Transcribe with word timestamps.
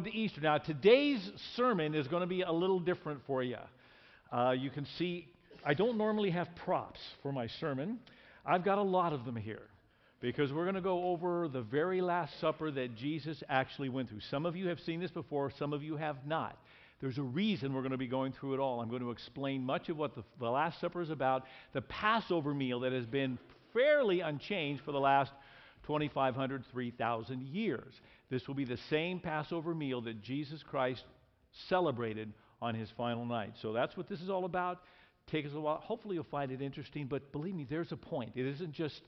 to 0.00 0.14
Easter. 0.14 0.40
Now, 0.40 0.58
today's 0.58 1.20
sermon 1.56 1.94
is 1.94 2.08
going 2.08 2.22
to 2.22 2.26
be 2.26 2.42
a 2.42 2.52
little 2.52 2.80
different 2.80 3.20
for 3.26 3.42
you. 3.42 3.58
Uh, 4.32 4.52
you 4.52 4.70
can 4.70 4.86
see 4.98 5.28
I 5.64 5.74
don't 5.74 5.96
normally 5.96 6.30
have 6.30 6.48
props 6.56 7.00
for 7.22 7.32
my 7.32 7.46
sermon. 7.46 7.98
I've 8.44 8.64
got 8.64 8.78
a 8.78 8.82
lot 8.82 9.12
of 9.12 9.24
them 9.24 9.36
here 9.36 9.62
because 10.20 10.52
we're 10.52 10.64
going 10.64 10.74
to 10.74 10.80
go 10.80 11.04
over 11.04 11.48
the 11.48 11.62
very 11.62 12.00
Last 12.00 12.40
Supper 12.40 12.70
that 12.72 12.96
Jesus 12.96 13.42
actually 13.48 13.88
went 13.88 14.08
through. 14.08 14.20
Some 14.30 14.46
of 14.46 14.56
you 14.56 14.68
have 14.68 14.80
seen 14.80 15.00
this 15.00 15.10
before, 15.10 15.52
some 15.58 15.72
of 15.72 15.82
you 15.82 15.96
have 15.96 16.16
not. 16.26 16.58
There's 17.00 17.18
a 17.18 17.22
reason 17.22 17.74
we're 17.74 17.82
going 17.82 17.92
to 17.92 17.98
be 17.98 18.06
going 18.06 18.32
through 18.32 18.54
it 18.54 18.60
all. 18.60 18.80
I'm 18.80 18.88
going 18.88 19.02
to 19.02 19.10
explain 19.10 19.64
much 19.64 19.88
of 19.88 19.96
what 19.96 20.14
the, 20.14 20.22
the 20.38 20.48
Last 20.48 20.80
Supper 20.80 21.02
is 21.02 21.10
about, 21.10 21.44
the 21.72 21.82
Passover 21.82 22.54
meal 22.54 22.80
that 22.80 22.92
has 22.92 23.06
been 23.06 23.38
fairly 23.72 24.20
unchanged 24.20 24.82
for 24.84 24.92
the 24.92 25.00
last 25.00 25.32
2,500, 25.86 26.64
3,000 26.70 27.42
years. 27.42 27.92
This 28.30 28.46
will 28.46 28.54
be 28.54 28.64
the 28.64 28.78
same 28.88 29.20
Passover 29.20 29.74
meal 29.74 30.00
that 30.02 30.22
Jesus 30.22 30.62
Christ 30.62 31.04
celebrated 31.68 32.32
on 32.60 32.74
his 32.74 32.88
final 32.96 33.26
night. 33.26 33.54
So 33.60 33.72
that's 33.72 33.96
what 33.96 34.08
this 34.08 34.20
is 34.20 34.30
all 34.30 34.44
about. 34.44 34.80
Take 35.26 35.46
us 35.46 35.52
a 35.54 35.60
while. 35.60 35.78
Hopefully, 35.78 36.14
you'll 36.14 36.24
find 36.24 36.50
it 36.50 36.60
interesting, 36.60 37.06
but 37.06 37.32
believe 37.32 37.54
me, 37.54 37.66
there's 37.68 37.92
a 37.92 37.96
point. 37.96 38.32
It 38.34 38.46
isn't 38.46 38.72
just, 38.72 39.00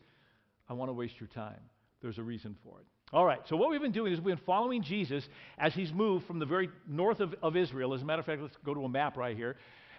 I 0.68 0.74
want 0.74 0.88
to 0.88 0.92
waste 0.92 1.20
your 1.20 1.28
time. 1.28 1.60
There's 2.02 2.18
a 2.18 2.22
reason 2.22 2.56
for 2.62 2.80
it. 2.80 2.86
All 3.12 3.24
right, 3.24 3.40
so 3.48 3.56
what 3.56 3.70
we've 3.70 3.80
been 3.80 3.92
doing 3.92 4.12
is 4.12 4.20
we've 4.20 4.36
been 4.36 4.44
following 4.44 4.82
Jesus 4.82 5.24
as 5.58 5.72
he's 5.72 5.92
moved 5.92 6.26
from 6.26 6.38
the 6.38 6.46
very 6.46 6.68
north 6.88 7.20
of, 7.20 7.34
of 7.42 7.56
Israel. 7.56 7.94
As 7.94 8.02
a 8.02 8.04
matter 8.04 8.20
of 8.20 8.26
fact, 8.26 8.42
let's 8.42 8.56
go 8.64 8.74
to 8.74 8.84
a 8.84 8.88
map 8.88 9.16
right 9.16 9.36
here. 9.36 9.56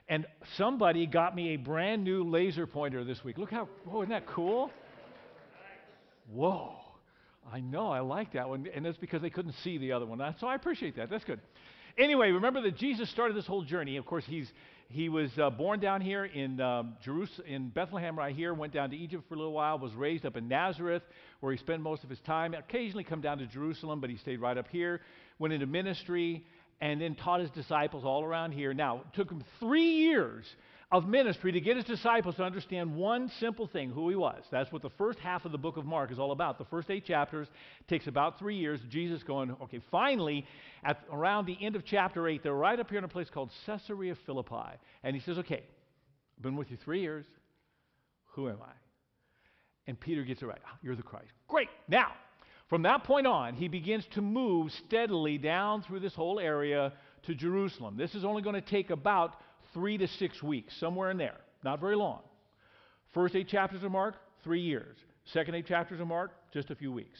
And 0.08 0.26
somebody 0.58 1.08
got 1.08 1.36
me 1.36 1.54
a 1.54 1.56
brand 1.56 2.04
new 2.04 2.24
laser 2.24 2.68
pointer 2.68 3.04
this 3.04 3.24
week. 3.24 3.38
Look 3.38 3.52
how, 3.52 3.70
oh, 3.90 4.02
isn't 4.02 4.10
that 4.10 4.28
cool? 4.28 4.70
Whoa. 6.32 6.74
I 7.52 7.60
know, 7.60 7.90
I 7.90 8.00
like 8.00 8.34
that 8.34 8.50
one. 8.50 8.68
And 8.74 8.86
that's 8.86 8.98
because 8.98 9.22
they 9.22 9.30
couldn't 9.30 9.56
see 9.64 9.78
the 9.78 9.92
other 9.92 10.06
one. 10.06 10.20
So 10.40 10.48
I 10.48 10.56
appreciate 10.56 10.96
that. 10.98 11.10
That's 11.10 11.24
good. 11.24 11.40
Anyway, 11.98 12.32
remember 12.32 12.62
that 12.62 12.76
Jesus 12.76 13.10
started 13.12 13.38
this 13.38 13.46
whole 13.46 13.64
journey. 13.64 13.98
Of 13.98 14.06
course, 14.06 14.26
he's, 14.28 14.52
he 14.90 15.08
was 15.08 15.30
uh, 15.38 15.50
born 15.50 15.80
down 15.80 16.02
here 16.02 16.26
in 16.26 16.60
um, 16.60 16.96
Jerusalem, 17.04 17.48
in 17.48 17.70
Bethlehem, 17.70 18.18
right 18.18 18.36
here. 18.36 18.54
Went 18.54 18.74
down 18.74 18.90
to 18.90 18.98
Egypt 18.98 19.24
for 19.30 19.36
a 19.36 19.38
little 19.38 19.54
while. 19.54 19.80
Was 19.80 19.94
raised 19.94 20.26
up 20.26 20.36
in 20.36 20.48
Nazareth, 20.50 21.04
where 21.40 21.54
he 21.54 21.58
spent 21.58 21.82
most 21.82 22.04
of 22.04 22.10
his 22.10 22.20
time. 22.22 22.54
Occasionally 22.54 23.06
come 23.06 23.22
down 23.22 23.38
to 23.38 23.46
Jerusalem, 23.46 24.02
but 24.02 24.10
he 24.10 24.18
stayed 24.18 24.42
right 24.42 24.58
up 24.58 24.68
here. 24.70 25.02
Went 25.40 25.54
into 25.54 25.68
ministry, 25.68 26.46
and 26.82 27.00
then 27.00 27.16
taught 27.16 27.40
his 27.40 27.50
disciples 27.52 28.04
all 28.04 28.24
around 28.24 28.52
here. 28.52 28.74
Now, 28.74 28.98
it 28.98 29.16
took 29.16 29.32
him 29.32 29.44
three 29.60 29.92
years 29.92 30.46
of 30.92 31.08
ministry 31.08 31.52
to 31.52 31.60
get 31.60 31.76
his 31.76 31.86
disciples 31.86 32.36
to 32.36 32.44
understand 32.44 32.96
one 32.96 33.30
simple 33.40 33.68
thing 33.68 33.90
who 33.90 34.10
he 34.10 34.16
was. 34.16 34.44
That's 34.52 34.72
what 34.72 34.82
the 34.82 34.92
first 34.92 35.20
half 35.20 35.44
of 35.46 35.52
the 35.52 35.58
book 35.58 35.78
of 35.78 35.86
Mark 35.86 36.12
is 36.12 36.20
all 36.20 36.32
about. 36.32 36.58
The 36.58 36.66
first 36.66 36.90
eight 36.92 37.06
chapters 37.06 37.48
takes 37.88 38.08
about 38.08 38.38
three 38.38 38.58
years. 38.58 38.80
Jesus 38.90 39.24
going, 39.24 39.56
okay, 39.64 39.82
finally, 39.90 40.46
at 40.84 41.00
around 41.12 41.48
the 41.48 41.58
end 41.60 41.76
of 41.76 41.84
chapter 41.86 42.28
eight, 42.28 42.44
they're 42.44 42.54
right 42.54 42.80
up 42.80 42.90
here 42.90 43.00
in 43.00 43.04
a 43.04 43.10
place 43.10 43.30
called 43.34 43.50
Caesarea 43.66 44.16
Philippi. 44.26 44.78
And 45.04 45.16
he 45.16 45.22
says, 45.22 45.40
okay, 45.40 45.64
I've 46.38 46.44
been 46.44 46.56
with 46.56 46.70
you 46.70 46.78
three 46.84 47.02
years. 47.02 47.26
Who 48.34 48.48
am 48.50 48.58
I? 48.62 48.72
And 49.88 50.00
Peter 50.00 50.24
gets 50.24 50.42
it 50.42 50.46
right. 50.46 50.62
Ah, 50.66 50.78
you're 50.84 50.96
the 50.96 51.04
Christ. 51.04 51.32
Great. 51.48 51.70
Now, 51.88 52.12
from 52.70 52.84
that 52.84 53.04
point 53.04 53.28
on, 53.28 53.54
he 53.54 53.68
begins 53.68 54.06
to 54.14 54.22
move 54.22 54.72
steadily 54.86 55.38
down 55.38 55.84
through 55.84 56.00
this 56.00 56.14
whole 56.14 56.40
area 56.40 56.94
to 57.24 57.36
Jerusalem. 57.36 57.96
This 57.98 58.16
is 58.16 58.26
only 58.26 58.42
going 58.42 58.56
to 58.56 58.62
take 58.62 58.90
about 58.90 59.36
three 59.76 60.00
to 60.00 60.08
six 60.08 60.42
weeks, 60.42 60.74
somewhere 60.80 61.12
in 61.12 61.18
there, 61.18 61.38
not 61.64 61.80
very 61.80 61.96
long. 61.96 62.22
First 63.14 63.36
eight 63.36 63.50
chapters 63.50 63.84
of 63.84 63.92
Mark, 63.92 64.16
three 64.44 64.62
years. 64.62 64.98
Second 65.34 65.56
eight 65.56 65.68
chapters 65.68 66.00
of 66.00 66.08
Mark, 66.08 66.32
just 66.54 66.72
a 66.72 66.76
few 66.76 66.92
weeks. 66.92 67.20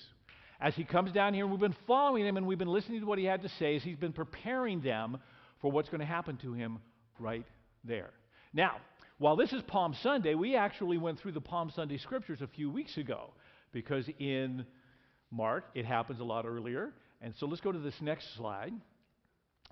As 0.60 0.74
he 0.74 0.86
comes 0.86 1.12
down 1.12 1.34
here, 1.34 1.46
we've 1.46 1.60
been 1.60 1.76
following 1.86 2.26
him 2.26 2.38
and 2.38 2.48
we've 2.48 2.58
been 2.58 2.70
listening 2.70 3.02
to 3.02 3.06
what 3.06 3.20
he 3.20 3.26
had 3.26 3.42
to 3.42 3.50
say 3.60 3.76
as 3.76 3.84
he's 3.84 3.98
been 3.98 4.14
preparing 4.14 4.82
them 4.82 5.18
for 5.62 5.70
what's 5.70 5.90
going 5.90 6.00
to 6.00 6.06
happen 6.06 6.38
to 6.38 6.54
him 6.54 6.80
right 7.20 7.46
there. 7.84 8.12
Now, 8.54 8.78
while 9.18 9.36
this 9.36 9.52
is 9.52 9.62
Palm 9.64 9.94
Sunday, 10.02 10.34
we 10.34 10.56
actually 10.56 10.98
went 10.98 11.20
through 11.20 11.34
the 11.34 11.42
Palm 11.42 11.72
Sunday 11.76 11.98
scriptures 11.98 12.42
a 12.42 12.48
few 12.48 12.72
weeks 12.72 12.98
ago 12.98 13.32
because 13.74 14.10
in 14.18 14.66
Mark 15.30 15.66
it 15.76 15.86
happens 15.86 16.22
a 16.22 16.24
lot 16.24 16.46
earlier. 16.46 16.94
And 17.22 17.34
so 17.40 17.48
let's 17.48 17.62
go 17.62 17.72
to 17.72 17.80
this 17.80 17.96
next 18.02 18.36
slide. 18.36 18.74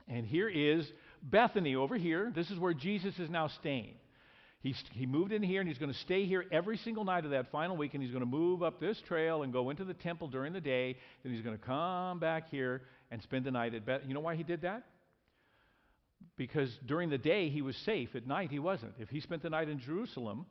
And 0.08 0.26
here 0.26 0.50
is 0.50 0.92
Bethany 1.24 1.76
over 1.76 1.98
here. 1.98 2.32
This 2.36 2.52
is 2.52 2.60
where 2.60 2.74
Jesus 2.74 3.18
is 3.18 3.30
now 3.30 3.48
staying. 3.48 3.96
He's, 4.60 4.82
he 4.92 5.06
moved 5.06 5.34
in 5.34 5.44
here 5.44 5.60
and 5.60 5.68
he's 5.68 5.78
going 5.78 5.92
to 5.92 6.00
stay 6.00 6.26
here 6.26 6.46
every 6.50 6.78
single 6.78 7.04
night 7.04 7.26
of 7.26 7.32
that 7.32 7.52
final 7.52 7.76
week 7.76 7.94
and 7.94 8.04
he's 8.04 8.12
going 8.12 8.24
to 8.24 8.30
move 8.30 8.64
up 8.64 8.80
this 8.80 8.98
trail 9.08 9.44
and 9.44 9.52
go 9.52 9.70
into 9.70 9.84
the 9.84 9.94
temple 9.94 10.30
during 10.30 10.54
the 10.54 10.62
day. 10.62 10.96
Then 11.22 11.34
he's 11.34 11.42
going 11.42 11.58
to 11.58 11.64
come 11.64 12.20
back 12.20 12.50
here 12.50 12.84
and 13.12 13.22
spend 13.22 13.46
the 13.46 13.52
night 13.52 13.74
at 13.74 13.86
Bethany. 13.86 14.08
You 14.08 14.14
know 14.14 14.22
why 14.22 14.36
he 14.36 14.44
did 14.44 14.62
that? 14.62 14.84
Because 16.38 16.70
during 16.86 17.10
the 17.10 17.18
day 17.18 17.50
he 17.50 17.62
was 17.62 17.76
safe. 17.78 18.16
At 18.16 18.26
night 18.26 18.52
he 18.52 18.60
wasn't. 18.60 18.94
If 19.00 19.10
he 19.10 19.20
spent 19.20 19.44
the 19.44 19.50
night 19.50 19.68
in 19.68 19.80
Jerusalem, 19.80 20.46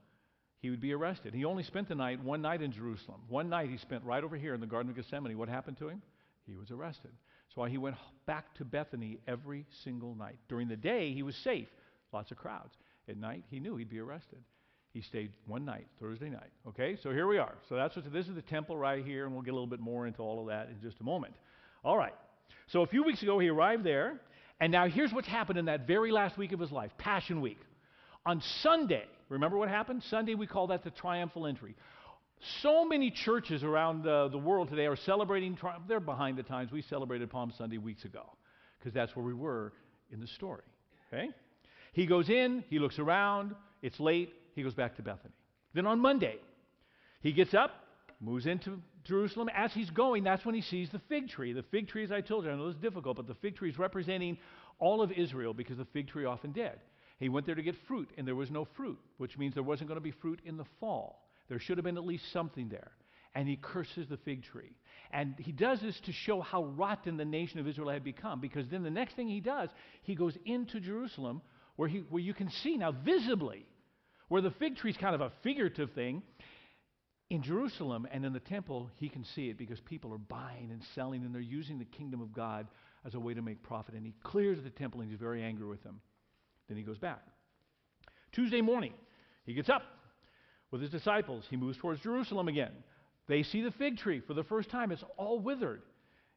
he 0.60 0.68
would 0.68 0.80
be 0.80 0.92
arrested. 0.92 1.32
He 1.32 1.46
only 1.46 1.62
spent 1.62 1.88
the 1.88 1.94
night 1.94 2.22
one 2.22 2.42
night 2.42 2.60
in 2.60 2.70
Jerusalem. 2.70 3.22
One 3.28 3.48
night 3.48 3.70
he 3.70 3.78
spent 3.78 4.04
right 4.04 4.22
over 4.22 4.36
here 4.36 4.54
in 4.54 4.60
the 4.60 4.66
Garden 4.66 4.90
of 4.90 4.96
Gethsemane. 4.96 5.36
What 5.38 5.48
happened 5.48 5.78
to 5.78 5.88
him? 5.88 6.02
He 6.46 6.54
was 6.54 6.70
arrested. 6.70 7.12
That's 7.52 7.58
why 7.58 7.68
he 7.68 7.76
went 7.76 7.96
back 8.24 8.54
to 8.54 8.64
Bethany 8.64 9.18
every 9.28 9.66
single 9.84 10.14
night. 10.14 10.38
During 10.48 10.68
the 10.68 10.76
day, 10.76 11.12
he 11.12 11.22
was 11.22 11.36
safe, 11.44 11.68
lots 12.10 12.30
of 12.30 12.38
crowds. 12.38 12.72
At 13.10 13.18
night, 13.18 13.44
he 13.50 13.60
knew 13.60 13.76
he'd 13.76 13.90
be 13.90 13.98
arrested. 13.98 14.38
He 14.94 15.02
stayed 15.02 15.32
one 15.46 15.66
night, 15.66 15.86
Thursday 16.00 16.30
night. 16.30 16.48
Okay, 16.68 16.96
so 17.02 17.10
here 17.10 17.26
we 17.26 17.36
are. 17.36 17.52
So 17.68 17.74
that's 17.74 17.94
what 17.94 18.10
this 18.10 18.26
is 18.26 18.36
the 18.36 18.40
temple 18.40 18.78
right 18.78 19.04
here, 19.04 19.26
and 19.26 19.34
we'll 19.34 19.42
get 19.42 19.50
a 19.50 19.52
little 19.52 19.66
bit 19.66 19.80
more 19.80 20.06
into 20.06 20.22
all 20.22 20.40
of 20.40 20.46
that 20.46 20.70
in 20.70 20.80
just 20.80 20.98
a 21.00 21.04
moment. 21.04 21.34
All 21.84 21.98
right. 21.98 22.14
So 22.68 22.80
a 22.80 22.86
few 22.86 23.04
weeks 23.04 23.22
ago, 23.22 23.38
he 23.38 23.48
arrived 23.48 23.84
there, 23.84 24.18
and 24.58 24.72
now 24.72 24.88
here's 24.88 25.12
what's 25.12 25.28
happened 25.28 25.58
in 25.58 25.66
that 25.66 25.86
very 25.86 26.10
last 26.10 26.38
week 26.38 26.52
of 26.52 26.60
his 26.60 26.72
life, 26.72 26.92
Passion 26.96 27.42
Week. 27.42 27.58
On 28.24 28.40
Sunday, 28.62 29.04
remember 29.28 29.58
what 29.58 29.68
happened? 29.68 30.02
Sunday, 30.08 30.34
we 30.34 30.46
call 30.46 30.68
that 30.68 30.84
the 30.84 30.90
triumphal 30.90 31.46
entry. 31.46 31.74
So 32.60 32.84
many 32.84 33.10
churches 33.10 33.62
around 33.62 34.02
the, 34.02 34.28
the 34.30 34.38
world 34.38 34.68
today 34.68 34.86
are 34.86 34.96
celebrating, 34.96 35.56
they're 35.86 36.00
behind 36.00 36.36
the 36.36 36.42
times. 36.42 36.72
We 36.72 36.82
celebrated 36.82 37.30
Palm 37.30 37.52
Sunday 37.56 37.78
weeks 37.78 38.04
ago 38.04 38.24
because 38.78 38.92
that's 38.92 39.14
where 39.14 39.24
we 39.24 39.34
were 39.34 39.72
in 40.10 40.20
the 40.20 40.26
story. 40.26 40.64
Okay? 41.12 41.30
He 41.92 42.06
goes 42.06 42.28
in, 42.28 42.64
he 42.68 42.78
looks 42.78 42.98
around, 42.98 43.54
it's 43.80 44.00
late, 44.00 44.32
he 44.54 44.62
goes 44.62 44.74
back 44.74 44.96
to 44.96 45.02
Bethany. 45.02 45.34
Then 45.72 45.86
on 45.86 46.00
Monday, 46.00 46.36
he 47.20 47.32
gets 47.32 47.54
up, 47.54 47.70
moves 48.20 48.46
into 48.46 48.80
Jerusalem. 49.04 49.48
As 49.54 49.72
he's 49.72 49.90
going, 49.90 50.24
that's 50.24 50.44
when 50.44 50.54
he 50.54 50.62
sees 50.62 50.90
the 50.90 51.00
fig 51.08 51.28
tree. 51.28 51.52
The 51.52 51.64
fig 51.70 51.88
tree, 51.88 52.02
as 52.02 52.10
I 52.10 52.22
told 52.22 52.44
you, 52.44 52.50
I 52.50 52.56
know 52.56 52.66
this 52.66 52.76
is 52.76 52.82
difficult, 52.82 53.16
but 53.18 53.28
the 53.28 53.34
fig 53.34 53.56
tree 53.56 53.70
is 53.70 53.78
representing 53.78 54.36
all 54.80 55.00
of 55.00 55.12
Israel 55.12 55.54
because 55.54 55.78
the 55.78 55.86
fig 55.92 56.08
tree 56.08 56.24
often 56.24 56.50
dead. 56.50 56.80
He 57.18 57.28
went 57.28 57.46
there 57.46 57.54
to 57.54 57.62
get 57.62 57.76
fruit, 57.86 58.10
and 58.18 58.26
there 58.26 58.34
was 58.34 58.50
no 58.50 58.66
fruit, 58.76 58.98
which 59.18 59.38
means 59.38 59.54
there 59.54 59.62
wasn't 59.62 59.88
going 59.88 59.96
to 59.96 60.02
be 60.02 60.10
fruit 60.10 60.40
in 60.44 60.56
the 60.56 60.64
fall. 60.80 61.28
There 61.52 61.60
should 61.60 61.76
have 61.76 61.84
been 61.84 61.98
at 61.98 62.06
least 62.06 62.32
something 62.32 62.70
there. 62.70 62.92
And 63.34 63.46
he 63.46 63.56
curses 63.56 64.06
the 64.08 64.16
fig 64.16 64.42
tree. 64.42 64.74
And 65.10 65.34
he 65.38 65.52
does 65.52 65.82
this 65.82 66.00
to 66.06 66.12
show 66.12 66.40
how 66.40 66.64
rotten 66.64 67.18
the 67.18 67.26
nation 67.26 67.60
of 67.60 67.68
Israel 67.68 67.90
had 67.90 68.02
become, 68.02 68.40
because 68.40 68.66
then 68.70 68.82
the 68.82 68.90
next 68.90 69.16
thing 69.16 69.28
he 69.28 69.40
does, 69.40 69.68
he 70.02 70.14
goes 70.14 70.34
into 70.46 70.80
Jerusalem, 70.80 71.42
where, 71.76 71.90
he, 71.90 71.98
where 72.08 72.22
you 72.22 72.32
can 72.32 72.48
see 72.62 72.78
now 72.78 72.92
visibly, 72.92 73.66
where 74.28 74.40
the 74.40 74.52
fig 74.52 74.76
tree 74.76 74.92
is 74.92 74.96
kind 74.96 75.14
of 75.14 75.20
a 75.20 75.30
figurative 75.42 75.90
thing. 75.92 76.22
In 77.28 77.42
Jerusalem 77.42 78.08
and 78.10 78.24
in 78.24 78.32
the 78.32 78.40
temple, 78.40 78.90
he 78.96 79.10
can 79.10 79.26
see 79.34 79.50
it 79.50 79.58
because 79.58 79.78
people 79.80 80.10
are 80.14 80.18
buying 80.18 80.70
and 80.70 80.80
selling, 80.94 81.22
and 81.22 81.34
they're 81.34 81.42
using 81.42 81.78
the 81.78 81.84
kingdom 81.84 82.22
of 82.22 82.32
God 82.32 82.66
as 83.04 83.12
a 83.12 83.20
way 83.20 83.34
to 83.34 83.42
make 83.42 83.62
profit. 83.62 83.94
And 83.94 84.06
he 84.06 84.14
clears 84.22 84.56
the 84.64 84.70
temple, 84.70 85.02
and 85.02 85.10
he's 85.10 85.20
very 85.20 85.42
angry 85.42 85.66
with 85.66 85.82
them. 85.82 86.00
Then 86.68 86.78
he 86.78 86.82
goes 86.82 86.96
back. 86.96 87.20
Tuesday 88.32 88.62
morning, 88.62 88.94
he 89.44 89.52
gets 89.52 89.68
up, 89.68 89.82
with 90.72 90.80
his 90.80 90.90
disciples. 90.90 91.44
He 91.48 91.56
moves 91.56 91.78
towards 91.78 92.00
Jerusalem 92.00 92.48
again. 92.48 92.72
They 93.28 93.44
see 93.44 93.60
the 93.60 93.70
fig 93.70 93.98
tree 93.98 94.18
for 94.18 94.34
the 94.34 94.42
first 94.42 94.68
time. 94.68 94.90
It's 94.90 95.04
all 95.16 95.38
withered. 95.38 95.82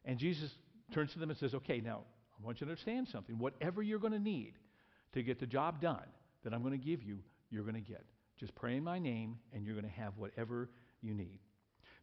And 0.04 0.18
Jesus 0.18 0.50
turns 0.94 1.12
to 1.14 1.18
them 1.18 1.30
and 1.30 1.38
says, 1.38 1.54
Okay, 1.54 1.80
now 1.80 2.02
I 2.38 2.44
want 2.44 2.60
you 2.60 2.66
to 2.66 2.70
understand 2.70 3.08
something. 3.08 3.38
Whatever 3.38 3.82
you're 3.82 3.98
going 3.98 4.12
to 4.12 4.20
need 4.20 4.52
to 5.14 5.22
get 5.24 5.40
the 5.40 5.46
job 5.46 5.80
done 5.80 6.06
that 6.44 6.52
I'm 6.52 6.62
going 6.62 6.78
to 6.78 6.84
give 6.84 7.02
you, 7.02 7.18
you're 7.50 7.64
going 7.64 7.74
to 7.74 7.80
get. 7.80 8.04
Just 8.38 8.54
pray 8.54 8.76
in 8.76 8.84
my 8.84 8.98
name, 8.98 9.38
and 9.52 9.64
you're 9.64 9.74
going 9.74 9.86
to 9.86 10.00
have 10.00 10.12
whatever 10.18 10.68
you 11.00 11.14
need. 11.14 11.40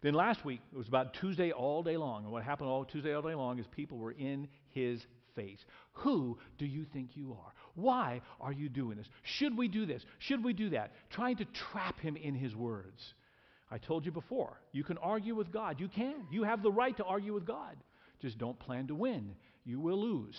Then 0.01 0.15
last 0.15 0.43
week, 0.43 0.59
it 0.73 0.77
was 0.77 0.87
about 0.87 1.13
Tuesday 1.13 1.51
all 1.51 1.83
day 1.83 1.95
long. 1.95 2.23
And 2.23 2.31
what 2.33 2.43
happened 2.43 2.69
all 2.69 2.83
Tuesday 2.83 3.13
all 3.13 3.21
day 3.21 3.35
long 3.35 3.59
is 3.59 3.67
people 3.67 3.97
were 3.97 4.11
in 4.11 4.47
his 4.69 5.05
face. 5.35 5.63
Who 5.93 6.37
do 6.57 6.65
you 6.65 6.85
think 6.91 7.15
you 7.15 7.33
are? 7.33 7.53
Why 7.75 8.21
are 8.39 8.53
you 8.53 8.69
doing 8.69 8.97
this? 8.97 9.07
Should 9.23 9.57
we 9.57 9.67
do 9.67 9.85
this? 9.85 10.03
Should 10.19 10.43
we 10.43 10.53
do 10.53 10.69
that? 10.71 10.91
Trying 11.09 11.37
to 11.37 11.45
trap 11.71 11.99
him 11.99 12.15
in 12.15 12.35
his 12.35 12.55
words. 12.55 13.13
I 13.71 13.79
told 13.79 14.05
you 14.05 14.11
before, 14.11 14.61
you 14.71 14.83
can 14.83 14.97
argue 14.99 15.35
with 15.35 15.51
God. 15.51 15.79
You 15.79 15.87
can. 15.87 16.27
You 16.31 16.43
have 16.43 16.61
the 16.61 16.71
right 16.71 16.95
to 16.97 17.03
argue 17.03 17.33
with 17.33 17.45
God. 17.45 17.75
Just 18.21 18.37
don't 18.37 18.59
plan 18.59 18.87
to 18.87 18.95
win. 18.95 19.35
You 19.65 19.79
will 19.79 19.99
lose. 19.99 20.35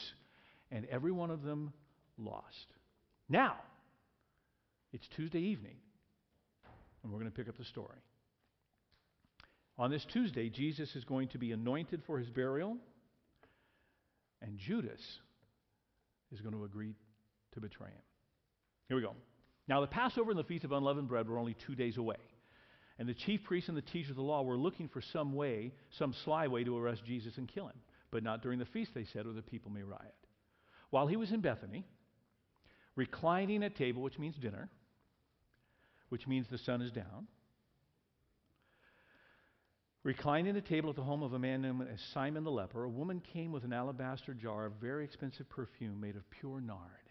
And 0.70 0.86
every 0.86 1.10
one 1.10 1.30
of 1.30 1.42
them 1.42 1.72
lost. 2.16 2.66
Now, 3.28 3.56
it's 4.92 5.08
Tuesday 5.16 5.40
evening, 5.40 5.76
and 7.02 7.12
we're 7.12 7.18
going 7.18 7.30
to 7.30 7.36
pick 7.36 7.48
up 7.48 7.58
the 7.58 7.64
story. 7.64 7.98
On 9.76 9.90
this 9.90 10.06
Tuesday, 10.12 10.48
Jesus 10.50 10.94
is 10.94 11.04
going 11.04 11.28
to 11.28 11.38
be 11.38 11.50
anointed 11.50 12.02
for 12.06 12.18
his 12.18 12.30
burial 12.30 12.76
And 14.44 14.58
Judas 14.58 15.00
is 16.32 16.40
going 16.40 16.54
to 16.54 16.64
agree 16.64 16.94
to 17.54 17.60
betray 17.60 17.88
him. 17.88 18.02
Here 18.88 18.96
we 18.96 19.02
go. 19.02 19.14
Now, 19.66 19.80
the 19.80 19.86
Passover 19.86 20.30
and 20.30 20.38
the 20.38 20.44
Feast 20.44 20.64
of 20.64 20.72
Unleavened 20.72 21.08
Bread 21.08 21.28
were 21.28 21.38
only 21.38 21.56
two 21.66 21.74
days 21.74 21.96
away. 21.96 22.16
And 22.98 23.08
the 23.08 23.14
chief 23.14 23.42
priests 23.44 23.68
and 23.68 23.76
the 23.76 23.82
teachers 23.82 24.10
of 24.10 24.16
the 24.16 24.22
law 24.22 24.42
were 24.42 24.56
looking 24.56 24.88
for 24.88 25.00
some 25.00 25.32
way, 25.32 25.72
some 25.90 26.14
sly 26.24 26.46
way 26.46 26.62
to 26.64 26.76
arrest 26.76 27.04
Jesus 27.04 27.38
and 27.38 27.48
kill 27.48 27.66
him. 27.66 27.80
But 28.10 28.22
not 28.22 28.42
during 28.42 28.58
the 28.58 28.66
feast, 28.66 28.92
they 28.94 29.04
said, 29.04 29.26
or 29.26 29.32
the 29.32 29.42
people 29.42 29.70
may 29.70 29.82
riot. 29.82 30.14
While 30.90 31.08
he 31.08 31.16
was 31.16 31.32
in 31.32 31.40
Bethany, 31.40 31.86
reclining 32.94 33.64
at 33.64 33.74
table, 33.74 34.02
which 34.02 34.18
means 34.18 34.36
dinner, 34.36 34.68
which 36.10 36.28
means 36.28 36.46
the 36.48 36.58
sun 36.58 36.82
is 36.82 36.92
down, 36.92 37.26
reclining 40.04 40.56
at 40.56 40.66
table 40.66 40.90
at 40.90 40.96
the 40.96 41.02
home 41.02 41.24
of 41.24 41.32
a 41.32 41.38
man 41.38 41.62
named 41.62 41.84
Simon 42.12 42.44
the 42.44 42.50
leper, 42.52 42.84
a 42.84 42.88
woman 42.88 43.20
came 43.32 43.50
with 43.50 43.64
an 43.64 43.72
alabaster 43.72 44.34
jar 44.34 44.66
of 44.66 44.74
very 44.74 45.02
expensive 45.02 45.48
perfume 45.48 46.00
made 46.00 46.14
of 46.14 46.30
pure 46.30 46.60
nard. 46.60 47.03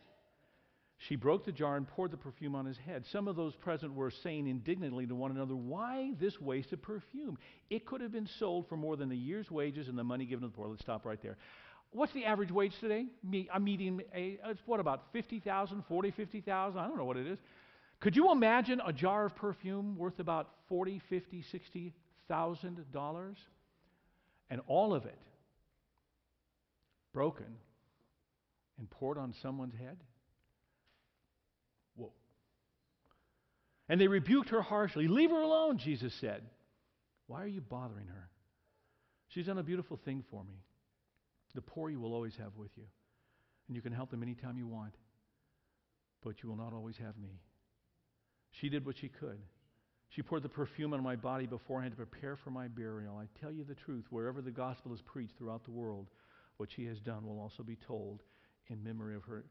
She 0.98 1.16
broke 1.16 1.46
the 1.46 1.52
jar 1.52 1.76
and 1.76 1.88
poured 1.88 2.12
the 2.12 2.18
perfume 2.18 2.56
on 2.56 2.66
his 2.66 2.78
head. 2.78 3.06
Some 3.06 3.28
of 3.28 3.36
those 3.36 3.56
present 3.56 3.94
were 3.94 4.12
saying 4.12 4.48
indignantly 4.48 5.06
to 5.08 5.16
one 5.16 5.32
another, 5.32 5.56
Why 5.56 6.14
this 6.20 6.40
waste 6.40 6.72
of 6.72 6.82
perfume? 6.82 7.38
It 7.70 7.86
could 7.86 8.02
have 8.02 8.12
been 8.12 8.30
sold 8.40 8.70
for 8.70 8.78
more 8.78 8.96
than 8.96 9.12
a 9.12 9.16
year's 9.16 9.52
wages 9.52 9.90
and 9.90 9.98
the 9.98 10.04
money 10.04 10.26
given 10.26 10.44
to 10.44 10.48
the 10.48 10.54
poor. 10.54 10.68
Let's 10.68 10.82
stop 10.82 11.06
right 11.06 11.22
there. 11.22 11.38
What's 11.92 12.14
the 12.14 12.26
average 12.26 12.52
wage 12.52 12.74
today? 12.80 13.06
Me, 13.24 13.50
I'm 13.54 13.64
meeting 13.64 14.02
a, 14.16 14.40
it's 14.46 14.62
what, 14.66 14.80
about 14.80 15.04
50,000, 15.14 15.84
40, 15.88 16.12
50,000? 16.12 16.80
I 16.80 16.88
don't 16.88 16.98
know 16.98 17.06
what 17.06 17.18
it 17.18 17.28
is. 17.28 17.38
Could 18.00 18.16
you 18.16 18.32
imagine 18.32 18.82
a 18.86 18.92
jar 18.92 19.26
of 19.26 19.36
perfume 19.36 19.98
worth 19.98 20.20
about 20.20 20.50
40, 20.70 21.02
50, 21.10 21.44
60,000 21.52 22.92
dollars? 22.92 23.38
And 24.50 24.62
all 24.68 24.94
of 24.94 25.06
it 25.06 25.18
broken 27.14 27.46
and 28.78 28.90
poured 28.90 29.18
on 29.18 29.34
someone's 29.42 29.76
head? 29.76 29.98
And 33.90 34.00
they 34.00 34.08
rebuked 34.08 34.50
her 34.50 34.62
harshly. 34.62 35.08
Leave 35.08 35.30
her 35.32 35.42
alone, 35.42 35.78
Jesus 35.78 36.14
said. 36.22 36.44
Why 37.28 37.44
are 37.44 37.48
you 37.48 37.62
bothering 37.62 38.08
her? 38.08 38.30
She's 39.30 39.48
done 39.48 39.58
a 39.58 39.64
beautiful 39.64 40.00
thing 40.06 40.24
for 40.30 40.44
me. 40.44 40.62
The 41.56 41.62
poor 41.62 41.90
you 41.90 42.00
will 42.00 42.14
always 42.14 42.36
have 42.38 42.56
with 42.58 42.72
you, 42.76 42.84
and 43.68 43.76
you 43.76 43.82
can 43.82 43.94
help 43.94 44.10
them 44.10 44.24
anytime 44.24 44.58
you 44.58 44.68
want, 44.68 44.96
but 46.24 46.42
you 46.42 46.50
will 46.50 46.56
not 46.56 46.74
always 46.74 46.98
have 46.98 47.18
me. 47.18 47.40
She 48.52 48.70
did 48.70 48.86
what 48.86 48.98
she 48.98 49.08
could. 49.08 49.38
She 50.10 50.22
poured 50.22 50.44
the 50.44 50.50
perfume 50.50 50.94
on 50.94 51.04
my 51.04 51.16
body 51.16 51.46
beforehand 51.48 51.92
to 51.94 51.98
prepare 51.98 52.36
for 52.36 52.52
my 52.52 52.68
burial. 52.68 53.18
I 53.18 53.28
tell 53.40 53.52
you 53.52 53.64
the 53.64 53.76
truth, 53.76 54.06
wherever 54.10 54.42
the 54.42 54.52
gospel 54.52 54.94
is 54.94 55.02
preached 55.02 55.38
throughout 55.38 55.64
the 55.64 55.72
world, 55.72 56.08
what 56.58 56.70
she 56.76 56.86
has 56.86 57.00
done 57.00 57.26
will 57.26 57.40
also 57.40 57.64
be 57.64 57.78
told 57.88 58.22
in 58.70 58.84
memory 58.84 59.16
of 59.16 59.24
her, 59.24 59.44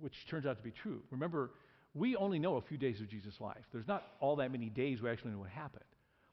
which 0.00 0.26
turns 0.28 0.46
out 0.46 0.56
to 0.56 0.62
be 0.62 0.70
true. 0.70 1.02
Remember, 1.10 1.52
we 1.94 2.16
only 2.16 2.38
know 2.38 2.56
a 2.56 2.62
few 2.62 2.78
days 2.78 3.00
of 3.00 3.08
Jesus' 3.08 3.34
life. 3.40 3.64
There's 3.72 3.88
not 3.88 4.02
all 4.20 4.36
that 4.36 4.50
many 4.50 4.70
days 4.70 5.02
we 5.02 5.10
actually 5.10 5.32
know 5.32 5.40
what 5.40 5.50
happened. 5.50 5.84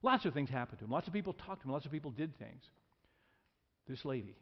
Lots 0.02 0.26
of 0.26 0.34
things 0.34 0.50
happened 0.50 0.80
to 0.80 0.86
him. 0.86 0.92
Lots 0.92 1.08
of 1.08 1.14
people 1.14 1.34
talked 1.34 1.62
to 1.62 1.68
him. 1.68 1.74
Lots 1.74 1.86
of 1.86 1.92
people 1.92 2.12
did 2.12 2.38
things. 2.40 2.64
This 3.88 4.06
lady 4.06 4.36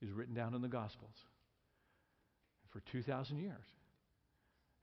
is 0.00 0.10
written 0.10 0.34
down 0.34 0.54
in 0.54 0.62
the 0.62 0.68
Gospels 0.68 1.14
for 2.72 2.80
2,000 2.92 3.38
years. 3.38 3.64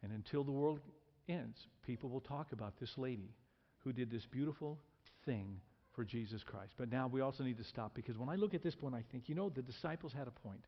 And 0.03 0.11
until 0.11 0.43
the 0.43 0.51
world 0.51 0.79
ends, 1.27 1.57
people 1.85 2.09
will 2.09 2.21
talk 2.21 2.51
about 2.51 2.79
this 2.79 2.91
lady 2.97 3.33
who 3.79 3.93
did 3.93 4.11
this 4.11 4.25
beautiful 4.31 4.77
thing 5.25 5.59
for 5.95 6.05
Jesus 6.05 6.43
Christ. 6.43 6.73
But 6.77 6.91
now 6.91 7.07
we 7.07 7.21
also 7.21 7.43
need 7.43 7.57
to 7.57 7.63
stop 7.63 7.95
because 7.95 8.17
when 8.17 8.29
I 8.29 8.35
look 8.35 8.53
at 8.53 8.61
this 8.61 8.75
point, 8.75 8.93
I 8.93 9.03
think, 9.11 9.23
you 9.27 9.33
know, 9.33 9.49
the 9.49 9.63
disciples 9.63 10.13
had 10.13 10.27
a 10.27 10.31
point. 10.31 10.63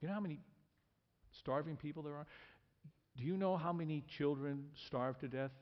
You 0.00 0.08
know 0.08 0.14
how 0.14 0.20
many 0.20 0.38
starving 1.38 1.76
people 1.76 2.02
there 2.02 2.14
are? 2.14 2.26
Do 3.16 3.24
you 3.24 3.36
know 3.36 3.56
how 3.56 3.72
many 3.72 4.04
children 4.18 4.66
starve 4.86 5.18
to 5.20 5.28
death 5.28 5.52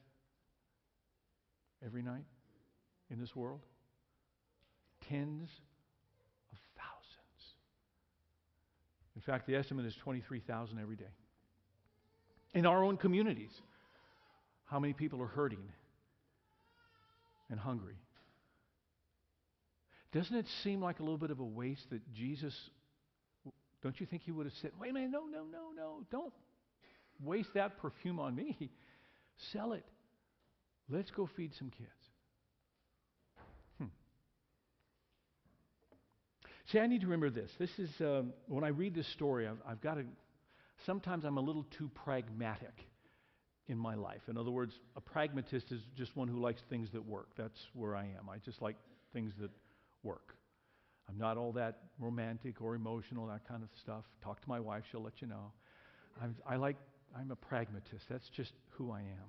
every 1.85 2.03
night 2.03 2.25
in 3.11 3.21
this 3.21 3.35
world? 3.37 3.61
Tens 5.09 5.51
of 6.53 6.59
thousands. 6.77 7.55
In 9.17 9.23
fact, 9.23 9.47
the 9.47 9.57
estimate 9.57 9.87
is 9.87 9.95
23,000 9.97 10.79
every 10.79 10.97
day. 10.97 11.05
In 12.55 12.67
our 12.67 12.83
own 12.83 12.97
communities, 12.97 13.53
how 14.65 14.79
many 14.79 14.93
people 14.93 15.21
are 15.21 15.27
hurting 15.27 15.63
and 17.51 17.59
hungry? 17.59 17.97
Doesn't 20.13 20.37
it 20.37 20.47
seem 20.63 20.83
like 20.83 21.01
a 21.01 21.03
little 21.03 21.19
bit 21.19 21.31
of 21.31 21.41
a 21.41 21.45
waste 21.45 21.89
that 21.91 22.01
Jesus 22.13 22.55
don't 23.83 23.99
you 24.01 24.07
think 24.07 24.23
he 24.23 24.31
would 24.31 24.47
have 24.47 24.55
said, 24.63 24.71
wait 24.81 24.91
a 24.91 24.95
minute, 24.95 25.11
no, 25.11 25.27
no, 25.27 25.45
no, 25.45 25.73
no, 25.77 26.05
don't 26.11 26.33
waste 27.23 27.51
that 27.55 27.79
perfume 27.79 28.21
on 28.21 28.35
me. 28.35 28.71
Sell 29.53 29.73
it. 29.73 29.85
Let's 30.89 31.11
go 31.11 31.29
feed 31.37 31.53
some 31.59 31.71
kids. 31.71 31.91
Hmm. 33.79 33.87
See, 36.71 36.79
I 36.79 36.87
need 36.87 37.01
to 37.01 37.07
remember 37.07 37.31
this. 37.31 37.51
This 37.59 37.71
is, 37.79 37.91
um, 38.01 38.33
when 38.47 38.65
I 38.65 38.69
read 38.69 38.95
this 38.95 39.11
story, 39.13 39.49
I've, 39.49 39.59
I've 39.67 39.81
got 39.81 39.95
to, 39.95 40.05
sometimes 40.87 41.25
I'm 41.25 41.39
a 41.39 41.41
little 41.41 41.67
too 41.79 41.91
pragmatic 42.05 42.75
in 43.69 43.79
my 43.79 43.95
life. 43.95 44.21
In 44.29 44.37
other 44.37 44.51
words, 44.51 44.75
a 44.97 45.01
pragmatist 45.01 45.73
is 45.73 45.81
just 45.97 46.17
one 46.17 46.29
who 46.29 46.41
likes 46.41 46.61
things 46.69 46.89
that 46.93 47.05
work. 47.05 47.29
That's 47.37 47.59
where 47.75 47.97
I 47.97 48.03
am. 48.03 48.29
I 48.31 48.39
just 48.39 48.61
like 48.61 48.77
things 49.13 49.33
that 49.41 49.51
work. 50.03 50.35
I'm 51.13 51.19
not 51.19 51.37
all 51.37 51.53
that 51.53 51.79
romantic 51.99 52.61
or 52.63 52.75
emotional, 52.75 53.27
that 53.27 53.47
kind 53.47 53.63
of 53.63 53.69
stuff. 53.83 54.05
Talk 54.23 54.41
to 54.41 54.49
my 54.49 54.61
wife, 54.61 54.83
she'll 54.91 55.03
let 55.03 55.21
you 55.21 55.27
know. 55.27 55.53
I'm, 56.23 56.37
I 56.47 56.57
like, 56.57 56.77
I'm 57.17 57.31
a 57.31 57.37
pragmatist. 57.37 58.05
That's 58.09 58.29
just 58.37 58.53
who 58.71 58.91
I 58.91 59.01
am. 59.01 59.29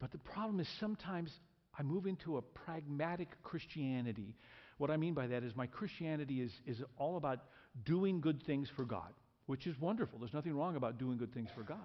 But 0.00 0.12
the 0.12 0.18
problem 0.18 0.60
is 0.60 0.68
sometimes 0.80 1.30
I 1.78 1.82
move 1.82 2.06
into 2.06 2.38
a 2.38 2.42
pragmatic 2.42 3.28
Christianity. 3.42 4.34
What 4.78 4.90
I 4.90 4.96
mean 4.96 5.14
by 5.14 5.26
that 5.28 5.42
is 5.42 5.54
my 5.54 5.66
Christianity 5.66 6.40
is, 6.40 6.52
is 6.66 6.82
all 6.96 7.16
about 7.16 7.40
doing 7.84 8.20
good 8.20 8.42
things 8.44 8.68
for 8.74 8.84
God, 8.84 9.12
which 9.46 9.66
is 9.66 9.78
wonderful. 9.78 10.18
There's 10.18 10.32
nothing 10.32 10.56
wrong 10.56 10.76
about 10.76 10.98
doing 10.98 11.18
good 11.18 11.32
things 11.34 11.50
for 11.54 11.62
God. 11.62 11.78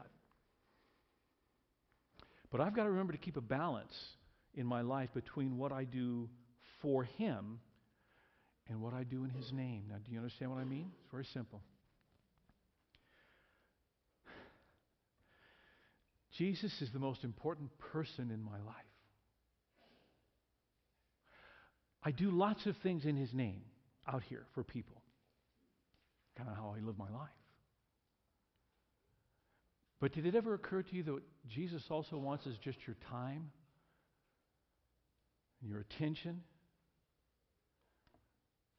But 2.51 2.61
I've 2.61 2.75
got 2.75 2.83
to 2.83 2.89
remember 2.89 3.13
to 3.13 3.19
keep 3.19 3.37
a 3.37 3.41
balance 3.41 3.93
in 4.55 4.65
my 4.65 4.81
life 4.81 5.09
between 5.13 5.57
what 5.57 5.71
I 5.71 5.83
do 5.83 6.29
for 6.81 7.03
Him 7.03 7.59
and 8.69 8.81
what 8.81 8.93
I 8.93 9.03
do 9.03 9.23
in 9.23 9.29
His 9.29 9.51
name. 9.51 9.83
Now, 9.89 9.95
do 10.05 10.11
you 10.11 10.17
understand 10.17 10.51
what 10.51 10.59
I 10.59 10.65
mean? 10.65 10.91
It's 10.99 11.11
very 11.11 11.27
simple. 11.33 11.61
Jesus 16.37 16.71
is 16.81 16.89
the 16.93 16.99
most 16.99 17.23
important 17.23 17.71
person 17.79 18.29
in 18.31 18.43
my 18.43 18.59
life. 18.65 18.75
I 22.03 22.11
do 22.11 22.29
lots 22.29 22.65
of 22.67 22.75
things 22.83 23.05
in 23.05 23.15
His 23.15 23.33
name 23.33 23.61
out 24.07 24.23
here 24.23 24.45
for 24.53 24.63
people. 24.63 25.01
Kind 26.37 26.49
of 26.49 26.55
how 26.55 26.75
I 26.77 26.85
live 26.85 26.97
my 26.97 27.09
life. 27.09 27.29
But 29.99 30.13
did 30.13 30.27
it 30.27 30.35
ever 30.35 30.53
occur 30.53 30.83
to 30.83 30.95
you 30.95 31.03
that 31.03 31.21
Jesus 31.49 31.81
also 31.89 32.17
wants 32.17 32.45
is 32.45 32.55
just 32.63 32.77
your 32.85 32.95
time, 33.09 33.49
and 35.61 35.71
your 35.71 35.79
attention, 35.79 36.41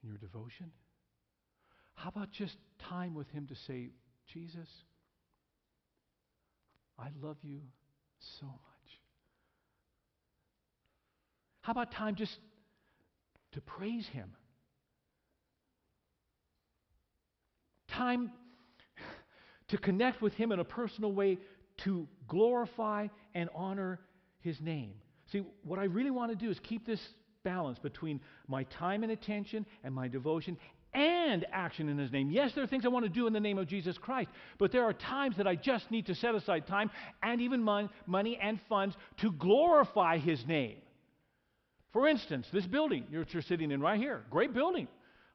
in 0.03 0.09
your 0.09 0.19
devotion? 0.19 0.71
How 1.95 2.11
about 2.11 2.31
just 2.31 2.57
time 2.79 3.15
with 3.15 3.31
Him 3.31 3.47
to 3.49 3.55
say, 3.55 3.91
Jesus, 4.33 4.69
I 6.99 7.09
love 7.21 7.39
you 7.43 7.61
so 8.39 8.47
much? 8.47 9.01
How 11.63 11.73
about 11.73 11.91
time 11.91 12.15
just 12.15 12.39
to 13.53 13.61
praise 13.61 14.07
Him? 14.07 14.33
Time 17.89 18.31
to 19.69 19.77
connect 19.77 20.23
with 20.23 20.35
Him 20.35 20.53
in 20.53 20.61
a 20.61 20.65
personal 20.65 21.13
way 21.13 21.39
to 21.79 22.09
glorify 22.27 23.09
and 23.35 23.51
honor 23.55 24.01
His 24.41 24.61
name. 24.61 24.95
See, 25.33 25.43
what 25.63 25.79
I 25.79 25.85
really 25.85 26.11
want 26.11 26.31
to 26.31 26.37
do 26.37 26.51
is 26.51 26.59
keep 26.61 26.87
this 26.87 27.01
balance 27.43 27.79
between 27.79 28.21
my 28.47 28.65
time 28.65 29.03
and 29.03 29.13
attention 29.13 29.67
and 29.85 29.95
my 29.95 30.09
devotion 30.09 30.57
and 30.95 31.47
action 31.53 31.89
in 31.89 31.99
His 31.99 32.11
name. 32.11 32.31
Yes, 32.31 32.53
there 32.55 32.65
are 32.65 32.67
things 32.67 32.85
I 32.85 32.89
want 32.89 33.05
to 33.05 33.11
do 33.11 33.27
in 33.27 33.33
the 33.33 33.41
name 33.41 33.59
of 33.59 33.69
Jesus 33.69 33.99
Christ, 33.99 34.31
but 34.59 34.73
there 34.73 34.85
are 34.85 34.93
times 34.93 35.37
that 35.37 35.47
I 35.47 35.55
just 35.55 35.91
need 35.91 36.07
to 36.07 36.15
set 36.15 36.35
aside 36.35 36.67
time 36.67 36.91
and 37.23 37.41
even 37.41 37.63
mon- 37.63 37.91
money 38.07 38.39
and 38.41 38.59
funds 38.69 38.97
to 39.19 39.33
glorify 39.33 40.19
His 40.19 40.45
name. 40.47 40.77
For 41.93 42.09
instance, 42.09 42.47
this 42.53 42.67
building 42.67 43.05
you're, 43.11 43.27
you're 43.31 43.43
sitting 43.43 43.71
in 43.71 43.81
right 43.81 43.99
here, 43.99 44.25
great 44.31 44.55
building. 44.55 44.89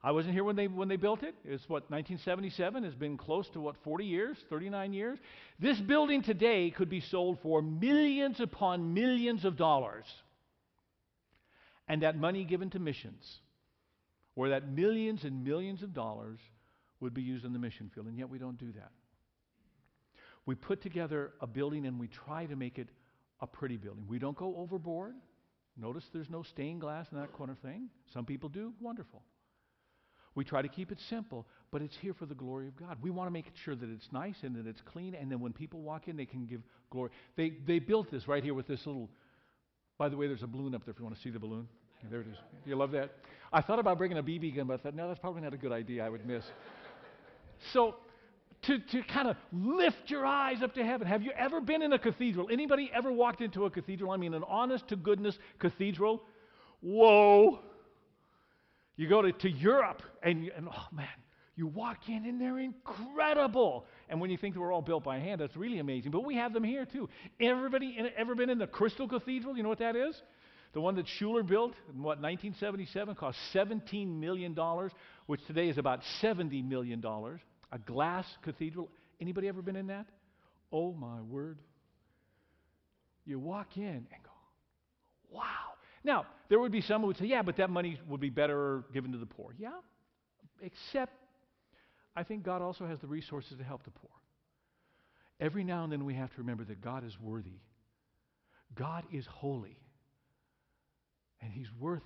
I 0.05 0.12
wasn't 0.12 0.33
here 0.33 0.43
when 0.43 0.57
they, 0.57 0.67
when 0.67 0.89
they 0.89 0.98
built 0.98 1.24
it. 1.24 1.33
It's 1.45 1.63
what, 1.69 1.89
1977? 1.89 2.83
It's 2.83 2.93
been 2.93 3.15
close 3.15 3.48
to 3.51 3.62
what, 3.62 3.75
40 3.86 4.03
years, 4.03 4.38
39 4.50 4.91
years? 4.91 5.17
This 5.60 5.79
building 5.79 6.22
today 6.22 6.72
could 6.72 6.89
be 6.89 7.00
sold 7.00 7.39
for 7.41 7.62
millions 7.62 8.41
upon 8.41 8.93
millions 8.93 9.45
of 9.45 9.55
dollars 9.55 10.03
and 11.87 12.01
that 12.01 12.17
money 12.17 12.43
given 12.43 12.69
to 12.71 12.79
missions 12.79 13.39
where 14.35 14.49
that 14.51 14.67
millions 14.67 15.23
and 15.23 15.43
millions 15.43 15.83
of 15.83 15.93
dollars 15.93 16.39
would 16.99 17.13
be 17.13 17.21
used 17.21 17.45
in 17.45 17.53
the 17.53 17.59
mission 17.59 17.91
field, 17.93 18.07
and 18.07 18.17
yet 18.17 18.29
we 18.29 18.39
don't 18.39 18.57
do 18.57 18.71
that. 18.71 18.91
We 20.45 20.55
put 20.55 20.81
together 20.81 21.33
a 21.41 21.47
building 21.47 21.85
and 21.85 21.99
we 21.99 22.07
try 22.07 22.45
to 22.45 22.55
make 22.55 22.79
it 22.79 22.89
a 23.39 23.47
pretty 23.47 23.77
building. 23.77 24.05
We 24.07 24.19
don't 24.19 24.37
go 24.37 24.55
overboard. 24.57 25.13
Notice 25.77 26.03
there's 26.13 26.29
no 26.29 26.43
stained 26.43 26.81
glass 26.81 27.07
and 27.11 27.21
that 27.21 27.35
kind 27.37 27.49
of 27.49 27.57
thing. 27.59 27.89
Some 28.13 28.25
people 28.25 28.49
do. 28.49 28.73
Wonderful. 28.79 29.23
We 30.35 30.43
try 30.43 30.61
to 30.61 30.67
keep 30.67 30.91
it 30.91 30.97
simple, 31.09 31.45
but 31.71 31.81
it's 31.81 31.95
here 32.01 32.13
for 32.13 32.25
the 32.25 32.33
glory 32.33 32.67
of 32.67 32.75
God. 32.75 32.97
We 33.01 33.11
want 33.11 33.27
to 33.27 33.31
make 33.31 33.45
sure 33.63 33.75
that 33.75 33.89
it's 33.89 34.07
nice 34.11 34.35
and 34.41 34.55
that 34.55 34.65
it's 34.65 34.81
clean, 34.81 35.13
and 35.13 35.31
then 35.31 35.39
when 35.39 35.53
people 35.53 35.81
walk 35.81 36.07
in, 36.07 36.17
they 36.17 36.25
can 36.25 36.45
give 36.45 36.61
glory. 36.89 37.11
They, 37.35 37.53
they 37.67 37.79
built 37.79 38.09
this 38.09 38.27
right 38.27 38.43
here 38.43 38.55
with 38.55 38.67
this 38.67 38.85
little. 38.85 39.11
By 39.97 40.09
the 40.09 40.17
way, 40.17 40.27
there's 40.27 40.43
a 40.43 40.47
balloon 40.47 40.75
up 40.75 40.85
there 40.85 40.91
if 40.91 41.00
you 41.00 41.05
want 41.05 41.15
to 41.15 41.21
see 41.21 41.29
the 41.29 41.39
balloon. 41.39 41.67
There 42.09 42.21
it 42.21 42.27
is. 42.27 42.38
You 42.65 42.75
love 42.75 42.91
that? 42.91 43.12
I 43.51 43.62
thought 43.62 43.79
about 43.79 43.97
bringing 43.97 44.17
a 44.17 44.23
BB 44.23 44.55
gun, 44.55 44.67
but 44.67 44.73
I 44.73 44.77
thought, 44.83 44.95
no, 44.95 45.07
that's 45.07 45.19
probably 45.19 45.41
not 45.41 45.53
a 45.53 45.57
good 45.57 45.71
idea. 45.71 46.05
I 46.05 46.09
would 46.09 46.25
miss. 46.25 46.43
so, 47.71 47.95
to, 48.63 48.79
to 48.79 49.03
kind 49.03 49.27
of 49.27 49.38
lift 49.51 50.09
your 50.09 50.25
eyes 50.25 50.62
up 50.63 50.73
to 50.75 50.83
heaven. 50.83 51.07
Have 51.07 51.21
you 51.21 51.31
ever 51.38 51.62
been 51.62 51.81
in 51.81 51.93
a 51.93 52.00
cathedral? 52.00 52.50
Anybody 52.51 52.89
ever 52.93 53.12
walked 53.12 53.41
into 53.41 53.65
a 53.65 53.69
cathedral? 53.69 54.12
I 54.12 54.17
mean, 54.17 54.33
an 54.33 54.43
honest 54.47 54.88
to 54.89 54.95
goodness 54.95 55.38
cathedral? 55.59 56.23
Whoa. 56.81 57.59
You 58.95 59.07
go 59.07 59.21
to, 59.21 59.31
to 59.31 59.50
Europe, 59.50 60.01
and, 60.21 60.50
and 60.55 60.67
oh 60.69 60.88
man, 60.91 61.07
you 61.55 61.67
walk 61.67 62.09
in 62.09 62.25
and 62.25 62.39
they're 62.39 62.59
incredible. 62.59 63.85
And 64.10 64.19
when 64.22 64.29
you 64.29 64.38
think 64.38 64.53
they 64.55 64.60
were 64.60 64.72
all 64.72 64.81
built 64.81 65.03
by 65.03 65.19
hand, 65.19 65.41
that's 65.41 65.55
really 65.55 65.79
amazing. 65.79 66.12
But 66.12 66.25
we 66.25 66.36
have 66.36 66.53
them 66.53 66.63
here 66.63 66.86
too. 66.86 67.10
Everybody 67.39 67.95
in, 67.98 68.10
ever 68.17 68.36
been 68.36 68.50
in 68.50 68.57
the 68.57 68.67
Crystal 68.67 69.07
Cathedral? 69.07 69.55
You 69.57 69.63
know 69.63 69.69
what 69.69 69.79
that 69.79 69.95
is? 69.95 70.22
The 70.74 70.81
one 70.81 70.95
that 70.95 71.05
Schuller 71.05 71.45
built 71.45 71.74
in 71.93 72.01
what 72.01 72.19
1977 72.19 73.15
cost 73.15 73.38
17 73.53 74.19
million 74.19 74.53
dollars, 74.53 74.91
which 75.27 75.45
today 75.45 75.69
is 75.69 75.77
about 75.77 76.00
70 76.22 76.62
million 76.63 77.00
dollars. 77.00 77.39
A 77.72 77.79
glass 77.79 78.25
cathedral. 78.43 78.89
Anybody 79.22 79.48
ever 79.48 79.62
been 79.62 79.75
in 79.75 79.88
that? 79.88 80.07
Oh 80.72 80.93
my 80.93 81.22
word. 81.22 81.60
You 83.25 83.39
walk 83.39 83.77
in 83.77 83.83
and 83.83 84.24
go, 84.24 84.31
wow. 85.31 85.43
Now, 86.03 86.25
there 86.50 86.60
would 86.60 86.72
be 86.72 86.81
some 86.81 87.01
who 87.01 87.07
would 87.07 87.17
say, 87.17 87.25
yeah, 87.25 87.41
but 87.41 87.57
that 87.57 87.69
money 87.69 88.00
would 88.10 88.19
be 88.19 88.29
better 88.29 88.83
given 88.93 89.13
to 89.13 89.17
the 89.17 89.25
poor. 89.25 89.53
Yeah, 89.57 89.69
except 90.62 91.13
I 92.15 92.24
think 92.24 92.43
God 92.43 92.62
also 92.62 92.86
has 92.86 93.00
the 93.00 93.08
resources 93.08 93.58
to 93.58 93.63
help 93.63 93.84
the 93.84 93.91
poor. 93.91 94.10
Every 95.39 95.63
now 95.63 95.84
and 95.84 95.91
then 95.91 96.05
we 96.05 96.13
have 96.13 96.32
to 96.32 96.38
remember 96.38 96.63
that 96.65 96.82
God 96.82 97.05
is 97.05 97.20
worthy. 97.20 97.60
God 98.75 99.03
is 99.12 99.25
holy. 99.25 99.77
And 101.41 101.51
He's 101.51 101.67
worth 101.79 102.03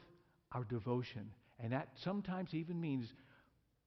our 0.53 0.63
devotion. 0.63 1.31
And 1.59 1.73
that 1.73 1.89
sometimes 2.03 2.53
even 2.53 2.79
means 2.79 3.11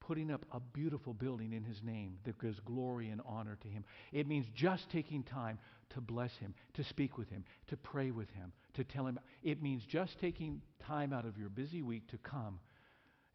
putting 0.01 0.31
up 0.31 0.45
a 0.53 0.61
beautiful 0.61 1.15
building 1.15 1.53
in 1.53 1.65
His 1.65 1.83
name 1.83 2.19
that 2.25 2.41
gives 2.41 2.61
glory 2.61 3.09
and 3.11 3.21
honor 3.27 3.57
to 3.63 3.69
Him. 3.69 3.85
It 4.13 4.29
means 4.29 4.47
just 4.55 4.91
taking 4.91 5.23
time 5.23 5.59
to 5.91 6.01
bless 6.01 6.33
Him, 6.37 6.55
to 6.75 6.85
speak 6.85 7.19
with 7.19 7.31
Him, 7.31 7.45
to 7.69 7.77
pray 7.77 8.11
with 8.11 8.31
Him, 8.31 8.53
to 8.75 8.85
tell 8.85 9.07
Him. 9.07 9.19
It 9.43 9.63
means 9.63 9.85
just 9.85 10.19
taking 10.21 10.63
time 10.87 11.13
out 11.13 11.27
of 11.27 11.39
your 11.39 11.49
busy 11.49 11.83
week 11.83 12.09
to 12.09 12.19
come 12.19 12.61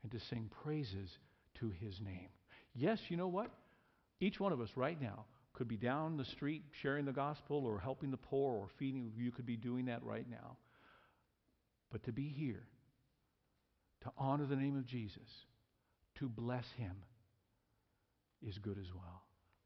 and 0.04 0.12
to 0.12 0.20
sing 0.20 0.50
praises 0.64 1.10
to 1.60 1.72
His 1.80 2.00
name. 2.00 2.30
Yes, 2.76 3.00
you 3.08 3.18
know 3.18 3.28
what? 3.28 3.52
Each 4.20 4.40
one 4.40 4.52
of 4.52 4.62
us 4.62 4.70
right 4.76 5.02
now 5.02 5.26
could 5.54 5.68
be 5.68 5.78
down 5.78 6.18
the 6.18 6.26
street 6.26 6.64
sharing 6.82 7.06
the 7.06 7.14
gospel 7.14 7.66
or 7.66 7.80
helping 7.80 8.12
the 8.12 8.18
poor 8.18 8.54
or 8.54 8.68
feeding. 8.78 9.12
You 9.16 9.32
could 9.32 9.46
be 9.46 9.56
doing 9.56 9.86
that 9.86 10.04
right 10.04 10.30
now. 10.30 10.58
But 11.92 12.04
to 12.04 12.12
be 12.12 12.28
here, 12.28 12.64
to 14.04 14.12
honor 14.18 14.46
the 14.46 14.56
name 14.56 14.78
of 14.78 14.86
Jesus, 14.86 15.30
to 16.20 16.28
bless 16.28 16.66
him, 16.78 16.96
is 18.46 18.58
good 18.58 18.78
as 18.78 18.94
well. 18.94 19.24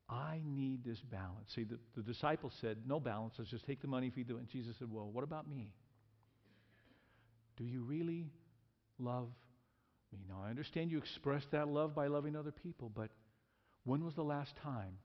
I 0.09 0.41
need 0.45 0.83
this 0.83 0.99
balance. 1.11 1.51
See, 1.53 1.63
the, 1.63 1.77
the 1.95 2.01
disciples 2.01 2.53
said, 2.61 2.77
No 2.87 2.99
balance. 2.99 3.35
Let's 3.37 3.51
just 3.51 3.65
take 3.65 3.81
the 3.81 3.87
money, 3.87 4.09
feed 4.09 4.27
the. 4.27 4.37
And 4.37 4.47
Jesus 4.47 4.75
said, 4.79 4.91
Well, 4.91 5.09
what 5.11 5.23
about 5.23 5.47
me? 5.47 5.73
Do 7.57 7.63
you 7.63 7.83
really 7.83 8.27
love 8.97 9.27
Now, 10.27 10.41
I 10.45 10.49
understand 10.49 10.91
you 10.91 10.97
express 10.97 11.43
that 11.51 11.67
love 11.67 11.93
by 11.93 12.07
loving 12.07 12.35
other 12.35 12.51
people, 12.51 12.91
but 12.93 13.09
when 13.83 14.03
was 14.03 14.15
the 14.15 14.23
last 14.23 14.51
time 14.63 14.97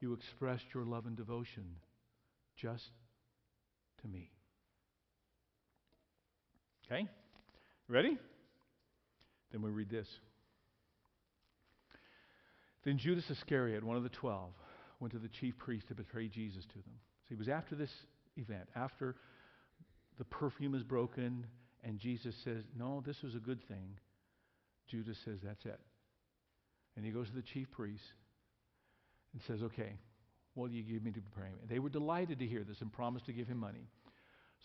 you 0.00 0.12
expressed 0.12 0.64
your 0.74 0.84
love 0.84 1.06
and 1.06 1.16
devotion 1.16 1.64
just 2.56 2.90
to 4.02 4.08
me? 4.08 4.30
Okay? 6.86 7.06
Ready? 7.88 8.18
Then 9.52 9.62
we 9.62 9.70
read 9.70 9.90
this. 9.90 10.08
Then 12.84 12.98
Judas 12.98 13.28
Iscariot, 13.30 13.84
one 13.84 13.96
of 13.96 14.02
the 14.02 14.08
twelve, 14.08 14.52
went 15.00 15.12
to 15.12 15.18
the 15.18 15.28
chief 15.28 15.56
priest 15.58 15.88
to 15.88 15.94
betray 15.94 16.28
Jesus 16.28 16.64
to 16.64 16.74
them. 16.74 16.94
So 17.28 17.34
it 17.34 17.38
was 17.38 17.48
after 17.48 17.74
this 17.74 17.90
event, 18.36 18.68
after 18.74 19.16
the 20.18 20.24
perfume 20.24 20.74
is 20.74 20.82
broken, 20.82 21.46
and 21.84 21.98
Jesus 21.98 22.34
says, 22.44 22.62
No, 22.78 23.02
this 23.04 23.22
was 23.22 23.34
a 23.34 23.38
good 23.38 23.66
thing. 23.68 23.98
Judas 24.88 25.16
says, 25.24 25.38
That's 25.44 25.64
it. 25.64 25.80
And 26.96 27.04
he 27.04 27.10
goes 27.10 27.28
to 27.28 27.34
the 27.34 27.42
chief 27.42 27.70
priest 27.70 28.04
and 29.32 29.42
says, 29.42 29.62
Okay, 29.62 29.98
what 30.54 30.68
will 30.68 30.74
you 30.74 30.82
give 30.82 31.02
me 31.02 31.12
to 31.12 31.20
betray 31.20 31.48
him? 31.48 31.58
They 31.68 31.78
were 31.78 31.88
delighted 31.88 32.38
to 32.40 32.46
hear 32.46 32.64
this 32.64 32.80
and 32.80 32.92
promised 32.92 33.26
to 33.26 33.32
give 33.32 33.46
him 33.46 33.58
money. 33.58 33.88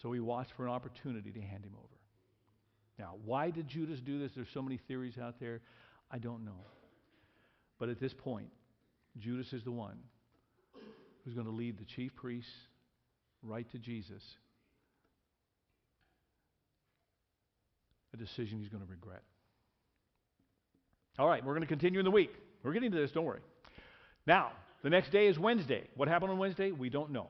So 0.01 0.11
he 0.11 0.19
watched 0.19 0.51
for 0.57 0.65
an 0.65 0.71
opportunity 0.71 1.31
to 1.31 1.41
hand 1.41 1.63
him 1.63 1.73
over. 1.77 1.95
Now, 2.97 3.15
why 3.23 3.49
did 3.49 3.67
Judas 3.67 3.99
do 3.99 4.19
this? 4.19 4.31
There's 4.35 4.47
so 4.53 4.61
many 4.61 4.77
theories 4.87 5.17
out 5.17 5.39
there. 5.39 5.61
I 6.11 6.17
don't 6.17 6.45
know. 6.45 6.65
But 7.79 7.89
at 7.89 7.99
this 7.99 8.13
point, 8.13 8.47
Judas 9.17 9.53
is 9.53 9.63
the 9.63 9.71
one 9.71 9.97
who's 11.23 11.33
going 11.33 11.47
to 11.47 11.51
lead 11.51 11.77
the 11.77 11.85
chief 11.85 12.15
priests 12.15 12.51
right 13.41 13.69
to 13.71 13.77
Jesus. 13.77 14.23
A 18.13 18.17
decision 18.17 18.59
he's 18.59 18.69
going 18.69 18.83
to 18.83 18.89
regret. 18.89 19.23
All 21.17 21.27
right, 21.27 21.43
we're 21.43 21.53
going 21.53 21.61
to 21.61 21.67
continue 21.67 21.99
in 21.99 22.05
the 22.05 22.11
week. 22.11 22.31
We're 22.63 22.73
getting 22.73 22.91
to 22.91 22.97
this, 22.97 23.11
don't 23.11 23.25
worry. 23.25 23.41
Now, 24.27 24.51
the 24.83 24.89
next 24.89 25.11
day 25.11 25.27
is 25.27 25.39
Wednesday. 25.39 25.87
What 25.95 26.07
happened 26.07 26.31
on 26.31 26.37
Wednesday? 26.37 26.71
We 26.71 26.89
don't 26.89 27.11
know. 27.11 27.29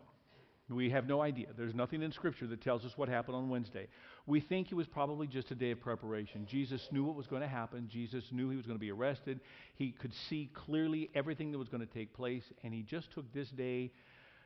We 0.68 0.89
have 0.89 1.08
no 1.08 1.22
idea. 1.22 1.48
There's 1.56 1.75
nothing 1.75 2.01
in 2.01 2.12
Scripture 2.12 2.48
that 2.48 2.62
tells 2.62 2.84
us 2.84 2.94
what 2.96 3.08
happened 3.08 3.38
on 3.38 3.50
Wednesday. 3.50 3.88
We 4.25 4.39
think 4.39 4.72
it 4.72 4.75
was 4.75 4.88
probably 4.88 5.27
just 5.27 5.51
a 5.51 5.56
day 5.56 5.70
of 5.70 5.80
preparation. 5.80 6.48
Jesus 6.50 6.88
knew 6.92 7.04
what 7.04 7.15
was 7.15 7.27
going 7.27 7.44
to 7.44 7.48
happen. 7.48 7.88
Jesus 7.88 8.24
knew 8.32 8.50
he 8.50 8.58
was 8.58 8.65
going 8.65 8.77
to 8.77 8.82
be 8.82 8.92
arrested. 8.92 9.42
He 9.75 9.92
could 9.92 10.12
see 10.27 10.50
clearly 10.56 11.12
everything 11.13 11.51
that 11.51 11.60
was 11.60 11.70
going 11.70 11.86
to 11.86 11.94
take 11.94 12.15
place, 12.15 12.44
and 12.63 12.74
he 12.74 12.82
just 12.82 13.12
took 13.12 13.32
this 13.32 13.50
day 13.50 13.92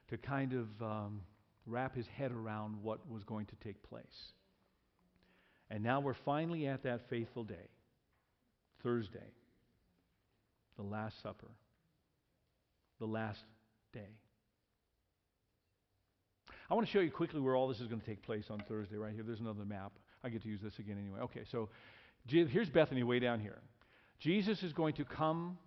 to 0.10 0.18
kind 0.18 0.52
of 0.52 0.68
um, 0.82 1.22
wrap 1.66 1.96
his 1.96 2.08
head 2.08 2.34
around 2.34 2.76
what 2.84 3.10
was 3.10 3.24
going 3.24 3.46
to 3.46 3.56
take 3.64 3.82
place. 3.84 4.04
And 5.72 5.82
now 5.82 6.02
we're 6.02 6.16
finally 6.26 6.68
at 6.68 6.84
that 6.84 7.10
faithful 7.10 7.46
day, 7.46 7.70
Thursday, 8.84 9.34
the 10.78 10.84
Last 10.84 11.22
Supper, 11.22 11.48
the 13.00 13.06
last 13.06 13.40
day. 13.94 14.18
I 16.70 16.76
want 16.76 16.86
to 16.86 16.94
show 16.94 17.00
you 17.00 17.12
quickly 17.12 17.40
where 17.40 17.56
all 17.56 17.68
this 17.68 17.80
is 17.80 17.88
going 17.88 18.00
to 18.00 18.06
take 18.06 18.22
place 18.24 18.46
on 18.50 18.64
Thursday, 18.68 18.96
right 18.96 19.14
here. 19.14 19.24
There's 19.24 19.40
another 19.40 19.66
map. 19.66 19.92
I 20.24 20.30
get 20.30 20.44
to 20.44 20.50
use 20.50 20.62
this 20.62 20.78
again 20.78 20.98
anyway. 21.00 21.22
Okay, 21.22 21.42
so 21.52 21.70
here's 22.28 22.70
Bethany 22.70 23.04
way 23.04 23.20
down 23.20 23.40
here. 23.40 23.58
Jesus 24.20 24.62
is 24.62 24.74
going 24.74 24.94
to 24.96 25.06
come. 25.06 25.58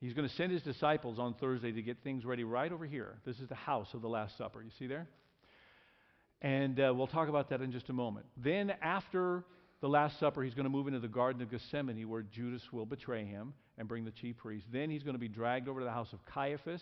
He's 0.00 0.14
going 0.14 0.28
to 0.28 0.34
send 0.34 0.52
his 0.52 0.62
disciples 0.62 1.18
on 1.18 1.34
Thursday 1.34 1.72
to 1.72 1.82
get 1.82 1.98
things 2.02 2.24
ready 2.24 2.44
right 2.44 2.72
over 2.72 2.86
here. 2.86 3.18
This 3.26 3.38
is 3.38 3.48
the 3.48 3.54
house 3.54 3.88
of 3.92 4.00
the 4.00 4.08
Last 4.08 4.38
Supper. 4.38 4.62
You 4.62 4.70
see 4.78 4.86
there? 4.86 5.08
And 6.40 6.78
uh, 6.78 6.92
we'll 6.94 7.06
talk 7.06 7.28
about 7.28 7.50
that 7.50 7.60
in 7.60 7.72
just 7.72 7.88
a 7.88 7.92
moment. 7.92 8.26
Then, 8.36 8.72
after 8.82 9.44
the 9.84 9.90
Last 9.90 10.18
Supper, 10.18 10.42
he's 10.42 10.54
going 10.54 10.64
to 10.64 10.70
move 10.70 10.86
into 10.86 10.98
the 10.98 11.08
Garden 11.08 11.42
of 11.42 11.50
Gethsemane 11.50 12.08
where 12.08 12.22
Judas 12.22 12.62
will 12.72 12.86
betray 12.86 13.22
him 13.22 13.52
and 13.76 13.86
bring 13.86 14.06
the 14.06 14.12
chief 14.12 14.38
priests. 14.38 14.66
Then 14.72 14.88
he's 14.88 15.02
going 15.02 15.14
to 15.14 15.20
be 15.20 15.28
dragged 15.28 15.68
over 15.68 15.80
to 15.80 15.84
the 15.84 15.92
house 15.92 16.14
of 16.14 16.24
Caiaphas. 16.24 16.80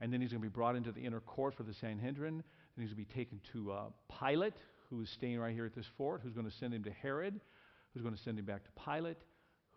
And 0.00 0.12
then 0.12 0.20
he's 0.20 0.30
going 0.30 0.40
to 0.40 0.48
be 0.48 0.54
brought 0.54 0.76
into 0.76 0.92
the 0.92 1.00
inner 1.00 1.18
court 1.18 1.56
for 1.56 1.64
the 1.64 1.74
Sanhedrin. 1.74 2.36
Then 2.36 2.86
he's 2.86 2.94
going 2.94 3.04
to 3.04 3.12
be 3.12 3.18
taken 3.20 3.40
to 3.52 3.72
uh, 3.72 3.84
Pilate, 4.20 4.54
who 4.88 5.00
is 5.00 5.10
staying 5.10 5.40
right 5.40 5.52
here 5.52 5.66
at 5.66 5.74
this 5.74 5.88
fort, 5.98 6.20
who's 6.22 6.32
going 6.32 6.48
to 6.48 6.56
send 6.56 6.72
him 6.72 6.84
to 6.84 6.92
Herod, 6.92 7.40
who's 7.92 8.02
going 8.04 8.14
to 8.14 8.22
send 8.22 8.38
him 8.38 8.44
back 8.44 8.62
to 8.62 8.70
Pilate, 8.88 9.18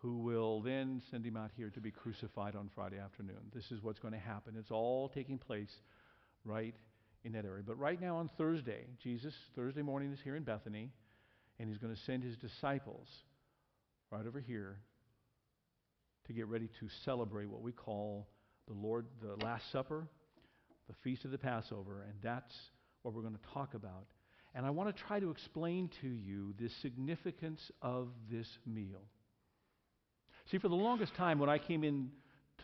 who 0.04 0.20
will 0.20 0.62
then 0.62 1.02
send 1.10 1.26
him 1.26 1.36
out 1.36 1.50
here 1.58 1.72
to 1.72 1.82
be 1.82 1.90
crucified 1.90 2.56
on 2.56 2.70
Friday 2.76 3.00
afternoon. 3.00 3.50
This 3.52 3.72
is 3.72 3.82
what's 3.82 3.98
going 3.98 4.14
to 4.14 4.20
happen. 4.20 4.54
It's 4.60 4.70
all 4.70 5.10
taking 5.10 5.40
place 5.40 5.72
right 6.46 6.76
in 7.24 7.32
that 7.32 7.46
area. 7.46 7.64
But 7.66 7.80
right 7.80 8.00
now 8.00 8.18
on 8.18 8.30
Thursday, 8.38 8.86
Jesus, 9.02 9.34
Thursday 9.56 9.82
morning, 9.82 10.14
is 10.14 10.20
here 10.24 10.36
in 10.36 10.44
Bethany, 10.44 10.92
and 11.60 11.70
he's 11.70 11.78
going 11.78 11.94
to 11.94 12.02
send 12.02 12.24
his 12.24 12.38
disciples 12.38 13.08
right 14.12 14.26
over 14.26 14.40
here 14.40 14.80
to 16.28 16.34
get 16.34 16.48
ready 16.48 16.70
to 16.80 16.88
celebrate 17.04 17.50
what 17.50 17.62
we 17.62 17.72
call 17.72 18.28
the 18.68 18.74
Lord, 18.74 19.06
the 19.22 19.44
Last 19.46 19.72
Supper, 19.72 20.08
the 20.88 20.96
Feast 21.04 21.26
of 21.26 21.32
the 21.32 21.38
Passover, 21.38 22.04
and 22.08 22.14
that's 22.22 22.54
what 23.02 23.14
we're 23.14 23.22
going 23.22 23.36
to 23.36 23.54
talk 23.54 23.74
about. 23.74 24.06
And 24.56 24.66
I 24.66 24.70
want 24.70 24.96
to 24.96 25.04
try 25.04 25.20
to 25.20 25.32
explain 25.32 25.90
to 26.02 26.08
you 26.08 26.54
the 26.60 26.70
significance 26.82 27.60
of 27.82 28.10
this 28.32 28.48
meal. 28.66 29.02
See, 30.52 30.60
for 30.60 30.68
the 30.68 30.76
longest 30.76 31.16
time 31.16 31.40
when 31.40 31.50
I 31.50 31.58
came 31.58 31.84
into 31.84 32.10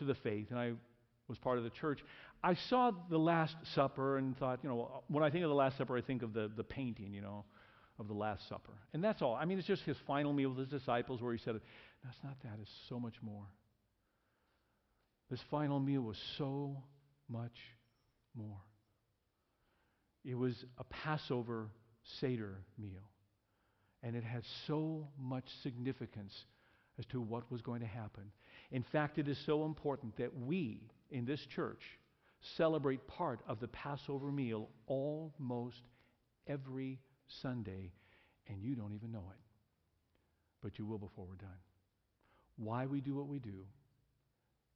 the 0.00 0.14
faith 0.14 0.46
and 0.50 0.58
I 0.58 0.72
was 1.28 1.38
part 1.38 1.58
of 1.58 1.64
the 1.64 1.70
church, 1.70 2.00
I 2.42 2.54
saw 2.68 2.92
the 3.10 3.18
Last 3.18 3.56
Supper 3.74 4.18
and 4.18 4.36
thought, 4.38 4.60
you 4.62 4.68
know, 4.68 5.02
when 5.08 5.24
I 5.24 5.30
think 5.30 5.44
of 5.44 5.50
the 5.50 5.56
Last 5.56 5.78
Supper, 5.78 5.96
I 5.96 6.00
think 6.00 6.22
of 6.22 6.32
the, 6.32 6.50
the 6.56 6.64
painting, 6.64 7.12
you 7.12 7.22
know, 7.22 7.44
of 8.00 8.08
the 8.08 8.14
Last 8.14 8.48
Supper. 8.48 8.72
And 8.92 9.04
that's 9.04 9.22
all. 9.22 9.34
I 9.34 9.44
mean, 9.44 9.58
it's 9.58 9.68
just 9.68 9.82
his 9.82 9.96
final 10.06 10.32
meal 10.32 10.48
with 10.48 10.70
his 10.70 10.80
disciples 10.80 11.20
where 11.20 11.32
he 11.32 11.38
said, 11.38 11.60
that's 12.02 12.16
not 12.24 12.34
that, 12.42 12.58
it's 12.60 12.70
so 12.88 12.98
much 12.98 13.14
more. 13.22 13.44
This 15.30 15.40
final 15.50 15.78
meal 15.78 16.00
was 16.00 16.16
so 16.38 16.82
much 17.28 17.56
more. 18.34 18.56
It 20.24 20.34
was 20.34 20.54
a 20.78 20.84
Passover 20.84 21.68
Seder 22.20 22.56
meal. 22.78 23.08
And 24.02 24.16
it 24.16 24.24
had 24.24 24.42
so 24.66 25.06
much 25.18 25.44
significance 25.62 26.32
as 26.98 27.04
to 27.06 27.20
what 27.20 27.50
was 27.52 27.60
going 27.60 27.80
to 27.80 27.86
happen. 27.86 28.32
In 28.72 28.82
fact, 28.90 29.18
it 29.18 29.28
is 29.28 29.38
so 29.44 29.66
important 29.66 30.16
that 30.16 30.34
we 30.34 30.80
in 31.10 31.26
this 31.26 31.40
church 31.54 31.82
celebrate 32.56 33.06
part 33.06 33.40
of 33.46 33.60
the 33.60 33.68
Passover 33.68 34.32
meal 34.32 34.68
almost 34.86 35.82
every 36.46 36.98
Sunday, 37.42 37.92
and 38.48 38.62
you 38.62 38.74
don't 38.74 38.92
even 38.92 39.12
know 39.12 39.24
it. 39.30 39.40
But 40.62 40.78
you 40.78 40.86
will 40.86 40.98
before 40.98 41.26
we're 41.26 41.36
done. 41.36 41.48
Why 42.56 42.86
we 42.86 43.00
do 43.00 43.14
what 43.14 43.28
we 43.28 43.38
do 43.38 43.64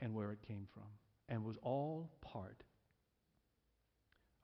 and 0.01 0.15
where 0.15 0.33
it 0.33 0.39
came 0.47 0.67
from, 0.73 0.85
and 1.29 1.45
was 1.45 1.57
all 1.63 2.11
part 2.21 2.63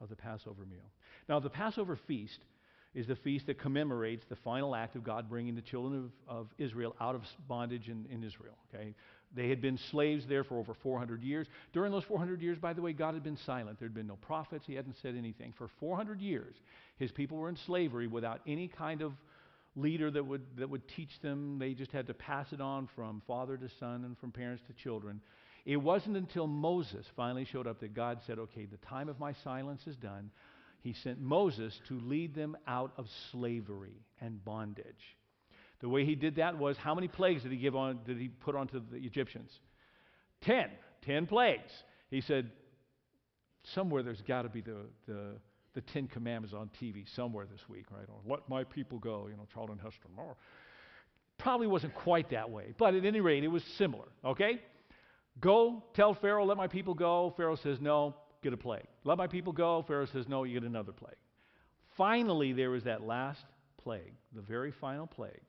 of 0.00 0.08
the 0.08 0.16
Passover 0.16 0.64
meal. 0.64 0.90
Now, 1.28 1.40
the 1.40 1.50
Passover 1.50 1.98
feast 2.06 2.38
is 2.94 3.06
the 3.06 3.16
feast 3.16 3.46
that 3.46 3.58
commemorates 3.60 4.24
the 4.28 4.36
final 4.36 4.74
act 4.74 4.96
of 4.96 5.04
God 5.04 5.28
bringing 5.28 5.54
the 5.54 5.62
children 5.62 6.10
of, 6.28 6.36
of 6.36 6.48
Israel 6.58 6.96
out 7.00 7.14
of 7.14 7.22
bondage 7.46 7.88
in, 7.88 8.06
in 8.10 8.24
Israel. 8.24 8.56
Okay? 8.74 8.94
They 9.34 9.48
had 9.48 9.62
been 9.62 9.78
slaves 9.92 10.24
there 10.28 10.42
for 10.42 10.58
over 10.58 10.74
400 10.74 11.22
years. 11.22 11.46
During 11.72 11.92
those 11.92 12.02
400 12.04 12.42
years, 12.42 12.58
by 12.58 12.72
the 12.72 12.82
way, 12.82 12.92
God 12.92 13.14
had 13.14 13.22
been 13.22 13.38
silent. 13.46 13.78
There 13.78 13.86
had 13.86 13.94
been 13.94 14.08
no 14.08 14.16
prophets. 14.16 14.64
He 14.66 14.74
hadn't 14.74 14.96
said 15.02 15.14
anything. 15.16 15.54
For 15.56 15.68
400 15.78 16.20
years, 16.20 16.56
his 17.00 17.10
people 17.10 17.38
were 17.38 17.48
in 17.48 17.56
slavery 17.66 18.06
without 18.06 18.40
any 18.46 18.68
kind 18.68 19.02
of 19.02 19.12
leader 19.74 20.10
that 20.10 20.24
would, 20.24 20.42
that 20.58 20.70
would 20.70 20.86
teach 20.86 21.10
them. 21.22 21.58
They 21.58 21.74
just 21.74 21.90
had 21.90 22.06
to 22.06 22.14
pass 22.14 22.52
it 22.52 22.60
on 22.60 22.88
from 22.94 23.22
father 23.26 23.56
to 23.56 23.68
son 23.80 24.04
and 24.04 24.16
from 24.18 24.30
parents 24.30 24.62
to 24.68 24.72
children. 24.74 25.20
It 25.64 25.78
wasn't 25.78 26.16
until 26.16 26.46
Moses 26.46 27.06
finally 27.16 27.44
showed 27.44 27.66
up 27.66 27.80
that 27.80 27.94
God 27.94 28.20
said, 28.26 28.38
okay, 28.38 28.66
the 28.66 28.76
time 28.78 29.08
of 29.08 29.18
my 29.18 29.34
silence 29.42 29.82
is 29.86 29.96
done. 29.96 30.30
He 30.82 30.92
sent 30.92 31.20
Moses 31.20 31.78
to 31.88 31.98
lead 32.00 32.34
them 32.34 32.56
out 32.66 32.92
of 32.96 33.06
slavery 33.32 34.04
and 34.20 34.42
bondage. 34.44 35.16
The 35.80 35.88
way 35.88 36.04
he 36.04 36.14
did 36.14 36.36
that 36.36 36.58
was 36.58 36.76
how 36.76 36.94
many 36.94 37.08
plagues 37.08 37.42
did 37.42 37.52
he 37.52 37.58
give 37.58 37.74
on 37.74 38.00
did 38.06 38.18
he 38.18 38.28
put 38.28 38.54
onto 38.54 38.80
the 38.90 38.96
Egyptians? 38.98 39.50
Ten. 40.42 40.68
Ten 41.02 41.26
plagues. 41.26 41.72
He 42.10 42.20
said, 42.20 42.50
somewhere 43.74 44.02
there's 44.02 44.22
got 44.22 44.42
to 44.42 44.48
be 44.48 44.60
the, 44.60 44.76
the, 45.06 45.36
the 45.74 45.80
Ten 45.80 46.06
Commandments 46.08 46.54
on 46.54 46.70
TV 46.80 47.04
somewhere 47.14 47.46
this 47.50 47.68
week, 47.68 47.86
right? 47.90 48.06
Or 48.08 48.20
let 48.26 48.48
my 48.48 48.64
people 48.64 48.98
go, 48.98 49.28
you 49.30 49.36
know, 49.36 49.46
Charlton 49.52 49.78
Heston. 49.78 50.10
Or, 50.16 50.36
probably 51.38 51.66
wasn't 51.66 51.94
quite 51.94 52.30
that 52.30 52.50
way, 52.50 52.74
but 52.76 52.94
at 52.94 53.04
any 53.04 53.20
rate, 53.20 53.44
it 53.44 53.48
was 53.48 53.62
similar, 53.78 54.08
okay? 54.24 54.60
Go, 55.40 55.82
tell 55.94 56.12
Pharaoh, 56.14 56.44
let 56.44 56.56
my 56.56 56.66
people 56.66 56.92
go. 56.92 57.32
Pharaoh 57.36 57.56
says, 57.56 57.78
no, 57.80 58.14
get 58.42 58.52
a 58.52 58.58
plague. 58.58 58.86
Let 59.04 59.16
my 59.16 59.26
people 59.26 59.52
go. 59.52 59.82
Pharaoh 59.86 60.06
says, 60.06 60.28
no, 60.28 60.44
you 60.44 60.60
get 60.60 60.68
another 60.68 60.92
plague. 60.92 61.16
Finally, 61.96 62.52
there 62.52 62.70
was 62.70 62.84
that 62.84 63.02
last 63.02 63.40
plague, 63.78 64.12
the 64.34 64.42
very 64.42 64.70
final 64.70 65.06
plague 65.06 65.40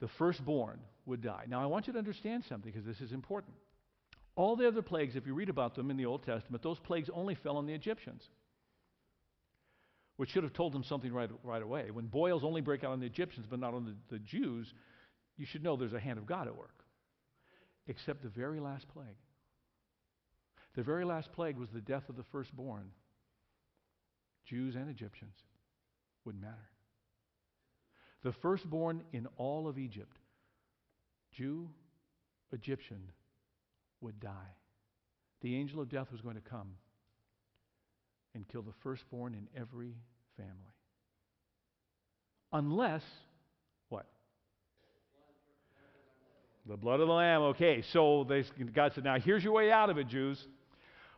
the 0.00 0.08
firstborn 0.18 0.80
would 1.06 1.20
die. 1.20 1.44
Now, 1.46 1.62
I 1.62 1.66
want 1.66 1.86
you 1.86 1.92
to 1.92 1.98
understand 1.98 2.44
something 2.48 2.72
because 2.72 2.86
this 2.86 3.00
is 3.00 3.12
important. 3.12 3.54
All 4.34 4.56
the 4.56 4.66
other 4.66 4.82
plagues, 4.82 5.14
if 5.14 5.26
you 5.26 5.34
read 5.34 5.50
about 5.50 5.74
them 5.74 5.90
in 5.90 5.96
the 5.96 6.06
Old 6.06 6.24
Testament, 6.24 6.62
those 6.62 6.78
plagues 6.78 7.10
only 7.12 7.34
fell 7.34 7.56
on 7.56 7.66
the 7.66 7.74
Egyptians, 7.74 8.28
which 10.20 10.28
should 10.32 10.42
have 10.42 10.52
told 10.52 10.74
them 10.74 10.84
something 10.84 11.14
right, 11.14 11.30
right 11.42 11.62
away. 11.62 11.90
When 11.90 12.04
boils 12.04 12.44
only 12.44 12.60
break 12.60 12.84
out 12.84 12.90
on 12.90 13.00
the 13.00 13.06
Egyptians 13.06 13.46
but 13.48 13.58
not 13.58 13.72
on 13.72 13.86
the, 13.86 13.94
the 14.10 14.18
Jews, 14.18 14.70
you 15.38 15.46
should 15.46 15.64
know 15.64 15.76
there's 15.76 15.94
a 15.94 15.98
hand 15.98 16.18
of 16.18 16.26
God 16.26 16.46
at 16.46 16.54
work. 16.54 16.84
Except 17.86 18.22
the 18.22 18.28
very 18.28 18.60
last 18.60 18.86
plague. 18.88 19.16
The 20.74 20.82
very 20.82 21.06
last 21.06 21.32
plague 21.32 21.56
was 21.56 21.70
the 21.70 21.80
death 21.80 22.10
of 22.10 22.18
the 22.18 22.22
firstborn. 22.24 22.90
Jews 24.44 24.74
and 24.74 24.90
Egyptians. 24.90 25.36
Wouldn't 26.26 26.44
matter. 26.44 26.68
The 28.22 28.32
firstborn 28.32 29.00
in 29.14 29.26
all 29.38 29.68
of 29.68 29.78
Egypt, 29.78 30.18
Jew, 31.32 31.70
Egyptian, 32.52 33.10
would 34.02 34.20
die. 34.20 34.52
The 35.40 35.56
angel 35.56 35.80
of 35.80 35.88
death 35.88 36.12
was 36.12 36.20
going 36.20 36.36
to 36.36 36.42
come 36.42 36.72
and 38.34 38.46
kill 38.46 38.60
the 38.60 38.74
firstborn 38.82 39.32
in 39.32 39.48
every 39.58 39.94
family. 40.40 40.72
Unless, 42.52 43.02
what? 43.88 44.06
The 46.66 46.76
blood 46.76 47.00
of 47.00 47.08
the 47.08 47.14
Lamb. 47.14 47.42
Okay, 47.42 47.82
so 47.92 48.26
they, 48.28 48.44
God 48.74 48.92
said, 48.94 49.04
now 49.04 49.18
here's 49.18 49.44
your 49.44 49.52
way 49.52 49.70
out 49.70 49.90
of 49.90 49.98
it, 49.98 50.08
Jews. 50.08 50.42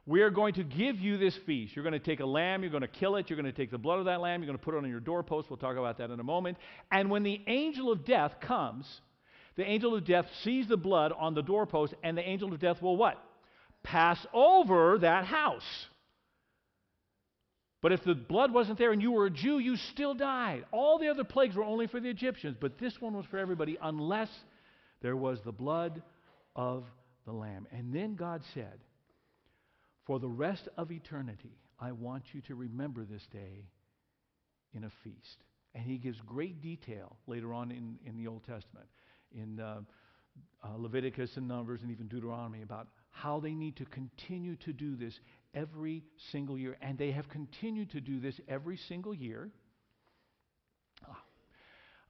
We 0.04 0.22
are 0.22 0.30
going 0.30 0.54
to 0.54 0.64
give 0.64 0.98
you 0.98 1.16
this 1.16 1.36
feast. 1.46 1.76
You're 1.76 1.84
going 1.84 1.92
to 1.92 2.00
take 2.00 2.20
a 2.20 2.26
lamb, 2.26 2.62
you're 2.62 2.72
going 2.72 2.82
to 2.82 2.88
kill 2.88 3.16
it, 3.16 3.30
you're 3.30 3.40
going 3.40 3.50
to 3.50 3.56
take 3.56 3.70
the 3.70 3.78
blood 3.78 4.00
of 4.00 4.06
that 4.06 4.20
lamb, 4.20 4.42
you're 4.42 4.48
going 4.48 4.58
to 4.58 4.64
put 4.64 4.74
it 4.74 4.78
on 4.78 4.88
your 4.88 5.00
doorpost. 5.00 5.48
We'll 5.48 5.58
talk 5.58 5.76
about 5.76 5.98
that 5.98 6.10
in 6.10 6.18
a 6.18 6.24
moment. 6.24 6.58
And 6.90 7.08
when 7.08 7.22
the 7.22 7.40
angel 7.46 7.92
of 7.92 8.04
death 8.04 8.32
comes, 8.40 8.84
the 9.56 9.64
angel 9.64 9.94
of 9.94 10.04
death 10.04 10.26
sees 10.42 10.66
the 10.66 10.76
blood 10.76 11.12
on 11.16 11.34
the 11.34 11.42
doorpost, 11.42 11.94
and 12.02 12.18
the 12.18 12.28
angel 12.28 12.52
of 12.52 12.58
death 12.58 12.82
will 12.82 12.96
what? 12.96 13.22
Pass 13.84 14.18
over 14.34 14.98
that 14.98 15.24
house. 15.24 15.86
But 17.82 17.92
if 17.92 18.04
the 18.04 18.14
blood 18.14 18.54
wasn't 18.54 18.78
there 18.78 18.92
and 18.92 19.02
you 19.02 19.10
were 19.10 19.26
a 19.26 19.30
Jew, 19.30 19.58
you 19.58 19.76
still 19.76 20.14
died. 20.14 20.64
All 20.70 20.98
the 20.98 21.08
other 21.08 21.24
plagues 21.24 21.56
were 21.56 21.64
only 21.64 21.88
for 21.88 21.98
the 21.98 22.08
Egyptians, 22.08 22.56
but 22.58 22.78
this 22.78 23.00
one 23.00 23.14
was 23.14 23.26
for 23.26 23.38
everybody 23.38 23.76
unless 23.82 24.30
there 25.02 25.16
was 25.16 25.40
the 25.44 25.52
blood 25.52 26.00
of 26.54 26.84
the 27.26 27.32
Lamb. 27.32 27.66
And 27.72 27.92
then 27.92 28.14
God 28.14 28.42
said, 28.54 28.78
for 30.06 30.20
the 30.20 30.28
rest 30.28 30.68
of 30.76 30.92
eternity, 30.92 31.58
I 31.80 31.92
want 31.92 32.22
you 32.32 32.40
to 32.42 32.54
remember 32.54 33.04
this 33.04 33.26
day 33.32 33.66
in 34.74 34.84
a 34.84 34.90
feast. 35.02 35.44
And 35.74 35.84
he 35.84 35.98
gives 35.98 36.20
great 36.20 36.60
detail 36.60 37.16
later 37.26 37.52
on 37.52 37.72
in, 37.72 37.98
in 38.06 38.16
the 38.16 38.28
Old 38.28 38.44
Testament, 38.44 38.86
in 39.34 39.58
uh, 39.58 39.80
uh, 40.62 40.76
Leviticus 40.76 41.36
and 41.36 41.48
Numbers 41.48 41.82
and 41.82 41.90
even 41.90 42.06
Deuteronomy, 42.06 42.62
about 42.62 42.88
how 43.12 43.38
they 43.40 43.52
need 43.52 43.76
to 43.76 43.84
continue 43.84 44.56
to 44.56 44.72
do 44.72 44.96
this 44.96 45.14
every 45.54 46.02
single 46.32 46.58
year. 46.58 46.76
And 46.82 46.98
they 46.98 47.12
have 47.12 47.28
continued 47.28 47.90
to 47.92 48.00
do 48.00 48.18
this 48.18 48.34
every 48.48 48.78
single 48.88 49.14
year. 49.14 49.50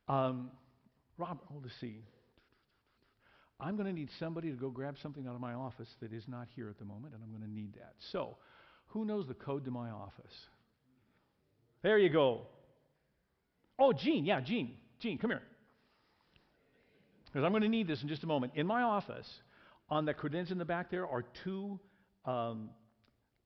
Ah. 0.08 0.26
Um, 0.26 0.50
Rob, 1.18 1.40
oh, 1.50 1.60
let's 1.62 1.74
see. 1.80 2.02
I'm 3.60 3.76
going 3.76 3.86
to 3.86 3.92
need 3.92 4.08
somebody 4.18 4.50
to 4.50 4.56
go 4.56 4.70
grab 4.70 4.96
something 5.02 5.26
out 5.26 5.34
of 5.34 5.40
my 5.40 5.54
office 5.54 5.88
that 6.00 6.12
is 6.12 6.24
not 6.26 6.48
here 6.54 6.68
at 6.68 6.78
the 6.78 6.84
moment, 6.84 7.14
and 7.14 7.22
I'm 7.22 7.30
going 7.30 7.48
to 7.48 7.54
need 7.54 7.74
that. 7.74 7.94
So, 8.10 8.36
who 8.88 9.04
knows 9.04 9.28
the 9.28 9.34
code 9.34 9.64
to 9.66 9.70
my 9.70 9.90
office? 9.90 10.32
There 11.82 11.98
you 11.98 12.10
go. 12.10 12.42
Oh, 13.78 13.92
Gene, 13.92 14.24
yeah, 14.24 14.40
Gene. 14.40 14.74
Gene, 15.00 15.18
come 15.18 15.30
here. 15.30 15.42
Because 17.26 17.44
I'm 17.44 17.52
going 17.52 17.62
to 17.62 17.68
need 17.68 17.86
this 17.86 18.02
in 18.02 18.08
just 18.08 18.24
a 18.24 18.26
moment. 18.26 18.52
In 18.56 18.66
my 18.66 18.82
office, 18.82 19.28
on 19.88 20.04
the 20.04 20.14
credenza 20.14 20.52
in 20.52 20.58
the 20.58 20.64
back 20.64 20.90
there 20.90 21.06
are 21.06 21.24
two 21.44 21.78
um, 22.24 22.70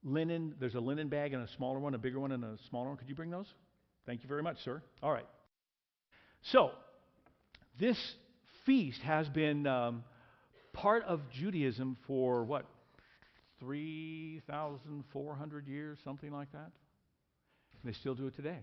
linen. 0.04 0.54
There's 0.60 0.74
a 0.74 0.80
linen 0.80 1.08
bag 1.08 1.34
and 1.34 1.42
a 1.42 1.48
smaller 1.56 1.78
one, 1.78 1.94
a 1.94 1.98
bigger 1.98 2.20
one 2.20 2.32
and 2.32 2.44
a 2.44 2.56
smaller 2.68 2.88
one. 2.88 2.96
Could 2.96 3.08
you 3.08 3.14
bring 3.14 3.30
those? 3.30 3.46
Thank 4.06 4.22
you 4.22 4.28
very 4.28 4.42
much, 4.42 4.58
sir. 4.64 4.82
All 5.02 5.12
right. 5.12 5.26
So, 6.52 6.70
this 7.78 7.98
feast 8.64 9.00
has 9.02 9.28
been 9.28 9.66
um, 9.66 10.04
part 10.72 11.04
of 11.04 11.20
Judaism 11.30 11.96
for 12.06 12.44
what, 12.44 12.66
3,400 13.60 15.66
years, 15.66 15.98
something 16.04 16.30
like 16.30 16.52
that? 16.52 16.70
And 17.82 17.84
they 17.84 17.92
still 17.92 18.14
do 18.14 18.26
it 18.26 18.36
today. 18.36 18.58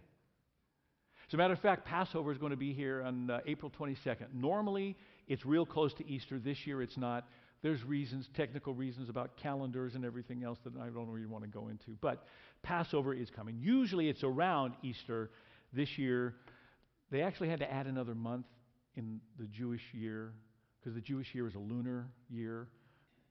As 1.27 1.33
a 1.33 1.38
matter 1.38 1.53
of 1.53 1.59
fact, 1.59 1.86
Passover 1.86 2.31
is 2.31 2.38
going 2.38 2.51
to 2.51 2.57
be 2.57 2.73
here 2.73 3.01
on 3.01 3.29
uh, 3.29 3.39
April 3.45 3.71
22nd. 3.77 4.33
Normally, 4.33 4.95
it's 5.27 5.45
real 5.45 5.65
close 5.65 5.93
to 5.95 6.07
Easter. 6.07 6.38
This 6.38 6.57
year, 6.65 6.81
it's 6.81 6.97
not. 6.97 7.27
There's 7.63 7.84
reasons, 7.84 8.30
technical 8.36 8.73
reasons 8.73 9.08
about 9.10 9.38
calendars 9.38 9.95
and 9.95 10.04
everything 10.04 10.43
else 10.43 10.60
that 10.65 10.73
I 10.76 10.89
don't 10.89 11.10
really 11.10 11.26
want 11.26 11.45
to 11.45 11.49
go 11.49 11.69
into. 11.69 11.97
But 12.02 12.28
Passover 12.62 13.13
is 13.13 13.30
coming. 13.30 13.58
Usually, 13.60 14.10
it's 14.10 14.23
around 14.23 14.73
Easter. 14.84 15.32
This 15.71 15.97
year, 15.97 16.36
they 17.10 17.21
actually 17.21 17.47
had 17.47 17.60
to 17.60 17.73
add 17.73 17.88
another 17.88 18.15
month 18.15 18.45
in 18.95 19.21
the 19.39 19.45
Jewish 19.45 19.82
year, 19.93 20.34
because 20.80 20.93
the 20.93 21.02
Jewish 21.02 21.34
year 21.34 21.47
is 21.47 21.56
a 21.56 21.60
lunar 21.60 22.06
year. 22.30 22.67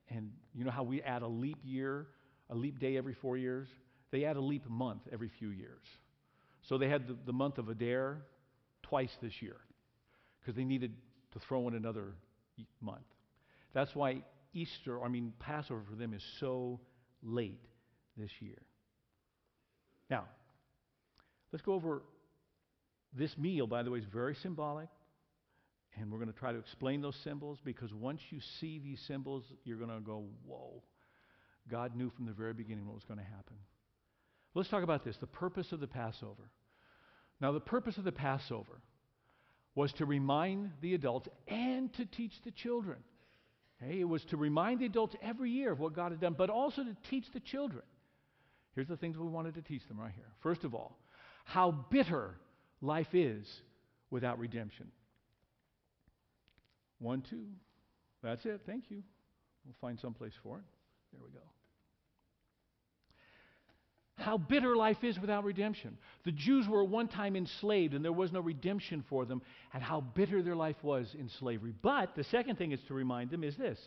And 0.09 0.31
you 0.53 0.65
know 0.65 0.71
how 0.71 0.83
we 0.83 1.01
add 1.03 1.21
a 1.21 1.27
leap 1.27 1.59
year, 1.63 2.07
a 2.49 2.55
leap 2.55 2.79
day 2.79 2.97
every 2.97 3.13
four 3.13 3.37
years? 3.37 3.67
They 4.11 4.25
add 4.25 4.35
a 4.35 4.41
leap 4.41 4.67
month 4.67 5.01
every 5.11 5.29
few 5.29 5.49
years. 5.49 5.83
So 6.63 6.77
they 6.77 6.89
had 6.89 7.07
the, 7.07 7.15
the 7.25 7.33
month 7.33 7.59
of 7.59 7.69
Adar 7.69 8.17
twice 8.81 9.15
this 9.21 9.41
year 9.41 9.57
because 10.39 10.55
they 10.55 10.63
needed 10.63 10.93
to 11.33 11.39
throw 11.39 11.67
in 11.67 11.75
another 11.75 12.15
month. 12.81 13.05
That's 13.73 13.95
why 13.95 14.23
Easter, 14.53 15.03
I 15.03 15.07
mean, 15.07 15.33
Passover 15.39 15.81
for 15.89 15.95
them 15.95 16.13
is 16.13 16.23
so 16.39 16.79
late 17.21 17.63
this 18.17 18.31
year. 18.39 18.61
Now, 20.09 20.25
let's 21.51 21.63
go 21.63 21.73
over 21.73 22.03
this 23.13 23.35
meal, 23.37 23.67
by 23.67 23.83
the 23.83 23.91
way, 23.91 23.99
is 23.99 24.05
very 24.11 24.35
symbolic. 24.35 24.89
And 25.99 26.11
we're 26.11 26.17
going 26.17 26.31
to 26.31 26.37
try 26.37 26.51
to 26.51 26.57
explain 26.57 27.01
those 27.01 27.15
symbols 27.23 27.59
because 27.63 27.93
once 27.93 28.19
you 28.31 28.39
see 28.59 28.79
these 28.79 28.99
symbols, 29.07 29.43
you're 29.63 29.77
going 29.77 29.91
to 29.91 29.99
go, 29.99 30.25
whoa. 30.45 30.81
God 31.69 31.95
knew 31.95 32.09
from 32.09 32.25
the 32.25 32.31
very 32.33 32.53
beginning 32.53 32.85
what 32.85 32.95
was 32.95 33.05
going 33.05 33.19
to 33.19 33.25
happen. 33.25 33.55
Let's 34.55 34.69
talk 34.69 34.83
about 34.83 35.03
this 35.03 35.17
the 35.17 35.27
purpose 35.27 35.71
of 35.71 35.79
the 35.79 35.87
Passover. 35.87 36.49
Now, 37.39 37.51
the 37.51 37.59
purpose 37.59 37.97
of 37.97 38.03
the 38.03 38.11
Passover 38.11 38.81
was 39.75 39.91
to 39.93 40.05
remind 40.05 40.71
the 40.81 40.93
adults 40.93 41.27
and 41.47 41.93
to 41.93 42.05
teach 42.05 42.33
the 42.43 42.51
children. 42.51 42.97
Okay? 43.83 43.99
It 43.99 44.07
was 44.07 44.23
to 44.25 44.37
remind 44.37 44.79
the 44.79 44.85
adults 44.85 45.15
every 45.21 45.51
year 45.51 45.71
of 45.71 45.79
what 45.79 45.93
God 45.93 46.11
had 46.11 46.21
done, 46.21 46.35
but 46.37 46.49
also 46.49 46.83
to 46.83 46.95
teach 47.09 47.25
the 47.33 47.39
children. 47.39 47.83
Here's 48.75 48.87
the 48.87 48.97
things 48.97 49.17
we 49.17 49.27
wanted 49.27 49.55
to 49.55 49.61
teach 49.61 49.87
them 49.87 49.99
right 49.99 50.11
here. 50.15 50.31
First 50.41 50.63
of 50.63 50.73
all, 50.73 50.97
how 51.45 51.71
bitter 51.89 52.35
life 52.81 53.13
is 53.13 53.45
without 54.09 54.39
redemption. 54.39 54.91
One, 56.99 57.21
two. 57.21 57.45
That's 58.23 58.45
it. 58.45 58.61
Thank 58.65 58.85
you. 58.89 59.03
We'll 59.65 59.75
find 59.81 59.99
some 59.99 60.13
place 60.13 60.33
for 60.41 60.57
it. 60.57 60.63
There 61.11 61.21
we 61.23 61.31
go. 61.31 61.45
How 64.17 64.37
bitter 64.37 64.75
life 64.75 65.03
is 65.03 65.19
without 65.19 65.43
redemption. 65.43 65.97
The 66.23 66.31
Jews 66.31 66.67
were 66.67 66.83
one 66.83 67.07
time 67.07 67.35
enslaved 67.35 67.93
and 67.93 68.05
there 68.05 68.13
was 68.13 68.31
no 68.31 68.39
redemption 68.39 69.03
for 69.09 69.25
them, 69.25 69.41
and 69.73 69.81
how 69.81 70.01
bitter 70.01 70.43
their 70.43 70.55
life 70.55 70.75
was 70.83 71.13
in 71.17 71.29
slavery. 71.39 71.73
But 71.81 72.15
the 72.15 72.23
second 72.25 72.57
thing 72.57 72.71
is 72.71 72.79
to 72.87 72.93
remind 72.93 73.31
them 73.31 73.43
is 73.43 73.57
this 73.57 73.79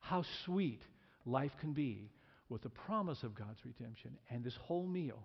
how 0.00 0.22
sweet 0.44 0.82
life 1.24 1.52
can 1.60 1.72
be 1.72 2.10
with 2.50 2.62
the 2.62 2.68
promise 2.68 3.22
of 3.22 3.34
God's 3.34 3.58
redemption. 3.64 4.18
And 4.28 4.44
this 4.44 4.56
whole 4.60 4.86
meal 4.86 5.22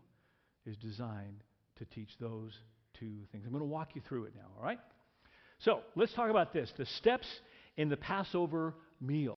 is 0.65 0.77
designed 0.77 1.43
to 1.77 1.85
teach 1.85 2.09
those 2.19 2.53
two 2.97 3.17
things. 3.31 3.43
I'm 3.45 3.51
going 3.51 3.61
to 3.61 3.65
walk 3.65 3.89
you 3.95 4.01
through 4.07 4.25
it 4.25 4.33
now, 4.35 4.47
all 4.57 4.63
right? 4.63 4.79
So 5.59 5.81
let's 5.95 6.13
talk 6.13 6.29
about 6.29 6.53
this 6.53 6.71
the 6.77 6.85
steps 6.85 7.27
in 7.75 7.89
the 7.89 7.97
Passover 7.97 8.73
meal. 9.01 9.35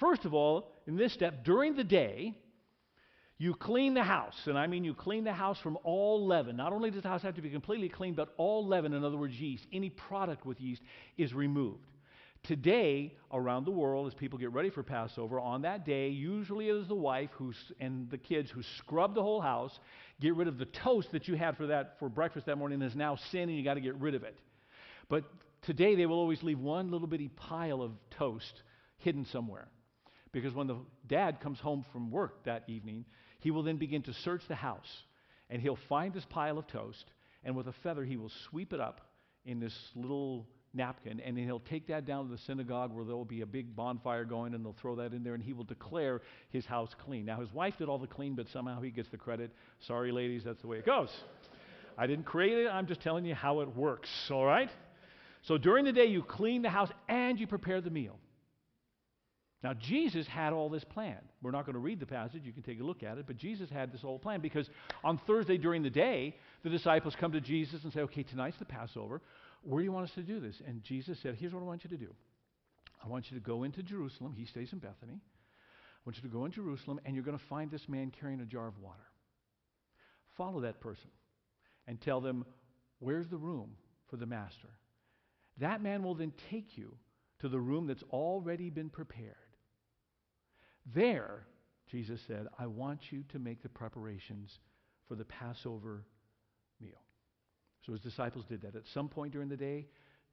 First 0.00 0.24
of 0.24 0.34
all, 0.34 0.72
in 0.86 0.96
this 0.96 1.12
step, 1.12 1.44
during 1.44 1.76
the 1.76 1.84
day, 1.84 2.34
you 3.38 3.54
clean 3.54 3.94
the 3.94 4.02
house. 4.02 4.36
And 4.46 4.56
I 4.56 4.66
mean, 4.66 4.84
you 4.84 4.94
clean 4.94 5.24
the 5.24 5.32
house 5.32 5.58
from 5.58 5.76
all 5.82 6.26
leaven. 6.26 6.56
Not 6.56 6.72
only 6.72 6.90
does 6.90 7.02
the 7.02 7.08
house 7.08 7.22
have 7.22 7.34
to 7.34 7.42
be 7.42 7.50
completely 7.50 7.88
clean, 7.88 8.14
but 8.14 8.32
all 8.36 8.66
leaven, 8.66 8.92
in 8.92 9.04
other 9.04 9.16
words, 9.16 9.34
yeast, 9.34 9.66
any 9.72 9.90
product 9.90 10.46
with 10.46 10.60
yeast, 10.60 10.82
is 11.16 11.34
removed. 11.34 11.84
Today, 12.44 13.16
around 13.32 13.64
the 13.64 13.70
world, 13.70 14.06
as 14.06 14.12
people 14.12 14.38
get 14.38 14.52
ready 14.52 14.68
for 14.68 14.82
Passover, 14.82 15.40
on 15.40 15.62
that 15.62 15.86
day, 15.86 16.10
usually 16.10 16.68
it 16.68 16.76
is 16.76 16.86
the 16.86 16.94
wife 16.94 17.30
who's, 17.32 17.56
and 17.80 18.08
the 18.10 18.18
kids 18.18 18.50
who 18.50 18.62
scrub 18.78 19.14
the 19.14 19.22
whole 19.22 19.40
house, 19.40 19.80
get 20.20 20.36
rid 20.36 20.46
of 20.46 20.58
the 20.58 20.66
toast 20.66 21.10
that 21.12 21.26
you 21.26 21.36
had 21.36 21.56
for, 21.56 21.66
that, 21.68 21.98
for 21.98 22.10
breakfast 22.10 22.46
that 22.46 22.56
morning 22.56 22.82
is 22.82 22.94
now 22.94 23.16
sin, 23.32 23.48
and 23.48 23.56
you 23.56 23.64
got 23.64 23.74
to 23.74 23.80
get 23.80 23.94
rid 23.96 24.14
of 24.14 24.24
it. 24.24 24.38
But 25.08 25.24
today, 25.62 25.96
they 25.96 26.04
will 26.04 26.18
always 26.18 26.42
leave 26.42 26.58
one 26.58 26.90
little 26.90 27.08
bitty 27.08 27.28
pile 27.28 27.80
of 27.80 27.92
toast 28.10 28.62
hidden 28.98 29.24
somewhere. 29.24 29.68
Because 30.30 30.52
when 30.52 30.66
the 30.66 30.76
dad 31.06 31.40
comes 31.40 31.60
home 31.60 31.86
from 31.92 32.10
work 32.10 32.44
that 32.44 32.64
evening, 32.68 33.06
he 33.44 33.50
will 33.50 33.62
then 33.62 33.76
begin 33.76 34.00
to 34.00 34.14
search 34.24 34.40
the 34.48 34.54
house, 34.54 34.88
and 35.50 35.60
he'll 35.60 35.78
find 35.90 36.14
this 36.14 36.24
pile 36.30 36.56
of 36.56 36.66
toast, 36.66 37.04
and 37.44 37.54
with 37.54 37.68
a 37.68 37.74
feather, 37.82 38.02
he 38.02 38.16
will 38.16 38.32
sweep 38.48 38.72
it 38.72 38.80
up 38.80 39.02
in 39.44 39.60
this 39.60 39.74
little 39.94 40.46
napkin, 40.72 41.20
and 41.20 41.36
then 41.36 41.44
he'll 41.44 41.60
take 41.60 41.86
that 41.88 42.06
down 42.06 42.24
to 42.24 42.32
the 42.32 42.40
synagogue 42.46 42.90
where 42.94 43.04
there 43.04 43.14
will 43.14 43.26
be 43.26 43.42
a 43.42 43.46
big 43.46 43.76
bonfire 43.76 44.24
going, 44.24 44.54
and 44.54 44.64
they'll 44.64 44.74
throw 44.80 44.96
that 44.96 45.12
in 45.12 45.22
there, 45.22 45.34
and 45.34 45.42
he 45.42 45.52
will 45.52 45.64
declare 45.64 46.22
his 46.48 46.64
house 46.64 46.88
clean. 47.04 47.26
Now, 47.26 47.38
his 47.38 47.52
wife 47.52 47.74
did 47.76 47.86
all 47.86 47.98
the 47.98 48.06
clean, 48.06 48.34
but 48.34 48.48
somehow 48.48 48.80
he 48.80 48.90
gets 48.90 49.10
the 49.10 49.18
credit. 49.18 49.52
Sorry, 49.86 50.10
ladies, 50.10 50.40
that's 50.42 50.62
the 50.62 50.66
way 50.66 50.78
it 50.78 50.86
goes. 50.86 51.10
I 51.98 52.06
didn't 52.06 52.24
create 52.24 52.64
it, 52.64 52.68
I'm 52.70 52.86
just 52.86 53.02
telling 53.02 53.26
you 53.26 53.34
how 53.34 53.60
it 53.60 53.76
works, 53.76 54.08
all 54.30 54.46
right? 54.46 54.70
So 55.42 55.58
during 55.58 55.84
the 55.84 55.92
day, 55.92 56.06
you 56.06 56.22
clean 56.22 56.62
the 56.62 56.70
house 56.70 56.88
and 57.10 57.38
you 57.38 57.46
prepare 57.46 57.82
the 57.82 57.90
meal. 57.90 58.18
Now, 59.64 59.72
Jesus 59.72 60.26
had 60.26 60.52
all 60.52 60.68
this 60.68 60.84
planned. 60.84 61.26
We're 61.40 61.50
not 61.50 61.64
going 61.64 61.72
to 61.72 61.80
read 61.80 61.98
the 61.98 62.04
passage, 62.04 62.42
you 62.44 62.52
can 62.52 62.62
take 62.62 62.80
a 62.80 62.84
look 62.84 63.02
at 63.02 63.16
it, 63.16 63.24
but 63.26 63.38
Jesus 63.38 63.70
had 63.70 63.90
this 63.90 64.02
whole 64.02 64.18
plan 64.18 64.42
because 64.42 64.68
on 65.02 65.18
Thursday 65.26 65.56
during 65.56 65.82
the 65.82 65.88
day, 65.88 66.36
the 66.62 66.68
disciples 66.68 67.16
come 67.18 67.32
to 67.32 67.40
Jesus 67.40 67.82
and 67.82 67.90
say, 67.90 68.00
Okay, 68.00 68.24
tonight's 68.24 68.58
the 68.58 68.66
Passover. 68.66 69.22
Where 69.62 69.80
do 69.80 69.84
you 69.84 69.92
want 69.92 70.06
us 70.06 70.14
to 70.16 70.22
do 70.22 70.38
this? 70.38 70.60
And 70.66 70.82
Jesus 70.82 71.18
said, 71.22 71.36
Here's 71.36 71.54
what 71.54 71.62
I 71.62 71.64
want 71.64 71.82
you 71.82 71.88
to 71.90 71.96
do 71.96 72.12
I 73.02 73.08
want 73.08 73.30
you 73.30 73.38
to 73.38 73.42
go 73.42 73.62
into 73.62 73.82
Jerusalem. 73.82 74.34
He 74.36 74.44
stays 74.44 74.70
in 74.74 74.80
Bethany. 74.80 75.14
I 75.16 76.00
want 76.04 76.18
you 76.18 76.28
to 76.28 76.28
go 76.28 76.44
in 76.44 76.52
Jerusalem, 76.52 77.00
and 77.06 77.14
you're 77.14 77.24
going 77.24 77.38
to 77.38 77.44
find 77.46 77.70
this 77.70 77.88
man 77.88 78.12
carrying 78.20 78.40
a 78.40 78.44
jar 78.44 78.68
of 78.68 78.78
water. 78.78 79.06
Follow 80.36 80.60
that 80.60 80.82
person 80.82 81.08
and 81.88 81.98
tell 82.02 82.20
them, 82.20 82.44
Where's 82.98 83.28
the 83.28 83.38
room 83.38 83.70
for 84.10 84.18
the 84.18 84.26
master? 84.26 84.68
That 85.56 85.82
man 85.82 86.02
will 86.02 86.16
then 86.16 86.34
take 86.50 86.76
you 86.76 86.98
to 87.40 87.48
the 87.48 87.58
room 87.58 87.86
that's 87.86 88.04
already 88.10 88.68
been 88.68 88.90
prepared. 88.90 89.36
There, 90.92 91.46
Jesus 91.90 92.20
said, 92.26 92.46
I 92.58 92.66
want 92.66 93.00
you 93.10 93.24
to 93.32 93.38
make 93.38 93.62
the 93.62 93.68
preparations 93.68 94.58
for 95.08 95.14
the 95.14 95.24
Passover 95.24 96.04
meal. 96.80 97.00
So 97.86 97.92
his 97.92 98.00
disciples 98.00 98.44
did 98.48 98.62
that. 98.62 98.76
At 98.76 98.86
some 98.92 99.08
point 99.08 99.32
during 99.32 99.48
the 99.48 99.56
day, 99.56 99.86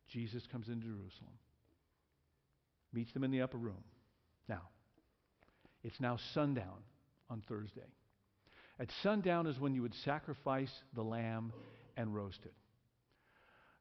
Jesus 0.09 0.43
comes 0.51 0.67
into 0.67 0.87
Jerusalem, 0.87 1.37
meets 2.93 3.11
them 3.13 3.23
in 3.23 3.31
the 3.31 3.41
upper 3.41 3.57
room. 3.57 3.83
Now, 4.49 4.61
it's 5.83 5.99
now 5.99 6.17
sundown 6.33 6.79
on 7.29 7.41
Thursday. 7.47 7.87
At 8.79 8.89
sundown 9.03 9.47
is 9.47 9.59
when 9.59 9.73
you 9.73 9.81
would 9.81 9.95
sacrifice 10.03 10.71
the 10.95 11.03
lamb 11.03 11.53
and 11.95 12.15
roast 12.15 12.39
it. 12.45 12.53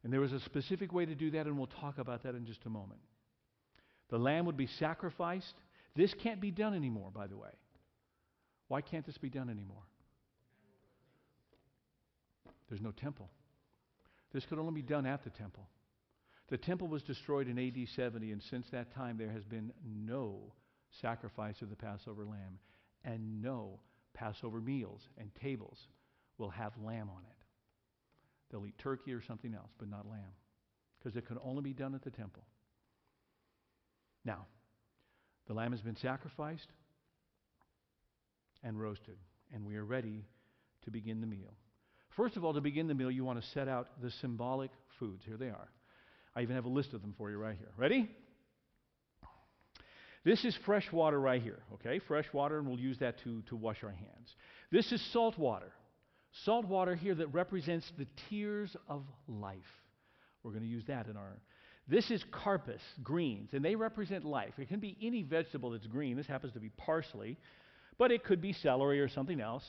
And 0.02 0.12
there 0.12 0.20
was 0.20 0.32
a 0.32 0.40
specific 0.40 0.92
way 0.92 1.06
to 1.06 1.14
do 1.14 1.30
that, 1.32 1.46
and 1.46 1.56
we'll 1.58 1.66
talk 1.66 1.98
about 1.98 2.22
that 2.22 2.34
in 2.34 2.46
just 2.46 2.64
a 2.66 2.70
moment. 2.70 3.00
The 4.10 4.18
lamb 4.18 4.46
would 4.46 4.56
be 4.56 4.68
sacrificed. 4.78 5.54
This 5.94 6.14
can't 6.14 6.40
be 6.40 6.50
done 6.50 6.74
anymore, 6.74 7.10
by 7.12 7.26
the 7.26 7.36
way. 7.36 7.50
Why 8.68 8.80
can't 8.80 9.04
this 9.04 9.18
be 9.18 9.30
done 9.30 9.50
anymore? 9.50 9.82
There's 12.68 12.80
no 12.80 12.92
temple. 12.92 13.28
This 14.32 14.46
could 14.46 14.58
only 14.58 14.80
be 14.80 14.86
done 14.86 15.06
at 15.06 15.24
the 15.24 15.30
temple. 15.30 15.68
The 16.48 16.58
temple 16.58 16.88
was 16.88 17.02
destroyed 17.02 17.48
in 17.48 17.58
AD 17.58 17.88
70, 17.94 18.30
and 18.30 18.42
since 18.42 18.68
that 18.70 18.94
time 18.94 19.18
there 19.18 19.30
has 19.30 19.44
been 19.44 19.72
no 19.84 20.52
sacrifice 21.00 21.62
of 21.62 21.70
the 21.70 21.76
Passover 21.76 22.24
lamb, 22.24 22.58
and 23.04 23.42
no 23.42 23.80
Passover 24.14 24.60
meals 24.60 25.00
and 25.18 25.34
tables 25.34 25.78
will 26.38 26.50
have 26.50 26.72
lamb 26.82 27.08
on 27.08 27.22
it. 27.22 27.36
They'll 28.50 28.66
eat 28.66 28.78
turkey 28.78 29.12
or 29.12 29.22
something 29.22 29.54
else, 29.54 29.70
but 29.78 29.88
not 29.88 30.08
lamb, 30.08 30.32
because 30.98 31.16
it 31.16 31.26
could 31.26 31.38
only 31.42 31.62
be 31.62 31.72
done 31.72 31.94
at 31.94 32.02
the 32.02 32.10
temple. 32.10 32.44
Now, 34.24 34.46
the 35.50 35.54
lamb 35.54 35.72
has 35.72 35.80
been 35.80 35.96
sacrificed 35.96 36.68
and 38.62 38.80
roasted, 38.80 39.16
and 39.52 39.66
we 39.66 39.74
are 39.74 39.84
ready 39.84 40.24
to 40.84 40.92
begin 40.92 41.20
the 41.20 41.26
meal. 41.26 41.52
First 42.16 42.36
of 42.36 42.44
all, 42.44 42.54
to 42.54 42.60
begin 42.60 42.86
the 42.86 42.94
meal, 42.94 43.10
you 43.10 43.24
want 43.24 43.42
to 43.42 43.48
set 43.48 43.66
out 43.66 44.00
the 44.00 44.12
symbolic 44.20 44.70
foods. 45.00 45.24
Here 45.26 45.36
they 45.36 45.48
are. 45.48 45.68
I 46.36 46.42
even 46.42 46.54
have 46.54 46.66
a 46.66 46.68
list 46.68 46.94
of 46.94 47.00
them 47.02 47.16
for 47.18 47.32
you 47.32 47.36
right 47.36 47.56
here. 47.58 47.66
Ready? 47.76 48.08
This 50.24 50.44
is 50.44 50.56
fresh 50.64 50.86
water 50.92 51.18
right 51.18 51.42
here, 51.42 51.58
okay? 51.74 51.98
Fresh 51.98 52.26
water, 52.32 52.60
and 52.60 52.68
we'll 52.68 52.78
use 52.78 53.00
that 53.00 53.16
to, 53.24 53.42
to 53.48 53.56
wash 53.56 53.82
our 53.82 53.90
hands. 53.90 54.32
This 54.70 54.92
is 54.92 55.04
salt 55.12 55.36
water. 55.36 55.72
Salt 56.44 56.64
water 56.64 56.94
here 56.94 57.16
that 57.16 57.26
represents 57.34 57.90
the 57.98 58.06
tears 58.28 58.76
of 58.88 59.02
life. 59.26 59.58
We're 60.44 60.52
going 60.52 60.62
to 60.62 60.68
use 60.68 60.84
that 60.86 61.08
in 61.08 61.16
our. 61.16 61.38
This 61.90 62.10
is 62.10 62.24
karpas, 62.32 62.80
greens, 63.02 63.50
and 63.52 63.64
they 63.64 63.74
represent 63.74 64.24
life. 64.24 64.54
It 64.58 64.68
can 64.68 64.80
be 64.80 64.96
any 65.02 65.22
vegetable 65.22 65.70
that's 65.70 65.86
green. 65.86 66.16
This 66.16 66.26
happens 66.26 66.52
to 66.54 66.60
be 66.60 66.70
parsley, 66.70 67.36
but 67.98 68.12
it 68.12 68.24
could 68.24 68.40
be 68.40 68.52
celery 68.52 69.00
or 69.00 69.08
something 69.08 69.40
else 69.40 69.64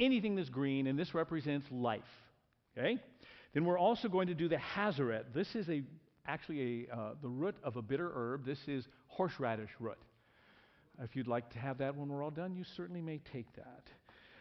anything 0.00 0.36
that's 0.36 0.48
green, 0.48 0.86
and 0.86 0.98
this 0.98 1.14
represents 1.14 1.66
life. 1.70 2.02
Okay? 2.76 2.98
Then 3.54 3.64
we're 3.64 3.78
also 3.78 4.08
going 4.08 4.28
to 4.28 4.34
do 4.34 4.48
the 4.48 4.56
hazaret. 4.56 5.32
This 5.34 5.54
is 5.54 5.68
a 5.68 5.82
actually 6.28 6.88
a, 6.90 6.94
uh, 6.94 7.10
the 7.22 7.28
root 7.28 7.54
of 7.62 7.76
a 7.76 7.82
bitter 7.82 8.10
herb. 8.12 8.44
This 8.44 8.58
is 8.66 8.84
horseradish 9.06 9.70
root. 9.78 9.98
If 11.00 11.14
you'd 11.14 11.28
like 11.28 11.50
to 11.50 11.58
have 11.58 11.78
that 11.78 11.94
when 11.94 12.08
we're 12.08 12.24
all 12.24 12.32
done, 12.32 12.56
you 12.56 12.64
certainly 12.76 13.00
may 13.00 13.20
take 13.32 13.46
that. 13.54 13.84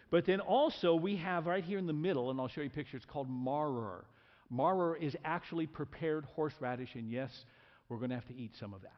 But 0.10 0.26
then 0.26 0.40
also 0.40 0.96
we 0.96 1.18
have 1.18 1.46
right 1.46 1.64
here 1.64 1.78
in 1.78 1.86
the 1.86 1.94
middle, 1.94 2.32
and 2.32 2.40
I'll 2.40 2.48
show 2.48 2.62
you 2.62 2.68
a 2.68 2.72
picture, 2.72 2.98
it's 2.98 3.06
called 3.06 3.30
maror. 3.30 4.06
Maror 4.54 5.02
is 5.02 5.16
actually 5.24 5.68
prepared 5.68 6.26
horseradish, 6.36 6.90
and 6.96 7.10
yes, 7.10 7.32
we're 7.90 7.98
going 7.98 8.10
to 8.10 8.16
have 8.16 8.28
to 8.28 8.36
eat 8.36 8.52
some 8.60 8.74
of 8.74 8.82
that. 8.82 8.92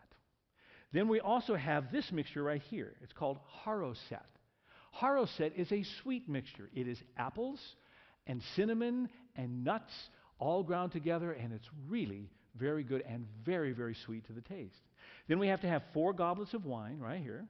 Then 0.94 1.08
we 1.08 1.20
also 1.20 1.56
have 1.56 1.92
this 1.92 2.12
mixture 2.12 2.44
right 2.44 2.62
here. 2.70 2.94
It's 3.02 3.14
called 3.14 3.40
haroset. 3.66 4.22
Haroset 5.02 5.54
is 5.56 5.72
a 5.72 5.84
sweet 6.02 6.30
mixture. 6.30 6.70
It 6.74 6.88
is 6.88 6.98
apples 7.18 7.60
and 8.26 8.42
cinnamon 8.56 9.10
and 9.36 9.64
nuts 9.64 9.92
all 10.40 10.64
ground 10.64 10.92
together, 10.92 11.32
and 11.32 11.54
it's 11.54 11.68
really 11.88 12.30
very 12.58 12.84
good 12.84 13.04
and 13.08 13.26
very, 13.46 13.74
very 13.74 13.96
sweet 14.06 14.26
to 14.28 14.34
the 14.34 14.42
taste. 14.42 14.76
Then 15.28 15.40
we 15.40 15.48
have 15.48 15.62
to 15.62 15.68
have 15.68 15.84
four 15.94 16.14
goblets 16.14 16.54
of 16.54 16.66
wine 16.66 17.00
right 17.00 17.22
here, 17.22 17.46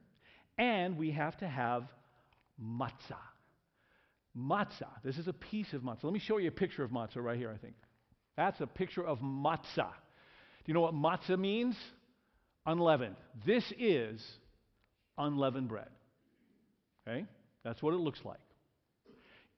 and 0.57 0.97
we 0.97 1.11
have 1.11 1.37
to 1.37 1.47
have 1.47 1.83
matzah. 2.61 3.15
Matzah. 4.37 5.01
This 5.03 5.17
is 5.17 5.27
a 5.27 5.33
piece 5.33 5.73
of 5.73 5.81
matzah. 5.81 6.03
Let 6.03 6.13
me 6.13 6.19
show 6.19 6.37
you 6.37 6.47
a 6.49 6.51
picture 6.51 6.83
of 6.83 6.91
matzah 6.91 7.17
right 7.17 7.37
here, 7.37 7.51
I 7.51 7.57
think. 7.57 7.75
That's 8.37 8.61
a 8.61 8.67
picture 8.67 9.03
of 9.03 9.19
matzah. 9.19 9.65
Do 9.75 10.67
you 10.67 10.73
know 10.73 10.81
what 10.81 10.93
matzah 10.93 11.37
means? 11.37 11.75
Unleavened. 12.65 13.15
This 13.45 13.63
is 13.77 14.23
unleavened 15.17 15.67
bread. 15.67 15.89
Okay? 17.07 17.25
That's 17.63 17.81
what 17.81 17.93
it 17.93 17.97
looks 17.97 18.19
like. 18.23 18.39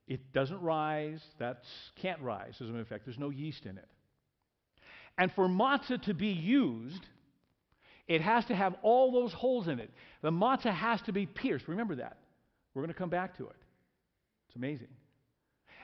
It 0.07 0.31
doesn't 0.33 0.61
rise. 0.61 1.21
That 1.39 1.63
can't 2.01 2.21
rise, 2.21 2.55
as 2.55 2.61
a 2.61 2.71
matter 2.71 2.81
of 2.81 2.87
fact. 2.87 3.05
There's 3.05 3.19
no 3.19 3.29
yeast 3.29 3.65
in 3.65 3.77
it. 3.77 3.87
And 5.17 5.31
for 5.33 5.47
matzah 5.47 6.01
to 6.03 6.13
be 6.13 6.29
used, 6.29 7.05
it 8.07 8.21
has 8.21 8.45
to 8.45 8.55
have 8.55 8.75
all 8.81 9.11
those 9.11 9.33
holes 9.33 9.67
in 9.67 9.79
it. 9.79 9.91
The 10.21 10.31
matzah 10.31 10.73
has 10.73 11.01
to 11.03 11.11
be 11.11 11.25
pierced. 11.25 11.67
Remember 11.67 11.95
that. 11.95 12.17
We're 12.73 12.81
going 12.83 12.93
to 12.93 12.97
come 12.97 13.09
back 13.09 13.37
to 13.37 13.47
it. 13.47 13.55
It's 14.47 14.55
amazing. 14.55 14.87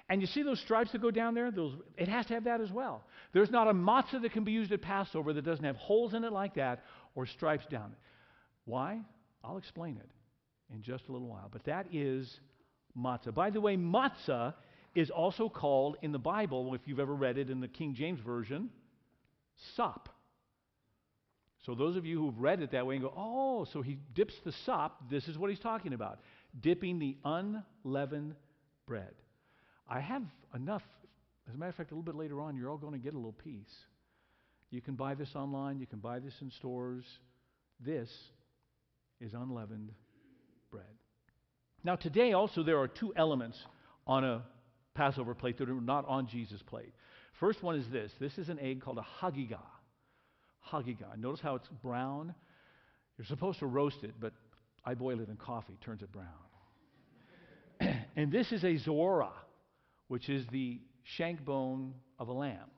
And 0.07 0.21
you 0.21 0.27
see 0.27 0.43
those 0.43 0.59
stripes 0.59 0.91
that 0.91 1.01
go 1.01 1.09
down 1.09 1.33
there? 1.33 1.49
Those, 1.49 1.73
it 1.97 2.07
has 2.07 2.27
to 2.27 2.35
have 2.35 2.43
that 2.43 2.61
as 2.61 2.71
well. 2.71 3.03
There's 3.33 3.49
not 3.49 3.67
a 3.67 3.73
matzah 3.73 4.21
that 4.21 4.33
can 4.33 4.43
be 4.43 4.51
used 4.51 4.71
at 4.71 4.81
Passover 4.81 5.33
that 5.33 5.43
doesn't 5.43 5.65
have 5.65 5.77
holes 5.77 6.13
in 6.13 6.23
it 6.23 6.31
like 6.31 6.55
that 6.55 6.83
or 7.15 7.25
stripes 7.25 7.65
down 7.65 7.91
it. 7.91 7.97
Why? 8.65 9.01
I'll 9.43 9.57
explain 9.57 9.97
it 9.97 10.11
in 10.73 10.81
just 10.81 11.07
a 11.09 11.11
little 11.11 11.27
while. 11.27 11.49
But 11.51 11.63
that 11.65 11.87
is 11.91 12.39
matzah. 12.97 13.33
By 13.33 13.49
the 13.49 13.61
way, 13.61 13.77
matzah 13.77 14.53
is 14.93 15.09
also 15.09 15.49
called 15.49 15.97
in 16.01 16.11
the 16.11 16.19
Bible, 16.19 16.73
if 16.75 16.81
you've 16.85 16.99
ever 16.99 17.13
read 17.13 17.37
it 17.37 17.49
in 17.49 17.59
the 17.59 17.67
King 17.67 17.95
James 17.95 18.19
Version, 18.19 18.69
sop. 19.75 20.09
So 21.65 21.73
those 21.73 21.95
of 21.95 22.05
you 22.05 22.19
who've 22.19 22.39
read 22.39 22.61
it 22.61 22.71
that 22.71 22.85
way 22.85 22.95
and 22.95 23.03
go, 23.03 23.13
oh, 23.17 23.65
so 23.73 23.81
he 23.81 23.97
dips 24.13 24.35
the 24.45 24.51
sop, 24.65 25.09
this 25.09 25.27
is 25.27 25.37
what 25.37 25.49
he's 25.49 25.59
talking 25.59 25.93
about. 25.93 26.19
Dipping 26.61 26.99
the 26.99 27.17
unleavened 27.25 28.35
bread. 28.85 29.13
I 29.87 29.99
have 29.99 30.23
enough. 30.53 30.83
As 31.47 31.55
a 31.55 31.57
matter 31.57 31.69
of 31.69 31.75
fact, 31.75 31.91
a 31.91 31.93
little 31.93 32.03
bit 32.03 32.15
later 32.15 32.41
on, 32.41 32.55
you're 32.55 32.69
all 32.69 32.77
going 32.77 32.93
to 32.93 32.99
get 32.99 33.13
a 33.13 33.17
little 33.17 33.33
piece. 33.33 33.73
You 34.71 34.81
can 34.81 34.95
buy 34.95 35.13
this 35.13 35.35
online, 35.35 35.79
you 35.79 35.85
can 35.85 35.99
buy 35.99 36.19
this 36.19 36.33
in 36.41 36.51
stores. 36.51 37.05
This 37.79 38.09
is 39.21 39.33
unleavened 39.33 39.91
bread. 40.71 40.83
Now, 41.83 41.95
today 41.95 42.33
also, 42.33 42.63
there 42.63 42.79
are 42.79 42.87
two 42.87 43.13
elements 43.15 43.57
on 44.07 44.23
a 44.23 44.43
Passover 44.95 45.35
plate 45.35 45.57
that 45.59 45.69
are 45.69 45.73
not 45.73 46.07
on 46.07 46.27
Jesus' 46.27 46.61
plate. 46.63 46.93
First 47.39 47.61
one 47.61 47.75
is 47.75 47.85
this 47.91 48.11
this 48.19 48.37
is 48.37 48.49
an 48.49 48.59
egg 48.59 48.81
called 48.81 48.97
a 48.97 49.05
hagigah. 49.21 49.59
Hagigah. 50.71 51.17
Notice 51.17 51.41
how 51.41 51.55
it's 51.55 51.67
brown. 51.83 52.33
You're 53.17 53.25
supposed 53.25 53.59
to 53.59 53.67
roast 53.67 54.03
it, 54.03 54.15
but 54.19 54.33
I 54.83 54.93
boil 54.93 55.19
it 55.19 55.29
in 55.29 55.35
coffee, 55.35 55.77
turns 55.83 56.01
it 56.01 56.11
brown. 56.11 56.27
and 58.15 58.31
this 58.31 58.51
is 58.51 58.63
a 58.63 58.77
zorah, 58.77 59.31
which 60.07 60.29
is 60.29 60.45
the 60.47 60.81
shank 61.03 61.43
bone 61.43 61.93
of 62.19 62.27
a 62.27 62.33
lamb. 62.33 62.69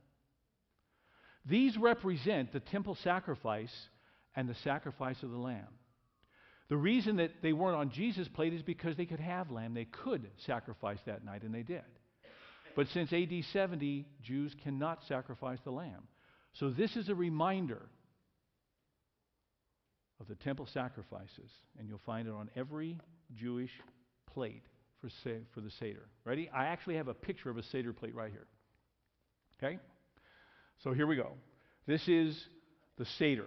These 1.45 1.77
represent 1.77 2.51
the 2.51 2.59
temple 2.59 2.95
sacrifice 3.03 3.73
and 4.35 4.49
the 4.49 4.55
sacrifice 4.55 5.23
of 5.23 5.31
the 5.31 5.37
lamb. 5.37 5.67
The 6.69 6.77
reason 6.77 7.15
that 7.17 7.41
they 7.41 7.53
weren't 7.53 7.77
on 7.77 7.91
Jesus' 7.91 8.27
plate 8.27 8.53
is 8.53 8.61
because 8.61 8.97
they 8.97 9.05
could 9.05 9.21
have 9.21 9.51
lamb. 9.51 9.73
They 9.73 9.85
could 9.85 10.29
sacrifice 10.45 10.99
that 11.05 11.23
night, 11.23 11.43
and 11.43 11.53
they 11.53 11.63
did. 11.63 11.83
But 12.75 12.87
since 12.89 13.13
AD 13.13 13.31
70, 13.53 14.05
Jews 14.21 14.53
cannot 14.63 15.03
sacrifice 15.07 15.59
the 15.63 15.71
lamb. 15.71 16.03
So 16.53 16.69
this 16.69 16.97
is 16.97 17.07
a 17.07 17.15
reminder 17.15 17.81
of 20.19 20.27
the 20.27 20.35
temple 20.35 20.67
sacrifices, 20.73 21.49
and 21.79 21.87
you'll 21.87 22.01
find 22.05 22.27
it 22.27 22.33
on 22.33 22.49
every 22.55 22.97
Jewish 23.33 23.71
plate 24.33 24.65
for, 25.01 25.09
for 25.53 25.61
the 25.61 25.71
Seder. 25.79 26.05
Ready? 26.25 26.49
I 26.53 26.65
actually 26.65 26.95
have 26.95 27.07
a 27.07 27.13
picture 27.13 27.49
of 27.49 27.57
a 27.57 27.63
Seder 27.63 27.93
plate 27.93 28.15
right 28.15 28.31
here. 28.31 28.47
Okay? 29.61 29.79
So 30.83 30.93
here 30.93 31.07
we 31.07 31.15
go. 31.15 31.33
This 31.85 32.07
is 32.07 32.37
the 32.97 33.05
Seder. 33.17 33.45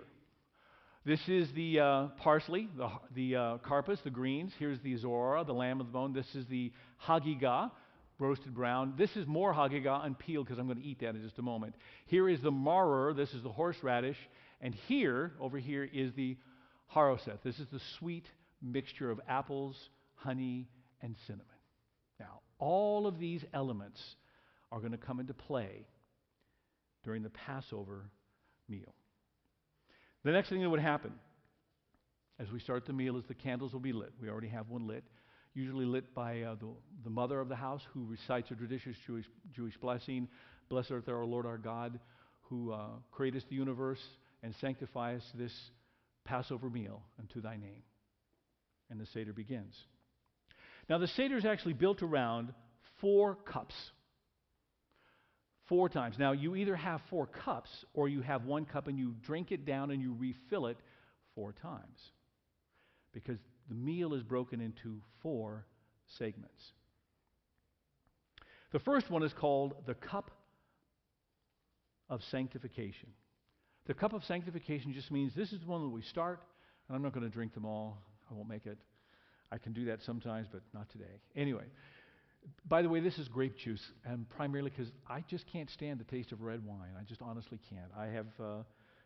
This 1.04 1.20
is 1.28 1.48
the 1.54 1.80
uh, 1.80 2.06
parsley, 2.18 2.68
the, 2.76 2.90
the 3.14 3.36
uh, 3.36 3.58
karpas, 3.58 4.02
the 4.04 4.10
greens. 4.10 4.52
Here's 4.58 4.78
the 4.80 4.96
zorah, 4.96 5.44
the 5.44 5.54
lamb 5.54 5.80
of 5.80 5.86
the 5.86 5.92
bone. 5.92 6.12
This 6.12 6.26
is 6.34 6.44
the 6.46 6.72
hagigah, 7.06 7.70
roasted 8.18 8.54
brown. 8.54 8.94
This 8.98 9.16
is 9.16 9.26
more 9.26 9.54
hagigah 9.54 10.04
unpeeled 10.04 10.46
because 10.46 10.58
I'm 10.58 10.66
going 10.66 10.78
to 10.78 10.84
eat 10.84 11.00
that 11.00 11.14
in 11.14 11.22
just 11.22 11.38
a 11.38 11.42
moment. 11.42 11.74
Here 12.06 12.28
is 12.28 12.42
the 12.42 12.52
maror. 12.52 13.16
This 13.16 13.32
is 13.32 13.42
the 13.42 13.48
horseradish. 13.48 14.18
And 14.60 14.74
here, 14.88 15.32
over 15.40 15.58
here, 15.58 15.88
is 15.90 16.12
the 16.14 16.36
haroseth. 16.94 17.42
This 17.42 17.58
is 17.58 17.66
the 17.72 17.80
sweet 17.98 18.26
mixture 18.60 19.10
of 19.10 19.20
apples, 19.26 19.76
honey, 20.16 20.68
and 21.02 21.16
cinnamon. 21.26 21.46
Now, 22.18 22.40
all 22.58 23.06
of 23.06 23.18
these 23.18 23.44
elements 23.54 24.00
are 24.72 24.80
going 24.80 24.92
to 24.92 24.98
come 24.98 25.20
into 25.20 25.34
play 25.34 25.86
during 27.04 27.22
the 27.22 27.30
Passover 27.30 28.10
meal. 28.68 28.94
The 30.24 30.32
next 30.32 30.50
thing 30.50 30.60
that 30.60 30.70
would 30.70 30.80
happen 30.80 31.12
as 32.38 32.50
we 32.50 32.60
start 32.60 32.86
the 32.86 32.92
meal 32.92 33.16
is 33.16 33.24
the 33.26 33.34
candles 33.34 33.72
will 33.72 33.80
be 33.80 33.92
lit. 33.92 34.12
We 34.20 34.28
already 34.28 34.48
have 34.48 34.68
one 34.68 34.86
lit, 34.86 35.04
usually 35.54 35.86
lit 35.86 36.14
by 36.14 36.42
uh, 36.42 36.54
the, 36.56 36.68
the 37.04 37.10
mother 37.10 37.40
of 37.40 37.48
the 37.48 37.56
house 37.56 37.82
who 37.92 38.06
recites 38.06 38.50
a 38.50 38.54
traditional 38.54 38.94
Jewish, 39.06 39.26
Jewish 39.54 39.76
blessing 39.78 40.28
Blessed 40.70 40.92
art 40.92 41.06
thou, 41.06 41.14
our 41.14 41.24
Lord 41.24 41.46
our 41.46 41.58
God, 41.58 41.98
who 42.42 42.72
uh, 42.72 42.86
the 43.18 43.42
universe 43.50 43.98
and 44.44 44.54
sanctifiest 44.60 45.36
this 45.36 45.52
Passover 46.24 46.70
meal 46.70 47.02
unto 47.18 47.40
thy 47.40 47.56
name. 47.56 47.82
And 48.88 49.00
the 49.00 49.06
Seder 49.06 49.32
begins. 49.32 49.74
Now, 50.90 50.98
the 50.98 51.06
Seder 51.06 51.36
is 51.36 51.46
actually 51.46 51.74
built 51.74 52.02
around 52.02 52.52
four 53.00 53.36
cups 53.36 53.74
four 55.70 55.88
times. 55.88 56.16
Now, 56.18 56.32
you 56.32 56.56
either 56.56 56.74
have 56.74 57.00
four 57.08 57.28
cups 57.28 57.70
or 57.94 58.08
you 58.08 58.22
have 58.22 58.44
one 58.44 58.64
cup 58.64 58.88
and 58.88 58.98
you 58.98 59.14
drink 59.24 59.52
it 59.52 59.64
down 59.64 59.92
and 59.92 60.02
you 60.02 60.14
refill 60.18 60.66
it 60.66 60.76
four 61.36 61.52
times 61.52 61.96
because 63.14 63.38
the 63.68 63.76
meal 63.76 64.14
is 64.14 64.24
broken 64.24 64.60
into 64.60 65.00
four 65.22 65.64
segments. 66.18 66.60
The 68.72 68.80
first 68.80 69.08
one 69.10 69.22
is 69.22 69.32
called 69.32 69.74
the 69.86 69.94
cup 69.94 70.32
of 72.08 72.20
sanctification. 72.32 73.10
The 73.86 73.94
cup 73.94 74.12
of 74.12 74.24
sanctification 74.24 74.92
just 74.92 75.12
means 75.12 75.32
this 75.36 75.52
is 75.52 75.60
the 75.60 75.66
one 75.66 75.82
that 75.82 75.88
we 75.88 76.02
start, 76.02 76.40
and 76.88 76.96
I'm 76.96 77.02
not 77.02 77.12
going 77.12 77.24
to 77.24 77.32
drink 77.32 77.54
them 77.54 77.64
all. 77.64 78.02
I 78.28 78.34
won't 78.34 78.48
make 78.48 78.66
it. 78.66 78.78
I 79.52 79.58
can 79.58 79.72
do 79.72 79.86
that 79.86 80.02
sometimes, 80.02 80.46
but 80.50 80.62
not 80.72 80.88
today. 80.90 81.20
Anyway, 81.34 81.64
by 82.68 82.82
the 82.82 82.88
way, 82.88 83.00
this 83.00 83.18
is 83.18 83.28
grape 83.28 83.56
juice, 83.56 83.82
and 84.04 84.28
primarily 84.30 84.70
because 84.70 84.92
I 85.08 85.22
just 85.28 85.46
can't 85.46 85.68
stand 85.70 86.00
the 86.00 86.04
taste 86.04 86.32
of 86.32 86.40
red 86.42 86.64
wine. 86.64 86.92
I 86.98 87.02
just 87.04 87.20
honestly 87.22 87.58
can't. 87.68 87.90
I 87.98 88.06
have 88.06 88.26
uh, 88.40 88.62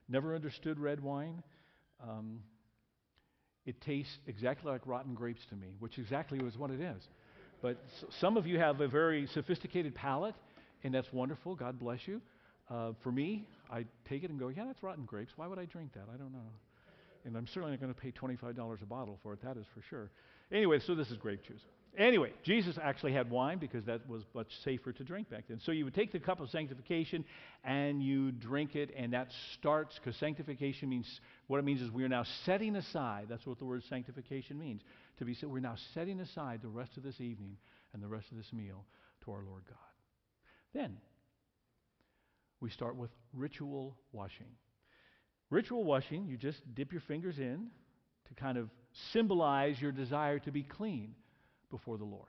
never 0.08 0.34
understood 0.34 0.78
red 0.78 1.00
wine. 1.02 1.42
Um, 2.02 2.40
it 3.66 3.80
tastes 3.80 4.18
exactly 4.26 4.70
like 4.70 4.82
rotten 4.86 5.14
grapes 5.14 5.44
to 5.46 5.56
me, 5.56 5.68
which 5.78 5.98
exactly 5.98 6.38
is 6.38 6.58
what 6.58 6.70
it 6.70 6.80
is. 6.80 7.02
But 7.62 7.78
s- 7.86 8.04
some 8.20 8.36
of 8.36 8.46
you 8.46 8.58
have 8.58 8.80
a 8.80 8.88
very 8.88 9.26
sophisticated 9.26 9.94
palate, 9.94 10.34
and 10.82 10.92
that's 10.94 11.10
wonderful. 11.12 11.54
God 11.54 11.78
bless 11.78 12.06
you. 12.06 12.20
Uh, 12.68 12.92
for 13.02 13.10
me, 13.10 13.46
I 13.70 13.86
take 14.08 14.22
it 14.22 14.30
and 14.30 14.38
go, 14.38 14.48
yeah, 14.48 14.64
that's 14.66 14.82
rotten 14.82 15.04
grapes. 15.06 15.32
Why 15.36 15.46
would 15.46 15.58
I 15.58 15.64
drink 15.64 15.94
that? 15.94 16.04
I 16.12 16.16
don't 16.18 16.32
know. 16.32 16.50
And 17.24 17.36
I'm 17.36 17.46
certainly 17.46 17.70
not 17.70 17.80
going 17.80 17.94
to 17.94 18.00
pay 18.00 18.12
$25 18.12 18.82
a 18.82 18.86
bottle 18.86 19.18
for 19.22 19.32
it, 19.32 19.42
that 19.42 19.56
is 19.56 19.66
for 19.74 19.82
sure. 19.88 20.10
Anyway, 20.52 20.78
so 20.86 20.94
this 20.94 21.10
is 21.10 21.16
grape 21.16 21.42
juice. 21.42 21.62
Anyway, 21.96 22.32
Jesus 22.42 22.76
actually 22.82 23.12
had 23.12 23.30
wine 23.30 23.58
because 23.58 23.84
that 23.84 24.08
was 24.08 24.24
much 24.34 24.48
safer 24.64 24.92
to 24.92 25.04
drink 25.04 25.30
back 25.30 25.44
then. 25.48 25.60
So 25.64 25.70
you 25.70 25.84
would 25.84 25.94
take 25.94 26.10
the 26.10 26.18
cup 26.18 26.40
of 26.40 26.50
sanctification 26.50 27.24
and 27.62 28.02
you 28.02 28.32
drink 28.32 28.74
it, 28.74 28.92
and 28.96 29.12
that 29.12 29.28
starts, 29.54 29.96
because 29.96 30.18
sanctification 30.18 30.88
means, 30.88 31.20
what 31.46 31.58
it 31.58 31.64
means 31.64 31.80
is 31.80 31.90
we 31.92 32.02
are 32.02 32.08
now 32.08 32.24
setting 32.44 32.74
aside, 32.74 33.26
that's 33.28 33.46
what 33.46 33.58
the 33.58 33.64
word 33.64 33.84
sanctification 33.88 34.58
means, 34.58 34.82
to 35.18 35.24
be, 35.24 35.36
we're 35.44 35.60
now 35.60 35.76
setting 35.94 36.20
aside 36.20 36.60
the 36.62 36.68
rest 36.68 36.96
of 36.96 37.04
this 37.04 37.20
evening 37.20 37.56
and 37.92 38.02
the 38.02 38.08
rest 38.08 38.26
of 38.32 38.36
this 38.36 38.52
meal 38.52 38.84
to 39.24 39.30
our 39.30 39.44
Lord 39.48 39.62
God. 39.68 39.78
Then, 40.74 40.96
we 42.60 42.70
start 42.70 42.96
with 42.96 43.10
ritual 43.32 43.96
washing. 44.12 44.48
Ritual 45.54 45.84
washing, 45.84 46.26
you 46.26 46.36
just 46.36 46.58
dip 46.74 46.90
your 46.90 47.00
fingers 47.02 47.38
in 47.38 47.68
to 48.26 48.34
kind 48.34 48.58
of 48.58 48.70
symbolize 49.12 49.80
your 49.80 49.92
desire 49.92 50.40
to 50.40 50.50
be 50.50 50.64
clean 50.64 51.14
before 51.70 51.96
the 51.96 52.04
Lord. 52.04 52.26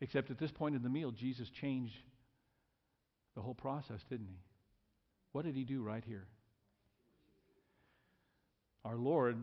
Except 0.00 0.30
at 0.30 0.38
this 0.38 0.52
point 0.52 0.76
in 0.76 0.82
the 0.84 0.88
meal, 0.88 1.10
Jesus 1.10 1.50
changed 1.50 1.96
the 3.34 3.42
whole 3.42 3.54
process, 3.54 3.98
didn't 4.08 4.28
he? 4.28 4.38
What 5.32 5.44
did 5.44 5.56
he 5.56 5.64
do 5.64 5.82
right 5.82 6.04
here? 6.06 6.28
Our 8.84 8.96
Lord 8.96 9.36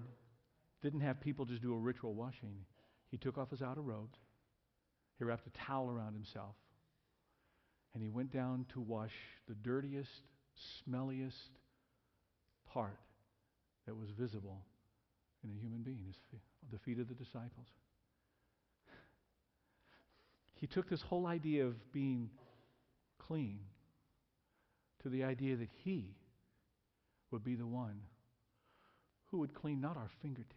didn't 0.81 1.01
have 1.01 1.19
people 1.19 1.43
just 1.43 1.61
do 1.61 1.73
a 1.73 1.77
ritual 1.77 2.13
washing. 2.13 2.55
He 3.09 3.17
took 3.17 3.37
off 3.37 3.49
his 3.49 3.61
outer 3.61 3.81
robes, 3.81 4.17
he 5.19 5.25
wrapped 5.25 5.45
a 5.45 5.65
towel 5.67 5.89
around 5.89 6.13
himself, 6.13 6.55
and 7.93 8.01
he 8.01 8.07
went 8.07 8.31
down 8.31 8.65
to 8.71 8.79
wash 8.79 9.11
the 9.49 9.55
dirtiest 9.55 10.21
smelliest 10.87 11.49
part 12.73 12.97
that 13.85 13.95
was 13.95 14.09
visible 14.11 14.61
in 15.43 15.49
a 15.49 15.59
human 15.59 15.81
being, 15.81 16.03
his 16.05 16.15
feet, 16.29 16.41
the 16.71 16.79
feet 16.79 16.99
of 16.99 17.07
the 17.07 17.15
disciples. 17.15 17.67
He 20.55 20.67
took 20.67 20.89
this 20.89 21.01
whole 21.01 21.25
idea 21.25 21.65
of 21.65 21.91
being 21.91 22.29
clean 23.17 23.59
to 25.01 25.09
the 25.09 25.23
idea 25.23 25.55
that 25.55 25.69
he 25.83 26.15
would 27.31 27.43
be 27.43 27.55
the 27.55 27.65
one 27.65 27.99
who 29.31 29.39
would 29.39 29.53
clean 29.53 29.81
not 29.81 29.97
our 29.97 30.09
fingertips, 30.21 30.55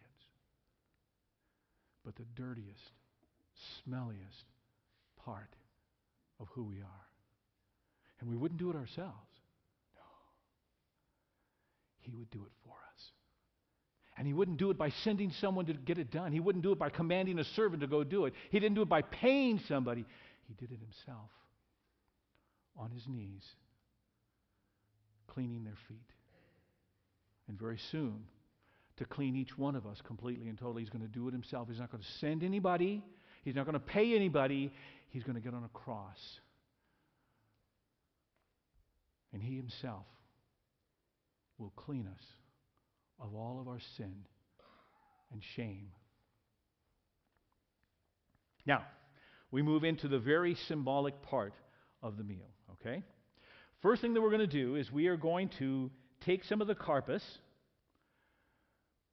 but 2.03 2.15
the 2.15 2.25
dirtiest, 2.35 2.91
smelliest 3.81 4.45
part 5.23 5.55
of 6.39 6.47
who 6.53 6.63
we 6.63 6.81
are. 6.81 7.07
And 8.19 8.29
we 8.29 8.35
wouldn't 8.35 8.59
do 8.59 8.69
it 8.69 8.75
ourselves. 8.75 9.34
He 12.05 12.15
would 12.15 12.29
do 12.31 12.43
it 12.45 12.51
for 12.63 12.71
us. 12.71 13.03
And 14.17 14.25
he 14.25 14.33
wouldn't 14.33 14.57
do 14.57 14.69
it 14.71 14.77
by 14.77 14.89
sending 15.03 15.31
someone 15.41 15.65
to 15.65 15.73
get 15.73 15.97
it 15.97 16.11
done. 16.11 16.31
He 16.31 16.39
wouldn't 16.39 16.63
do 16.63 16.71
it 16.71 16.79
by 16.79 16.89
commanding 16.89 17.39
a 17.39 17.43
servant 17.43 17.81
to 17.81 17.87
go 17.87 18.03
do 18.03 18.25
it. 18.25 18.33
He 18.49 18.59
didn't 18.59 18.75
do 18.75 18.81
it 18.81 18.89
by 18.89 19.01
paying 19.01 19.59
somebody. 19.67 20.05
He 20.47 20.53
did 20.53 20.71
it 20.71 20.79
himself 20.79 21.29
on 22.77 22.91
his 22.91 23.03
knees, 23.07 23.43
cleaning 25.27 25.63
their 25.63 25.77
feet. 25.87 25.97
And 27.47 27.59
very 27.59 27.79
soon, 27.91 28.23
to 28.97 29.05
clean 29.05 29.35
each 29.35 29.57
one 29.57 29.75
of 29.75 29.85
us 29.85 30.01
completely 30.05 30.47
and 30.47 30.57
totally, 30.57 30.81
he's 30.81 30.89
going 30.89 31.05
to 31.05 31.11
do 31.11 31.27
it 31.27 31.31
himself. 31.31 31.67
He's 31.69 31.79
not 31.79 31.91
going 31.91 32.01
to 32.01 32.09
send 32.19 32.43
anybody, 32.43 33.03
he's 33.43 33.55
not 33.55 33.65
going 33.65 33.73
to 33.73 33.79
pay 33.79 34.15
anybody. 34.15 34.71
He's 35.15 35.23
going 35.23 35.35
to 35.35 35.41
get 35.41 35.53
on 35.53 35.63
a 35.63 35.69
cross. 35.69 36.19
And 39.31 39.41
he 39.41 39.55
himself 39.55 40.03
will 41.57 41.71
clean 41.75 42.07
us 42.07 42.23
of 43.19 43.33
all 43.33 43.59
of 43.59 43.67
our 43.67 43.79
sin 43.97 44.13
and 45.31 45.41
shame. 45.55 45.87
Now, 48.65 48.83
we 49.51 49.61
move 49.61 49.83
into 49.83 50.07
the 50.07 50.19
very 50.19 50.55
symbolic 50.67 51.21
part 51.21 51.53
of 52.01 52.17
the 52.17 52.23
meal, 52.23 52.49
okay? 52.73 53.03
First 53.81 54.01
thing 54.01 54.13
that 54.13 54.21
we're 54.21 54.31
going 54.31 54.39
to 54.39 54.47
do 54.47 54.75
is 54.75 54.91
we 54.91 55.07
are 55.07 55.17
going 55.17 55.49
to 55.59 55.91
take 56.21 56.43
some 56.43 56.61
of 56.61 56.67
the 56.67 56.75
karpas, 56.75 57.21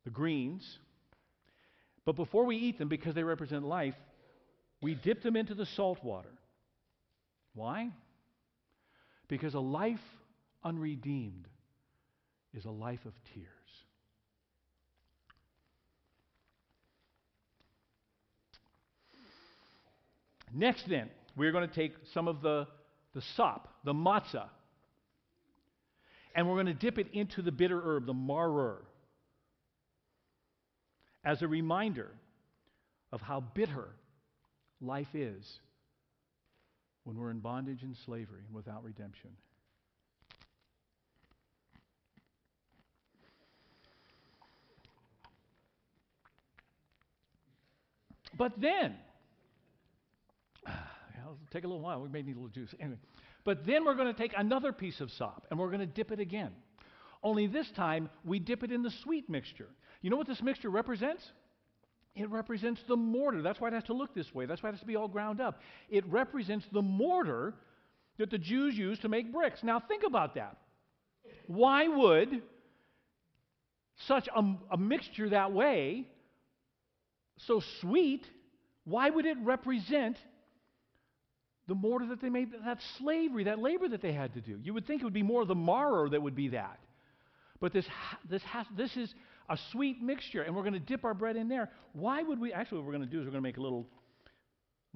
the 0.04 0.10
greens, 0.10 0.78
but 2.04 2.16
before 2.16 2.44
we 2.44 2.56
eat 2.56 2.78
them, 2.78 2.88
because 2.88 3.14
they 3.14 3.22
represent 3.22 3.64
life, 3.64 3.94
we 4.80 4.94
dip 4.94 5.22
them 5.22 5.36
into 5.36 5.54
the 5.54 5.66
salt 5.66 6.02
water. 6.02 6.32
Why? 7.54 7.90
Because 9.28 9.54
a 9.54 9.60
life 9.60 10.00
unredeemed 10.64 11.46
is 12.54 12.64
a 12.64 12.70
life 12.70 13.04
of 13.04 13.12
tears. 13.34 13.46
Next, 20.54 20.88
then, 20.88 21.08
we're 21.34 21.52
going 21.52 21.66
to 21.66 21.74
take 21.74 21.92
some 22.12 22.28
of 22.28 22.42
the, 22.42 22.66
the 23.14 23.22
sop, 23.36 23.68
the 23.84 23.94
matzah, 23.94 24.48
and 26.34 26.46
we're 26.46 26.56
going 26.56 26.66
to 26.66 26.74
dip 26.74 26.98
it 26.98 27.08
into 27.12 27.42
the 27.42 27.52
bitter 27.52 27.80
herb, 27.80 28.06
the 28.06 28.14
maror, 28.14 28.78
as 31.24 31.40
a 31.40 31.48
reminder 31.48 32.10
of 33.12 33.20
how 33.20 33.40
bitter 33.40 33.88
life 34.80 35.14
is 35.14 35.60
when 37.04 37.16
we're 37.16 37.30
in 37.30 37.38
bondage 37.38 37.82
and 37.82 37.96
slavery 38.04 38.40
and 38.46 38.54
without 38.54 38.82
redemption. 38.84 39.30
But 48.36 48.60
then, 48.60 48.94
it'll 50.66 51.38
take 51.52 51.64
a 51.64 51.66
little 51.66 51.82
while. 51.82 52.00
We 52.00 52.08
may 52.08 52.22
need 52.22 52.36
a 52.36 52.40
little 52.40 52.48
juice. 52.48 52.74
Anyway, 52.80 52.98
but 53.44 53.66
then 53.66 53.84
we're 53.84 53.94
going 53.94 54.12
to 54.12 54.18
take 54.18 54.32
another 54.36 54.72
piece 54.72 55.00
of 55.00 55.10
sop 55.10 55.46
and 55.50 55.58
we're 55.58 55.68
going 55.68 55.80
to 55.80 55.86
dip 55.86 56.12
it 56.12 56.20
again. 56.20 56.52
Only 57.22 57.46
this 57.46 57.70
time 57.72 58.10
we 58.24 58.38
dip 58.38 58.62
it 58.62 58.72
in 58.72 58.82
the 58.82 58.90
sweet 59.02 59.28
mixture. 59.28 59.68
You 60.00 60.10
know 60.10 60.16
what 60.16 60.26
this 60.26 60.42
mixture 60.42 60.70
represents? 60.70 61.22
It 62.14 62.28
represents 62.30 62.80
the 62.88 62.96
mortar. 62.96 63.42
That's 63.42 63.60
why 63.60 63.68
it 63.68 63.74
has 63.74 63.84
to 63.84 63.94
look 63.94 64.14
this 64.14 64.34
way. 64.34 64.46
That's 64.46 64.62
why 64.62 64.68
it 64.68 64.72
has 64.72 64.80
to 64.80 64.86
be 64.86 64.96
all 64.96 65.08
ground 65.08 65.40
up. 65.40 65.60
It 65.88 66.04
represents 66.06 66.66
the 66.72 66.82
mortar 66.82 67.54
that 68.18 68.30
the 68.30 68.38
Jews 68.38 68.76
used 68.76 69.02
to 69.02 69.08
make 69.08 69.32
bricks. 69.32 69.62
Now, 69.62 69.80
think 69.80 70.02
about 70.06 70.34
that. 70.34 70.58
Why 71.46 71.88
would 71.88 72.42
such 74.06 74.28
a, 74.34 74.54
a 74.70 74.76
mixture 74.76 75.30
that 75.30 75.52
way, 75.52 76.06
so 77.38 77.62
sweet, 77.80 78.24
why 78.84 79.10
would 79.10 79.26
it 79.26 79.36
represent 79.42 80.16
the 81.68 81.74
mortar 81.74 82.06
that 82.06 82.20
they 82.20 82.28
made, 82.28 82.48
that 82.64 82.78
slavery, 82.98 83.44
that 83.44 83.58
labor 83.58 83.88
that 83.88 84.02
they 84.02 84.12
had 84.12 84.34
to 84.34 84.40
do? 84.40 84.58
You 84.62 84.74
would 84.74 84.86
think 84.86 85.02
it 85.02 85.04
would 85.04 85.12
be 85.12 85.22
more 85.22 85.44
the 85.44 85.54
maror 85.54 86.10
that 86.10 86.22
would 86.22 86.34
be 86.34 86.48
that. 86.48 86.78
But 87.60 87.72
this, 87.72 87.86
this, 88.28 88.42
has, 88.42 88.66
this 88.76 88.96
is 88.96 89.14
a 89.48 89.56
sweet 89.70 90.02
mixture, 90.02 90.42
and 90.42 90.54
we're 90.54 90.62
going 90.62 90.72
to 90.74 90.80
dip 90.80 91.04
our 91.04 91.14
bread 91.14 91.36
in 91.36 91.48
there. 91.48 91.70
Why 91.92 92.22
would 92.22 92.40
we? 92.40 92.52
Actually, 92.52 92.78
what 92.78 92.86
we're 92.86 92.92
going 92.92 93.08
to 93.08 93.10
do 93.10 93.20
is 93.20 93.26
we're 93.26 93.32
going 93.32 93.42
to 93.42 93.48
make 93.48 93.56
a 93.56 93.62
little 93.62 93.86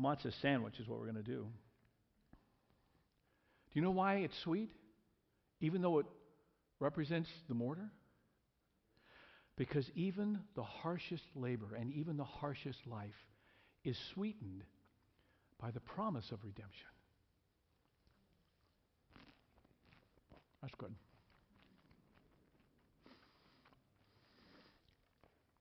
matzah 0.01 0.33
sandwich, 0.43 0.75
is 0.81 0.89
what 0.89 0.99
we're 0.99 1.11
going 1.11 1.23
to 1.25 1.31
do. 1.31 1.47
Do 3.73 3.81
you 3.81 3.83
know 3.83 3.91
why 3.91 4.17
it's 4.17 4.37
sweet? 4.43 4.71
Even 5.61 5.81
though 5.81 5.99
it 6.01 6.07
represents 6.81 7.29
the 7.49 7.55
mortar? 7.55 7.91
Because 9.57 9.91
even 9.95 10.41
the 10.55 10.63
harshest 10.63 11.25
labor 11.35 11.75
and 11.79 11.93
even 11.93 12.17
the 12.17 12.25
harshest 12.25 12.87
life 12.87 13.25
is 13.85 13.97
sweetened 14.13 14.65
by 15.59 15.71
the 15.71 15.81
promise 15.81 16.31
of 16.31 16.45
redemption. 16.45 16.89
That's 20.61 20.75
good. 20.77 20.95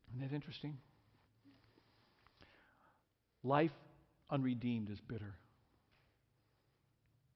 Isn't 0.09 0.27
that 0.29 0.35
interesting? 0.35 0.77
Life 3.43 3.71
unredeemed 4.29 4.89
is 4.89 4.99
bitter. 4.99 5.35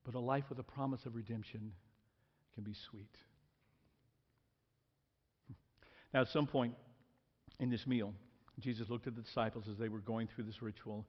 But 0.04 0.16
a 0.16 0.20
life 0.20 0.46
with 0.50 0.60
a 0.60 0.64
promise 0.64 1.06
of 1.06 1.16
redemption 1.16 1.72
can 2.56 2.64
be 2.64 2.74
sweet. 2.90 3.16
Now, 6.14 6.22
at 6.22 6.30
some 6.30 6.48
point 6.48 6.74
in 7.60 7.70
this 7.70 7.86
meal, 7.86 8.14
Jesus 8.60 8.90
looked 8.90 9.08
at 9.08 9.16
the 9.16 9.22
disciples 9.22 9.66
as 9.70 9.78
they 9.78 9.90
were 9.90 10.00
going 10.00 10.28
through 10.34 10.46
this 10.46 10.62
ritual, 10.62 11.06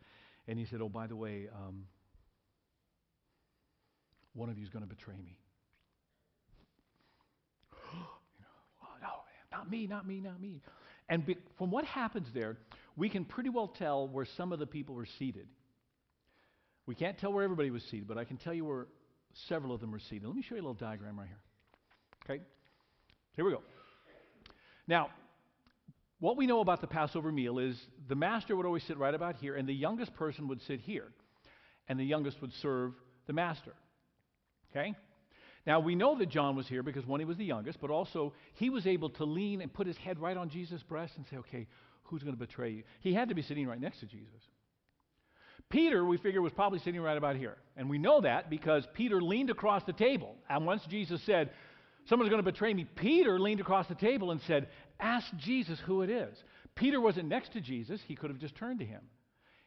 and 0.46 0.58
he 0.58 0.66
said, 0.66 0.80
Oh, 0.80 0.88
by 0.88 1.06
the 1.06 1.16
way, 1.16 1.48
um, 1.54 1.84
one 4.34 4.48
of 4.48 4.58
you 4.58 4.64
is 4.64 4.70
going 4.70 4.84
to 4.84 4.88
betray 4.88 5.16
me. 5.16 5.38
you 7.92 7.98
know, 7.98 8.46
oh, 8.82 8.94
no, 9.00 9.08
not 9.56 9.70
me, 9.70 9.86
not 9.86 10.06
me, 10.06 10.20
not 10.20 10.40
me. 10.40 10.60
And 11.08 11.26
be, 11.26 11.36
from 11.58 11.70
what 11.70 11.84
happens 11.84 12.28
there, 12.32 12.56
we 12.96 13.08
can 13.08 13.24
pretty 13.24 13.50
well 13.50 13.68
tell 13.68 14.06
where 14.06 14.26
some 14.36 14.52
of 14.52 14.58
the 14.58 14.66
people 14.66 14.94
were 14.94 15.08
seated. 15.18 15.48
We 16.86 16.94
can't 16.94 17.18
tell 17.18 17.32
where 17.32 17.44
everybody 17.44 17.70
was 17.70 17.82
seated, 17.84 18.06
but 18.06 18.18
I 18.18 18.24
can 18.24 18.36
tell 18.36 18.54
you 18.54 18.64
where 18.64 18.86
several 19.48 19.74
of 19.74 19.80
them 19.80 19.90
were 19.90 19.98
seated. 19.98 20.26
Let 20.26 20.36
me 20.36 20.42
show 20.42 20.54
you 20.54 20.60
a 20.60 20.62
little 20.62 20.74
diagram 20.74 21.18
right 21.18 21.28
here. 21.28 21.40
Okay? 22.24 22.42
Here 23.34 23.44
we 23.44 23.52
go. 23.52 23.62
Now, 24.90 25.10
what 26.18 26.36
we 26.36 26.48
know 26.48 26.58
about 26.58 26.80
the 26.80 26.88
Passover 26.88 27.30
meal 27.30 27.60
is 27.60 27.80
the 28.08 28.16
master 28.16 28.56
would 28.56 28.66
always 28.66 28.82
sit 28.82 28.98
right 28.98 29.14
about 29.14 29.36
here, 29.36 29.54
and 29.54 29.68
the 29.68 29.72
youngest 29.72 30.12
person 30.16 30.48
would 30.48 30.60
sit 30.62 30.80
here, 30.80 31.06
and 31.86 31.98
the 31.98 32.04
youngest 32.04 32.42
would 32.42 32.52
serve 32.54 32.92
the 33.28 33.32
master. 33.32 33.72
Okay? 34.70 34.96
Now, 35.64 35.78
we 35.78 35.94
know 35.94 36.18
that 36.18 36.28
John 36.28 36.56
was 36.56 36.66
here 36.66 36.82
because, 36.82 37.06
one, 37.06 37.20
he 37.20 37.24
was 37.24 37.36
the 37.36 37.44
youngest, 37.44 37.80
but 37.80 37.90
also 37.90 38.32
he 38.54 38.68
was 38.68 38.84
able 38.84 39.10
to 39.10 39.24
lean 39.24 39.60
and 39.60 39.72
put 39.72 39.86
his 39.86 39.96
head 39.96 40.18
right 40.18 40.36
on 40.36 40.50
Jesus' 40.50 40.82
breast 40.82 41.12
and 41.16 41.24
say, 41.30 41.36
okay, 41.36 41.68
who's 42.02 42.24
going 42.24 42.34
to 42.34 42.40
betray 42.40 42.70
you? 42.70 42.82
He 43.00 43.14
had 43.14 43.28
to 43.28 43.36
be 43.36 43.42
sitting 43.42 43.68
right 43.68 43.80
next 43.80 44.00
to 44.00 44.06
Jesus. 44.06 44.42
Peter, 45.68 46.04
we 46.04 46.16
figure, 46.16 46.42
was 46.42 46.52
probably 46.52 46.80
sitting 46.80 47.00
right 47.00 47.16
about 47.16 47.36
here. 47.36 47.58
And 47.76 47.88
we 47.88 47.98
know 47.98 48.22
that 48.22 48.50
because 48.50 48.88
Peter 48.92 49.22
leaned 49.22 49.50
across 49.50 49.84
the 49.84 49.92
table. 49.92 50.34
And 50.48 50.66
once 50.66 50.82
Jesus 50.90 51.22
said, 51.22 51.50
Someone's 52.10 52.28
going 52.28 52.44
to 52.44 52.50
betray 52.50 52.74
me, 52.74 52.84
Peter 52.96 53.38
leaned 53.38 53.60
across 53.60 53.86
the 53.86 53.94
table 53.94 54.32
and 54.32 54.40
said, 54.48 54.66
Ask 54.98 55.26
Jesus 55.36 55.78
who 55.86 56.02
it 56.02 56.10
is. 56.10 56.36
Peter 56.74 57.00
wasn't 57.00 57.28
next 57.28 57.52
to 57.52 57.60
Jesus, 57.60 58.00
he 58.08 58.16
could 58.16 58.30
have 58.30 58.40
just 58.40 58.56
turned 58.56 58.80
to 58.80 58.84
him. 58.84 59.02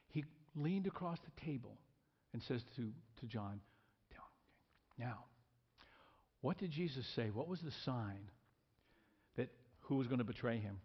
He 0.10 0.26
leaned 0.54 0.86
across 0.86 1.18
the 1.20 1.46
table 1.46 1.78
and 2.34 2.44
says 2.44 2.62
to, 2.76 2.92
to 3.22 3.26
John, 3.28 3.62
Now, 5.00 5.20
what 6.42 6.58
did 6.58 6.72
Jesus 6.72 7.06
say? 7.16 7.30
What 7.30 7.48
was 7.48 7.62
the 7.62 7.72
sign 7.86 8.30
that 9.38 9.48
who 9.80 9.96
was 9.96 10.08
going 10.08 10.20
to 10.20 10.26
betray 10.26 10.58
him? 10.58 10.80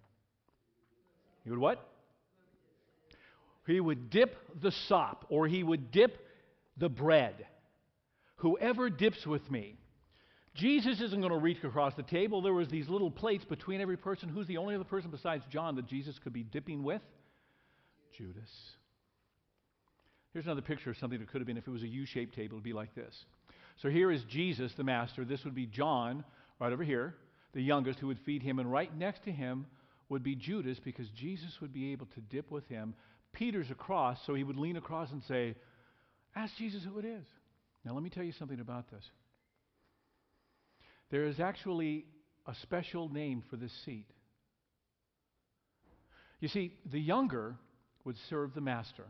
He 1.43 1.51
would 1.51 1.59
what? 1.59 1.85
He 3.67 3.81
would 3.81 4.11
dip 4.11 4.37
the 4.61 4.71
sop 4.71 5.27
or 5.29 5.49
he 5.49 5.65
would 5.65 5.91
dip 5.91 6.25
the 6.77 6.89
bread. 6.89 7.35
Whoever 8.37 8.91
dips 8.91 9.27
with 9.27 9.51
me. 9.51 9.77
Jesus 10.59 11.01
isn't 11.01 11.21
going 11.21 11.33
to 11.33 11.39
reach 11.39 11.63
across 11.63 11.95
the 11.95 12.03
table. 12.03 12.43
There 12.43 12.53
was 12.53 12.69
these 12.69 12.89
little 12.89 13.13
plates 13.13 13.45
between 13.45 13.81
every 13.81 13.97
person. 13.97 14.29
Who's 14.29 14.49
the 14.49 14.57
only 14.57 14.75
other 14.75 14.83
person 14.83 15.09
besides 15.11 15.45
John 15.53 15.77
that 15.77 15.87
Jesus 15.87 16.19
could 16.19 16.33
be 16.33 16.43
dipping 16.43 16.83
with? 16.83 17.01
Judas. 18.17 18.51
Here's 20.33 20.47
another 20.47 20.61
picture 20.61 20.91
of 20.91 20.97
something 20.97 21.21
that 21.21 21.29
could 21.31 21.41
have 21.41 21.47
been 21.47 21.57
if 21.57 21.69
it 21.69 21.71
was 21.71 21.85
a 21.85 21.89
U-shaped 21.89 22.35
table, 22.35 22.57
it'd 22.57 22.65
be 22.65 22.73
like 22.73 22.93
this. 22.97 23.15
So 23.81 23.89
here 23.89 24.11
is 24.11 24.25
Jesus, 24.25 24.73
the 24.77 24.83
master. 24.83 25.25
This 25.25 25.45
would 25.45 25.55
be 25.55 25.67
John, 25.67 26.25
right 26.59 26.73
over 26.73 26.83
here, 26.83 27.15
the 27.55 27.63
youngest, 27.63 28.01
who 28.01 28.09
would 28.09 28.19
feed 28.27 28.43
him, 28.43 28.59
and 28.59 28.71
right 28.71 28.95
next 28.97 29.23
to 29.25 29.31
him 29.31 29.67
would 30.09 30.25
be 30.25 30.35
Judas, 30.35 30.79
because 30.85 31.09
Jesus 31.11 31.61
would 31.61 31.73
be 31.73 31.93
able 31.93 32.07
to 32.07 32.21
dip 32.21 32.51
with 32.51 32.67
him. 32.67 32.95
Peter's 33.33 33.71
across, 33.71 34.19
so 34.27 34.35
he 34.35 34.43
would 34.43 34.57
lean 34.57 34.77
across 34.77 35.13
and 35.13 35.23
say, 35.23 35.55
Ask 36.35 36.57
Jesus 36.57 36.83
who 36.83 36.99
it 36.99 37.05
is. 37.05 37.25
Now, 37.85 37.95
let 37.95 38.03
me 38.03 38.11
tell 38.11 38.25
you 38.25 38.33
something 38.33 38.59
about 38.59 38.91
this. 38.91 39.05
There 41.11 41.25
is 41.25 41.41
actually 41.41 42.05
a 42.47 42.55
special 42.63 43.09
name 43.09 43.43
for 43.49 43.57
this 43.57 43.73
seat. 43.85 44.07
You 46.41 46.49
see, 46.49 46.75
the 46.91 47.01
younger 47.01 47.57
would 48.05 48.17
serve 48.29 48.55
the 48.55 48.61
master. 48.61 49.05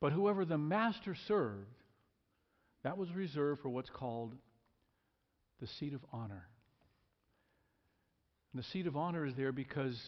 But 0.00 0.12
whoever 0.12 0.44
the 0.44 0.58
master 0.58 1.16
served, 1.26 1.74
that 2.82 2.98
was 2.98 3.10
reserved 3.12 3.62
for 3.62 3.70
what's 3.70 3.90
called 3.90 4.34
the 5.60 5.66
seat 5.66 5.94
of 5.94 6.04
honor. 6.12 6.46
And 8.52 8.62
the 8.62 8.66
seat 8.68 8.86
of 8.86 8.96
honor 8.96 9.26
is 9.26 9.34
there 9.34 9.52
because 9.52 10.00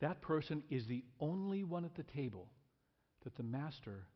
that 0.00 0.22
person 0.22 0.62
is 0.70 0.86
the 0.86 1.04
only 1.20 1.64
one 1.64 1.84
at 1.84 1.94
the 1.94 2.04
table 2.04 2.48
that 3.24 3.36
the 3.36 3.42
master 3.42 4.06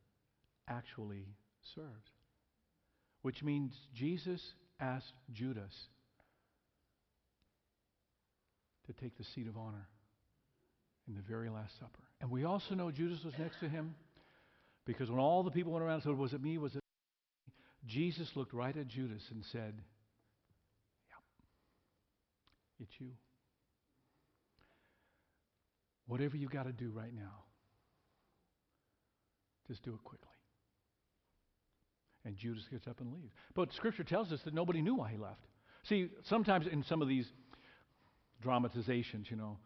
actually 0.68 1.26
served. 1.74 2.10
Which 3.22 3.42
means 3.42 3.74
Jesus 3.94 4.40
asked 4.80 5.12
Judas 5.32 5.72
to 8.86 8.92
take 8.92 9.16
the 9.18 9.24
seat 9.34 9.46
of 9.46 9.56
honor 9.56 9.88
in 11.08 11.14
the 11.14 11.22
very 11.22 11.48
Last 11.48 11.72
Supper. 11.78 12.02
And 12.20 12.30
we 12.30 12.44
also 12.44 12.74
know 12.74 12.90
Judas 12.90 13.18
was 13.24 13.34
next 13.38 13.60
to 13.60 13.68
him 13.68 13.94
because 14.86 15.10
when 15.10 15.20
all 15.20 15.42
the 15.42 15.50
people 15.50 15.72
went 15.72 15.84
around 15.84 15.94
and 15.94 16.02
said, 16.02 16.16
Was 16.16 16.32
it 16.32 16.42
me? 16.42 16.58
Was 16.58 16.72
it 16.72 16.76
me? 16.76 17.52
Jesus 17.86 18.28
looked 18.34 18.52
right 18.52 18.76
at 18.76 18.88
Judas 18.88 19.22
and 19.30 19.44
said, 19.52 19.74
Yep, 21.08 21.22
it's 22.80 22.92
you. 22.98 23.10
Whatever 26.06 26.36
you 26.36 26.48
got 26.48 26.64
to 26.64 26.72
do 26.72 26.90
right 26.90 27.14
now, 27.14 27.44
just 29.68 29.82
do 29.84 29.92
it 29.94 30.02
quickly. 30.02 30.29
And 32.30 32.38
Judas 32.38 32.62
gets 32.70 32.86
up 32.86 33.00
and 33.00 33.12
leaves. 33.12 33.32
But 33.56 33.72
Scripture 33.72 34.04
tells 34.04 34.30
us 34.30 34.38
that 34.44 34.54
nobody 34.54 34.82
knew 34.82 34.94
why 34.94 35.10
he 35.10 35.18
left. 35.18 35.40
See, 35.82 36.10
sometimes 36.28 36.68
in 36.70 36.84
some 36.84 37.02
of 37.02 37.08
these 37.08 37.26
dramatizations, 38.40 39.26
you 39.28 39.36
know, 39.36 39.58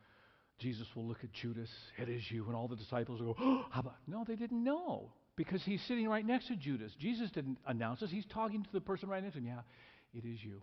Jesus 0.58 0.86
will 0.96 1.04
look 1.04 1.18
at 1.22 1.30
Judas, 1.30 1.68
it 1.98 2.08
is 2.08 2.22
you, 2.30 2.46
and 2.46 2.56
all 2.56 2.66
the 2.66 2.74
disciples 2.74 3.20
will 3.20 3.34
go, 3.34 3.36
oh, 3.38 3.66
how 3.70 3.80
about? 3.80 3.96
No, 4.06 4.24
they 4.26 4.34
didn't 4.34 4.64
know 4.64 5.12
because 5.36 5.62
he's 5.62 5.82
sitting 5.86 6.08
right 6.08 6.24
next 6.24 6.46
to 6.46 6.56
Judas. 6.56 6.90
Jesus 6.98 7.30
didn't 7.32 7.58
announce 7.66 8.00
this. 8.00 8.10
He's 8.10 8.24
talking 8.32 8.62
to 8.62 8.72
the 8.72 8.80
person 8.80 9.10
right 9.10 9.22
next 9.22 9.34
to 9.34 9.40
him. 9.40 9.46
Yeah, 9.46 9.60
it 10.14 10.24
is 10.26 10.42
you. 10.42 10.62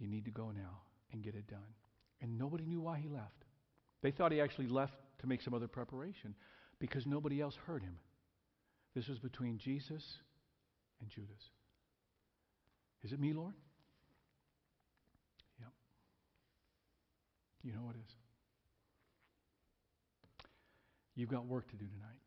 You 0.00 0.08
need 0.08 0.24
to 0.24 0.32
go 0.32 0.50
now 0.50 0.80
and 1.12 1.22
get 1.22 1.36
it 1.36 1.46
done. 1.46 1.60
And 2.22 2.36
nobody 2.36 2.66
knew 2.66 2.80
why 2.80 2.98
he 2.98 3.08
left. 3.08 3.44
They 4.02 4.10
thought 4.10 4.32
he 4.32 4.40
actually 4.40 4.66
left 4.66 4.94
to 5.20 5.28
make 5.28 5.42
some 5.42 5.54
other 5.54 5.68
preparation 5.68 6.34
because 6.80 7.06
nobody 7.06 7.40
else 7.40 7.54
heard 7.68 7.84
him. 7.84 7.98
This 8.96 9.06
was 9.06 9.20
between 9.20 9.58
Jesus 9.58 10.02
and 11.00 11.10
Judas. 11.10 11.50
Is 13.02 13.12
it 13.12 13.20
me, 13.20 13.32
Lord? 13.32 13.54
Yep. 15.60 15.72
You 17.62 17.72
know 17.72 17.90
it 17.90 17.96
is. 17.96 18.14
You've 21.14 21.30
got 21.30 21.46
work 21.46 21.68
to 21.70 21.76
do 21.76 21.84
tonight. 21.86 22.20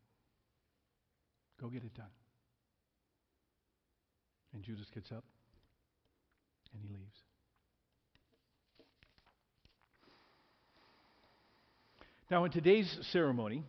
Go 1.60 1.68
get 1.68 1.82
it 1.82 1.94
done. 1.94 2.06
And 4.54 4.62
Judas 4.62 4.86
gets 4.94 5.12
up 5.12 5.24
and 6.72 6.82
he 6.82 6.88
leaves. 6.88 7.22
Now, 12.30 12.44
in 12.44 12.50
today's 12.50 12.94
ceremony, 13.10 13.64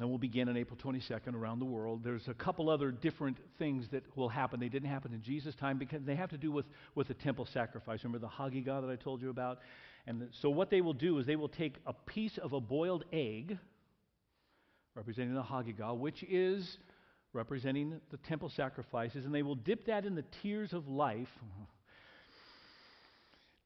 and 0.00 0.08
we'll 0.08 0.18
begin 0.18 0.48
on 0.48 0.56
April 0.56 0.78
22nd 0.82 1.34
around 1.34 1.58
the 1.58 1.66
world. 1.66 2.02
There's 2.02 2.26
a 2.26 2.34
couple 2.34 2.70
other 2.70 2.90
different 2.90 3.36
things 3.58 3.86
that 3.92 4.02
will 4.16 4.30
happen. 4.30 4.58
They 4.58 4.70
didn't 4.70 4.88
happen 4.88 5.12
in 5.12 5.20
Jesus' 5.20 5.54
time 5.54 5.76
because 5.76 6.02
they 6.04 6.16
have 6.16 6.30
to 6.30 6.38
do 6.38 6.50
with, 6.50 6.64
with 6.94 7.08
the 7.08 7.14
temple 7.14 7.46
sacrifice. 7.52 8.02
Remember 8.02 8.26
the 8.26 8.32
Hagigah 8.32 8.80
that 8.80 8.90
I 8.90 8.96
told 8.96 9.20
you 9.20 9.28
about? 9.28 9.58
And 10.06 10.28
so 10.40 10.48
what 10.48 10.70
they 10.70 10.80
will 10.80 10.94
do 10.94 11.18
is 11.18 11.26
they 11.26 11.36
will 11.36 11.50
take 11.50 11.76
a 11.86 11.92
piece 11.92 12.38
of 12.38 12.54
a 12.54 12.60
boiled 12.60 13.04
egg, 13.12 13.58
representing 14.94 15.34
the 15.34 15.42
Hagigah, 15.42 15.96
which 15.96 16.22
is 16.22 16.78
representing 17.34 18.00
the 18.10 18.16
temple 18.16 18.48
sacrifices, 18.48 19.26
and 19.26 19.34
they 19.34 19.42
will 19.42 19.54
dip 19.54 19.84
that 19.84 20.06
in 20.06 20.14
the 20.14 20.24
tears 20.42 20.72
of 20.72 20.88
life 20.88 21.28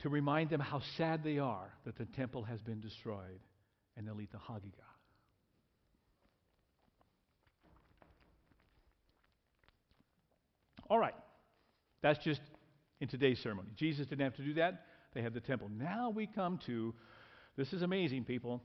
to 0.00 0.08
remind 0.08 0.50
them 0.50 0.60
how 0.60 0.82
sad 0.96 1.22
they 1.22 1.38
are 1.38 1.72
that 1.84 1.96
the 1.96 2.06
temple 2.06 2.42
has 2.42 2.60
been 2.60 2.80
destroyed. 2.80 3.40
And 3.96 4.04
they'll 4.04 4.20
eat 4.20 4.32
the 4.32 4.38
Hagigah. 4.38 4.93
All 10.88 10.98
right. 10.98 11.14
That's 12.02 12.22
just 12.24 12.40
in 13.00 13.08
today's 13.08 13.40
ceremony. 13.42 13.68
Jesus 13.76 14.06
didn't 14.06 14.24
have 14.24 14.36
to 14.36 14.44
do 14.44 14.54
that. 14.54 14.86
They 15.14 15.22
had 15.22 15.34
the 15.34 15.40
temple. 15.40 15.70
Now 15.70 16.10
we 16.10 16.26
come 16.26 16.58
to 16.66 16.94
this 17.56 17.72
is 17.72 17.82
amazing, 17.82 18.24
people. 18.24 18.62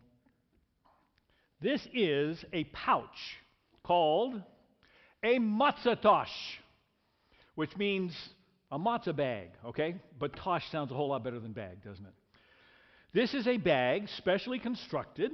This 1.62 1.86
is 1.94 2.44
a 2.54 2.64
pouch 2.66 3.38
called 3.84 4.42
a 5.24 5.38
matzah 5.40 6.02
tosh, 6.02 6.60
which 7.56 7.76
means 7.78 8.14
a 8.72 8.80
matzah 8.80 9.16
bag, 9.16 9.50
okay? 9.66 9.96
But 10.18 10.36
tosh 10.36 10.64
sounds 10.72 10.92
a 10.92 10.96
whole 10.96 11.10
lot 11.10 11.24
better 11.24 11.40
than 11.40 11.52
bag, 11.52 11.84
doesn't 11.84 12.06
it? 12.06 12.14
This 13.14 13.34
is 13.34 13.48
a 13.48 13.58
bag 13.58 14.08
specially 14.18 14.60
constructed. 14.60 15.32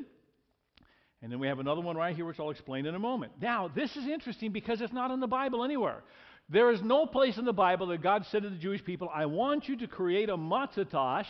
And 1.22 1.32
then 1.32 1.40
we 1.40 1.48
have 1.48 1.60
another 1.60 1.82
one 1.82 1.96
right 1.96 2.16
here, 2.16 2.26
which 2.26 2.40
I'll 2.40 2.50
explain 2.50 2.86
in 2.86 2.96
a 2.96 3.00
moment. 3.00 3.34
Now, 3.42 3.70
this 3.74 3.96
is 3.96 4.06
interesting 4.06 4.52
because 4.52 4.82
it's 4.82 4.94
not 4.94 5.12
in 5.12 5.20
the 5.20 5.28
Bible 5.28 5.64
anywhere. 5.64 6.04
There 6.50 6.72
is 6.72 6.82
no 6.84 7.06
place 7.06 7.38
in 7.38 7.46
the 7.46 7.54
Bible 7.54 7.88
that 7.88 8.04
God 8.04 8.26
said 8.30 8.44
to 8.44 8.50
the 8.50 8.58
Jewish 8.58 8.84
people, 8.84 9.10
I 9.14 9.26
want 9.26 9.68
you 9.68 9.78
to 9.78 9.88
create 9.88 10.30
a 10.30 10.38
matzah 10.38 11.26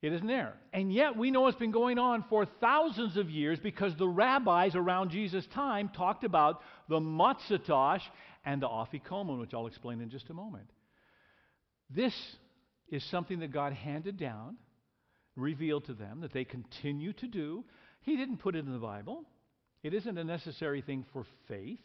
It 0.00 0.12
isn't 0.12 0.26
there. 0.26 0.54
And 0.72 0.92
yet 0.92 1.16
we 1.16 1.30
know 1.30 1.46
it's 1.48 1.58
been 1.58 1.70
going 1.70 1.98
on 1.98 2.24
for 2.30 2.46
thousands 2.46 3.18
of 3.18 3.28
years 3.28 3.58
because 3.58 3.94
the 3.96 4.08
rabbis 4.08 4.74
around 4.74 5.10
Jesus' 5.10 5.46
time 5.48 5.90
talked 5.90 6.24
about 6.24 6.62
the 6.88 6.98
matzah 6.98 8.00
and 8.44 8.62
the 8.62 8.68
afikomen, 8.68 9.38
which 9.38 9.52
I'll 9.52 9.66
explain 9.66 10.00
in 10.00 10.08
just 10.08 10.30
a 10.30 10.34
moment. 10.34 10.70
This 11.90 12.14
is 12.88 13.04
something 13.04 13.40
that 13.40 13.52
God 13.52 13.74
handed 13.74 14.16
down, 14.16 14.56
revealed 15.36 15.84
to 15.86 15.94
them, 15.94 16.20
that 16.22 16.32
they 16.32 16.44
continue 16.44 17.12
to 17.14 17.26
do. 17.26 17.64
He 18.00 18.16
didn't 18.16 18.38
put 18.38 18.56
it 18.56 18.64
in 18.64 18.72
the 18.72 18.78
Bible. 18.78 19.24
It 19.82 19.92
isn't 19.92 20.16
a 20.16 20.24
necessary 20.24 20.80
thing 20.80 21.04
for 21.12 21.26
faith 21.48 21.80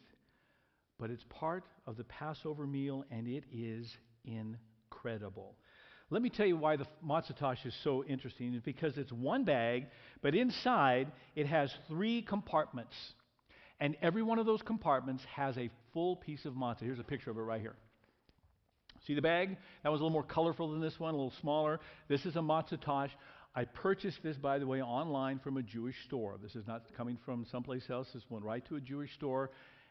but 1.00 1.10
it's 1.10 1.24
part 1.30 1.64
of 1.86 1.98
the 1.98 2.04
Passover 2.04 2.66
meal, 2.66 3.06
and 3.12 3.28
it 3.28 3.44
is 3.54 3.90
incredible. 4.26 5.56
Let 6.10 6.22
me 6.22 6.30
tell 6.30 6.46
you 6.46 6.56
why 6.56 6.78
the 6.78 6.88
matzah 7.06 7.66
is 7.66 7.76
so 7.84 8.04
interesting. 8.06 8.54
It's 8.54 8.64
because 8.64 8.98
it's 8.98 9.12
one 9.12 9.44
bag, 9.44 9.88
but 10.22 10.36
inside 10.36 11.12
it 11.36 11.48
has 11.48 11.74
three 11.88 12.22
compartments. 12.22 12.96
And 13.80 13.96
every 14.02 14.24
one 14.24 14.40
of 14.40 14.46
those 14.46 14.62
compartments 14.62 15.24
has 15.36 15.58
a 15.58 15.70
full 15.94 16.16
piece 16.16 16.46
of 16.46 16.54
matzah. 16.54 16.82
Here's 16.82 17.00
a 17.00 17.04
picture 17.04 17.30
of 17.30 17.38
it 17.38 17.42
right 17.42 17.62
here. 17.62 17.76
See 19.06 19.14
the 19.14 19.22
bag? 19.22 19.58
That 19.84 19.92
was 19.92 20.00
a 20.00 20.04
little 20.04 20.14
more 20.14 20.24
colorful 20.24 20.72
than 20.72 20.82
this 20.82 21.00
one, 21.00 21.14
a 21.14 21.18
little 21.18 21.34
smaller. 21.42 21.80
This 22.08 22.26
is 22.26 22.36
a 22.36 22.40
matzah 22.40 23.10
I 23.56 23.66
purchased 23.66 24.22
this, 24.24 24.38
by 24.38 24.60
the 24.60 24.68
way, 24.68 24.82
online 24.82 25.40
from 25.40 25.58
a 25.58 25.64
Jewish 25.64 25.96
store. 26.06 26.38
This 26.42 26.56
is 26.56 26.68
not 26.68 26.84
coming 26.96 27.18
from 27.26 27.46
someplace 27.52 27.90
else. 27.90 28.08
This 28.14 28.24
went 28.30 28.46
right 28.46 28.64
to 28.68 28.76
a 28.76 28.82
Jewish 28.82 29.14
store 29.16 29.50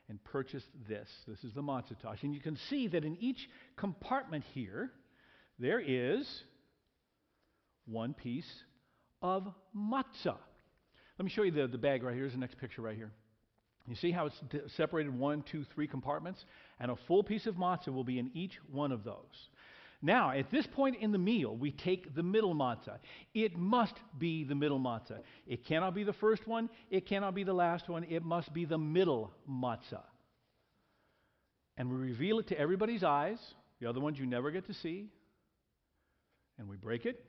and 0.09 0.23
purchased 0.25 0.69
this. 0.89 1.09
This 1.27 1.43
is 1.45 1.53
the 1.55 1.63
matzah. 1.63 2.23
And 2.23 2.35
you 2.35 2.41
can 2.41 2.57
see 2.71 2.89
that 2.89 3.05
in 3.05 3.17
each 3.17 3.49
compartment 3.77 4.45
here, 4.55 4.91
there 5.59 5.81
is 5.81 6.29
one 7.87 8.15
piece 8.15 8.51
of 9.23 9.47
matzah. 9.77 10.37
Let 11.19 11.25
me 11.25 11.31
show 11.31 11.43
you 11.43 11.51
the, 11.51 11.67
the 11.67 11.79
bag 11.79 12.03
right 12.03 12.13
here. 12.13 12.23
Here's 12.23 12.33
the 12.33 12.39
next 12.39 12.59
picture 12.59 12.83
right 12.83 12.97
here. 12.97 13.13
You 13.89 13.95
see 13.95 14.11
how 14.11 14.27
it's 14.27 14.75
separated 14.77 15.17
one, 15.17 15.45
two, 15.51 15.65
three 15.75 15.87
compartments? 15.87 16.45
And 16.81 16.91
a 16.91 16.97
full 17.07 17.23
piece 17.23 17.47
of 17.47 17.55
matzah 17.55 17.89
will 17.89 18.05
be 18.05 18.19
in 18.19 18.31
each 18.35 18.59
one 18.71 18.91
of 18.91 19.05
those. 19.05 19.49
Now, 20.03 20.31
at 20.31 20.51
this 20.51 20.67
point 20.67 20.97
in 21.01 21.13
the 21.13 21.19
meal, 21.19 21.57
we 21.57 21.71
take 21.71 22.15
the 22.15 22.23
middle 22.23 22.55
matzah. 22.55 22.99
It 23.35 23.57
must 23.57 23.95
be 24.19 24.45
the 24.45 24.55
middle 24.55 24.79
matzah. 24.79 25.21
It 25.47 25.65
cannot 25.65 25.95
be 25.95 26.05
the 26.05 26.13
first 26.13 26.47
one, 26.47 26.69
it 26.91 27.07
cannot 27.07 27.35
be 27.35 27.45
the 27.45 27.55
last 27.55 27.89
one, 27.89 28.05
it 28.05 28.23
must 28.23 28.53
be 28.53 28.65
the 28.65 28.79
middle 28.79 29.33
matzah. 29.51 30.05
And 31.79 31.91
we 31.91 31.97
reveal 31.97 32.39
it 32.39 32.49
to 32.49 32.59
everybody's 32.59 33.03
eyes, 33.03 33.39
the 33.81 33.89
other 33.89 34.01
ones 34.01 34.19
you 34.19 34.27
never 34.27 34.51
get 34.51 34.67
to 34.67 34.75
see, 34.75 35.09
and 36.59 36.69
we 36.69 36.77
break 36.77 37.07
it. 37.07 37.25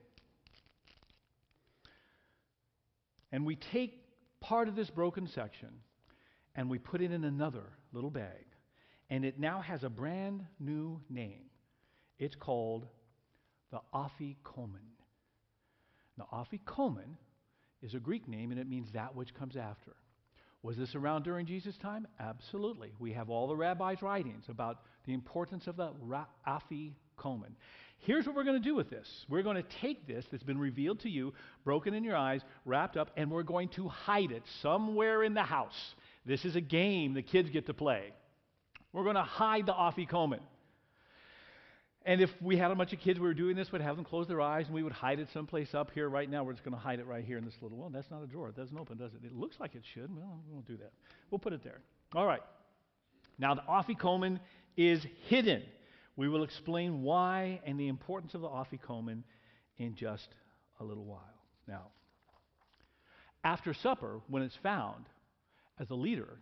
And 3.30 3.44
we 3.44 3.56
take 3.56 4.02
part 4.40 4.68
of 4.68 4.76
this 4.76 4.88
broken 4.88 5.28
section 5.28 5.68
and 6.54 6.70
we 6.70 6.78
put 6.78 7.00
it 7.00 7.12
in 7.12 7.24
another 7.24 7.64
little 7.92 8.10
bag. 8.10 8.46
And 9.10 9.24
it 9.24 9.38
now 9.38 9.60
has 9.60 9.84
a 9.84 9.90
brand 9.90 10.44
new 10.58 11.00
name. 11.08 11.47
It's 12.18 12.34
called 12.34 12.86
the 13.70 13.80
Afikomen. 13.94 14.96
Now, 16.16 16.26
Afikomen 16.32 17.16
is 17.82 17.94
a 17.94 17.98
Greek 17.98 18.28
name 18.28 18.50
and 18.50 18.58
it 18.58 18.68
means 18.68 18.88
that 18.92 19.14
which 19.14 19.34
comes 19.34 19.56
after. 19.56 19.92
Was 20.62 20.76
this 20.76 20.94
around 20.96 21.22
during 21.22 21.46
Jesus' 21.46 21.76
time? 21.76 22.08
Absolutely. 22.18 22.92
We 22.98 23.12
have 23.12 23.30
all 23.30 23.46
the 23.46 23.56
rabbis' 23.56 24.02
writings 24.02 24.44
about 24.48 24.80
the 25.06 25.14
importance 25.14 25.68
of 25.68 25.76
the 25.76 25.92
ra- 26.00 26.26
Afikomen. 26.46 27.52
Here's 27.98 28.26
what 28.26 28.34
we're 28.34 28.44
going 28.44 28.60
to 28.60 28.68
do 28.68 28.74
with 28.74 28.90
this. 28.90 29.08
We're 29.28 29.42
going 29.42 29.56
to 29.56 29.68
take 29.80 30.06
this 30.06 30.24
that's 30.30 30.42
been 30.42 30.58
revealed 30.58 31.00
to 31.00 31.08
you, 31.08 31.32
broken 31.64 31.94
in 31.94 32.04
your 32.04 32.16
eyes, 32.16 32.40
wrapped 32.64 32.96
up, 32.96 33.10
and 33.16 33.30
we're 33.30 33.42
going 33.44 33.68
to 33.70 33.88
hide 33.88 34.32
it 34.32 34.42
somewhere 34.62 35.22
in 35.22 35.34
the 35.34 35.42
house. 35.42 35.94
This 36.26 36.44
is 36.44 36.56
a 36.56 36.60
game 36.60 37.14
the 37.14 37.22
kids 37.22 37.50
get 37.50 37.66
to 37.66 37.74
play. 37.74 38.12
We're 38.92 39.04
going 39.04 39.16
to 39.16 39.22
hide 39.22 39.66
the 39.66 39.72
Afikomen. 39.72 40.40
And 42.08 42.22
if 42.22 42.30
we 42.40 42.56
had 42.56 42.70
a 42.70 42.74
bunch 42.74 42.94
of 42.94 43.00
kids, 43.00 43.20
we 43.20 43.26
were 43.26 43.34
doing 43.34 43.54
this, 43.54 43.70
we'd 43.70 43.82
have 43.82 43.96
them 43.96 44.04
close 44.06 44.26
their 44.26 44.40
eyes 44.40 44.64
and 44.64 44.74
we 44.74 44.82
would 44.82 44.94
hide 44.94 45.20
it 45.20 45.28
someplace 45.34 45.74
up 45.74 45.90
here 45.90 46.08
right 46.08 46.28
now. 46.28 46.42
We're 46.42 46.54
just 46.54 46.64
going 46.64 46.72
to 46.72 46.80
hide 46.80 47.00
it 47.00 47.06
right 47.06 47.22
here 47.22 47.36
in 47.36 47.44
this 47.44 47.56
little 47.60 47.76
one. 47.76 47.92
That's 47.92 48.10
not 48.10 48.22
a 48.22 48.26
drawer. 48.26 48.48
It 48.48 48.56
doesn't 48.56 48.78
open, 48.78 48.96
does 48.96 49.12
it? 49.12 49.26
It 49.26 49.36
looks 49.36 49.56
like 49.60 49.74
it 49.74 49.82
should. 49.92 50.16
Well, 50.16 50.40
we 50.46 50.54
won't 50.54 50.66
do 50.66 50.78
that. 50.78 50.92
We'll 51.30 51.38
put 51.38 51.52
it 51.52 51.62
there. 51.62 51.82
All 52.14 52.24
right. 52.24 52.40
Now, 53.38 53.54
the 53.54 53.60
Afikomen 53.60 54.40
is 54.74 55.04
hidden. 55.26 55.62
We 56.16 56.30
will 56.30 56.44
explain 56.44 57.02
why 57.02 57.60
and 57.66 57.78
the 57.78 57.88
importance 57.88 58.32
of 58.32 58.40
the 58.40 58.48
Afikomen 58.48 59.22
in 59.76 59.94
just 59.94 60.28
a 60.80 60.84
little 60.84 61.04
while. 61.04 61.20
Now, 61.66 61.88
after 63.44 63.74
supper, 63.74 64.22
when 64.28 64.42
it's 64.42 64.56
found, 64.62 65.04
as 65.78 65.90
a 65.90 65.94
leader, 65.94 66.38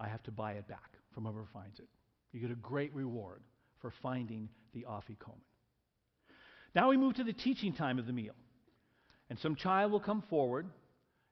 I 0.00 0.08
have 0.08 0.22
to 0.22 0.30
buy 0.30 0.52
it 0.52 0.66
back 0.68 0.96
from 1.12 1.24
whoever 1.24 1.44
finds 1.52 1.80
it. 1.80 1.88
You 2.32 2.40
get 2.40 2.50
a 2.50 2.54
great 2.54 2.94
reward 2.94 3.42
for 3.82 3.92
finding 4.02 4.48
the 4.74 4.86
Afikomen. 4.88 5.40
Now 6.74 6.90
we 6.90 6.96
move 6.96 7.14
to 7.14 7.24
the 7.24 7.32
teaching 7.32 7.72
time 7.74 7.98
of 7.98 8.06
the 8.06 8.12
meal. 8.12 8.34
And 9.30 9.38
some 9.38 9.56
child 9.56 9.92
will 9.92 10.00
come 10.00 10.22
forward. 10.28 10.66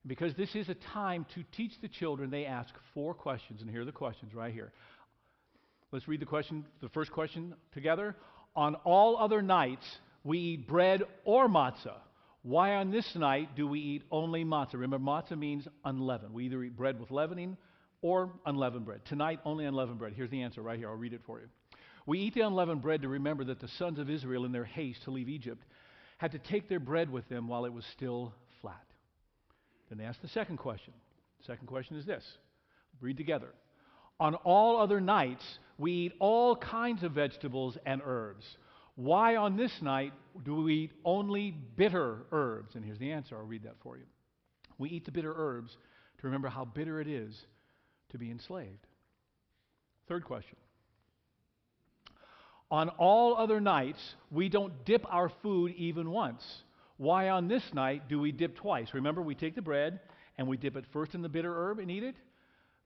Because 0.07 0.35
this 0.35 0.55
is 0.55 0.69
a 0.71 0.75
time 0.95 1.27
to 1.35 1.45
teach 1.55 1.73
the 1.83 1.89
children, 1.89 2.31
they 2.31 2.47
ask 2.47 2.73
four 2.95 3.13
questions. 3.13 3.61
And 3.61 3.71
here 3.71 3.83
are 3.83 3.85
the 3.85 3.93
questions 3.93 4.35
right 4.35 4.53
here. 4.53 4.73
Let's 5.93 6.09
read 6.09 6.21
the 6.21 6.27
question, 6.27 6.65
the 6.81 6.89
first 6.89 7.13
question 7.13 7.55
together. 7.75 8.17
On 8.57 8.77
all 8.77 9.19
other 9.19 9.43
nights, 9.43 9.85
we 10.25 10.39
eat 10.39 10.69
bread 10.69 11.03
or 11.25 11.49
matzah. 11.49 11.99
Why 12.43 12.77
on 12.77 12.91
this 12.91 13.15
night 13.15 13.55
do 13.57 13.67
we 13.67 13.81
eat 13.81 14.03
only 14.11 14.45
matzah? 14.45 14.75
Remember, 14.75 14.99
matzah 14.99 15.39
means 15.39 15.69
unleavened. 15.85 16.33
We 16.33 16.47
either 16.47 16.63
eat 16.63 16.77
bread 16.77 16.99
with 16.99 17.11
leavening 17.11 17.59
or 18.01 18.31
unleavened 18.47 18.87
bread. 18.87 19.03
Tonight, 19.05 19.41
only 19.45 19.67
unleavened 19.67 19.99
bread. 19.99 20.15
Here's 20.17 20.31
the 20.31 20.41
answer 20.41 20.63
right 20.63 20.79
here. 20.79 20.89
I'll 20.89 20.97
read 20.97 21.13
it 21.13 21.21
for 21.27 21.41
you. 21.41 21.49
We 22.07 22.19
eat 22.21 22.35
the 22.35 22.41
unleavened 22.41 22.83
bread 22.83 23.03
to 23.03 23.09
remember 23.09 23.45
that 23.45 23.61
the 23.61 23.69
sons 23.69 23.99
of 23.99 24.11
Israel, 24.11 24.45
in 24.45 24.53
their 24.53 24.65
haste 24.65 25.05
to 25.05 25.11
leave 25.11 25.29
Egypt, 25.29 25.65
had 26.19 26.33
to 26.33 26.39
take 26.39 26.69
their 26.69 26.81
bread 26.81 27.11
with 27.11 27.29
them 27.29 27.49
while 27.49 27.65
it 27.65 27.73
was 27.73 27.85
still 27.97 28.35
flat. 28.61 28.85
Then 29.89 29.99
they 29.99 30.05
ask 30.05 30.21
the 30.21 30.29
second 30.29 30.59
question. 30.59 30.95
The 31.41 31.47
second 31.47 31.67
question 31.67 31.97
is 31.97 32.07
this 32.07 32.25
read 33.01 33.17
together. 33.17 33.49
On 34.19 34.35
all 34.35 34.79
other 34.79 35.01
nights, 35.01 35.43
we 35.79 35.93
eat 35.93 36.13
all 36.19 36.55
kinds 36.55 37.03
of 37.03 37.13
vegetables 37.13 37.79
and 37.87 38.03
herbs. 38.05 38.45
Why 38.97 39.37
on 39.37 39.57
this 39.57 39.73
night 39.81 40.13
do 40.45 40.57
we 40.57 40.75
eat 40.75 40.93
only 41.07 41.53
bitter 41.77 42.19
herbs? 42.31 42.75
And 42.75 42.85
here's 42.85 42.99
the 42.99 43.13
answer. 43.13 43.37
I'll 43.37 43.47
read 43.47 43.63
that 43.63 43.77
for 43.83 43.97
you. 43.97 44.05
We 44.77 44.91
eat 44.91 45.07
the 45.07 45.13
bitter 45.13 45.33
herbs 45.35 45.73
to 46.19 46.27
remember 46.27 46.49
how 46.49 46.67
bitter 46.67 47.01
it 47.01 47.09
is 47.09 47.35
to 48.11 48.19
be 48.19 48.31
enslaved. 48.31 48.87
Third 50.07 50.25
question. 50.25 50.57
On 52.71 52.89
all 52.91 53.37
other 53.37 53.61
nights, 53.61 54.15
we 54.31 54.49
don't 54.49 54.85
dip 54.85 55.05
our 55.13 55.29
food 55.43 55.75
even 55.77 56.11
once. 56.11 56.43
Why 56.99 57.31
on 57.31 57.49
this 57.49 57.63
night 57.73 58.09
do 58.09 58.21
we 58.21 58.31
dip 58.31 58.57
twice? 58.57 58.95
Remember, 58.95 59.23
we 59.23 59.35
take 59.35 59.55
the 59.55 59.63
bread 59.63 60.01
and 60.39 60.47
we 60.47 60.57
dip 60.57 60.77
it 60.77 60.85
first 60.93 61.15
in 61.15 61.23
the 61.23 61.29
bitter 61.29 61.53
herb 61.53 61.79
and 61.79 61.91
eat 61.91 62.05
it, 62.05 62.17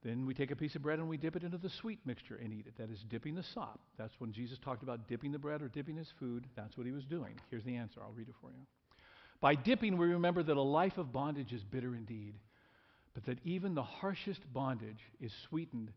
then 0.05 0.27
we 0.27 0.35
take 0.35 0.51
a 0.51 0.55
piece 0.55 0.75
of 0.75 0.83
bread 0.83 0.99
and 0.99 1.09
we 1.09 1.17
dip 1.17 1.35
it 1.35 1.43
into 1.43 1.57
the 1.57 1.69
sweet 1.69 1.99
mixture 2.05 2.35
and 2.35 2.53
eat 2.53 2.67
it. 2.67 2.77
That 2.77 2.91
is 2.91 3.03
dipping 3.09 3.33
the 3.33 3.41
sop. 3.41 3.79
That's 3.97 4.13
when 4.19 4.31
Jesus 4.31 4.59
talked 4.59 4.83
about 4.83 5.07
dipping 5.07 5.31
the 5.31 5.39
bread 5.39 5.63
or 5.63 5.67
dipping 5.67 5.97
his 5.97 6.13
food. 6.19 6.45
That's 6.55 6.77
what 6.77 6.85
he 6.85 6.91
was 6.91 7.05
doing. 7.05 7.39
Here's 7.49 7.63
the 7.63 7.75
answer. 7.75 8.01
I'll 8.03 8.13
read 8.13 8.29
it 8.29 8.35
for 8.39 8.51
you. 8.51 8.67
By 9.41 9.55
dipping, 9.55 9.97
we 9.97 10.05
remember 10.07 10.43
that 10.43 10.57
a 10.57 10.61
life 10.61 10.99
of 10.99 11.11
bondage 11.11 11.53
is 11.53 11.63
bitter 11.63 11.95
indeed, 11.95 12.35
but 13.15 13.25
that 13.25 13.39
even 13.43 13.73
the 13.73 13.83
harshest 13.83 14.41
bondage 14.53 15.01
is 15.19 15.33
sweetened 15.49 15.91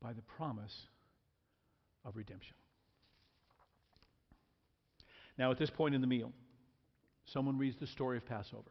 by 0.00 0.12
the 0.12 0.22
promise 0.22 0.86
of 2.04 2.16
redemption. 2.16 2.54
Now, 5.40 5.50
at 5.50 5.56
this 5.56 5.70
point 5.70 5.94
in 5.94 6.02
the 6.02 6.06
meal, 6.06 6.32
someone 7.24 7.56
reads 7.56 7.78
the 7.80 7.86
story 7.86 8.18
of 8.18 8.26
Passover. 8.26 8.70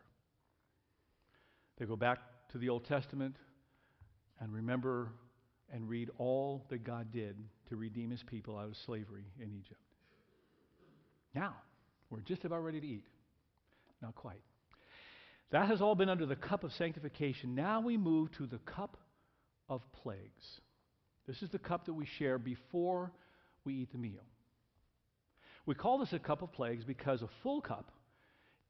They 1.80 1.86
go 1.88 1.96
back 1.96 2.20
to 2.52 2.60
the 2.60 2.70
Old 2.70 2.86
Testament, 2.86 3.36
and 4.40 4.54
remember 4.54 5.10
and 5.74 5.90
read 5.90 6.12
all 6.20 6.68
that 6.70 6.84
God 6.84 7.12
did 7.12 7.38
to 7.70 7.76
redeem 7.76 8.12
his 8.12 8.22
people 8.22 8.56
out 8.56 8.68
of 8.68 8.78
slavery 8.86 9.26
in 9.40 9.52
Egypt. 9.52 9.82
Now, 11.34 11.56
we're 12.12 12.20
just 12.20 12.46
about 12.46 12.64
ready 12.64 12.80
to 12.80 12.88
eat. 12.88 13.06
Not 14.00 14.14
quite. 14.14 14.44
That 15.50 15.70
has 15.70 15.82
all 15.82 15.96
been 15.96 16.08
under 16.08 16.28
the 16.28 16.36
cup 16.36 16.64
of 16.64 16.72
sanctification. 16.74 17.56
Now 17.56 17.82
we 17.82 17.98
move 17.98 18.32
to 18.34 18.46
the 18.46 18.60
cup 18.60 18.96
of 19.70 19.82
plagues. 19.92 20.62
This 21.26 21.42
is 21.42 21.50
the 21.50 21.58
cup 21.58 21.88
that 21.88 21.94
we 21.94 22.06
share 22.06 22.38
before 22.38 23.12
we 23.66 23.74
eat 23.74 23.92
the 23.92 23.98
meal. 23.98 24.22
We 25.70 25.76
call 25.76 26.00
this 26.00 26.14
a 26.14 26.18
cup 26.18 26.42
of 26.42 26.52
plagues 26.52 26.84
because 26.84 27.22
a 27.22 27.30
full 27.44 27.62
cup 27.62 27.92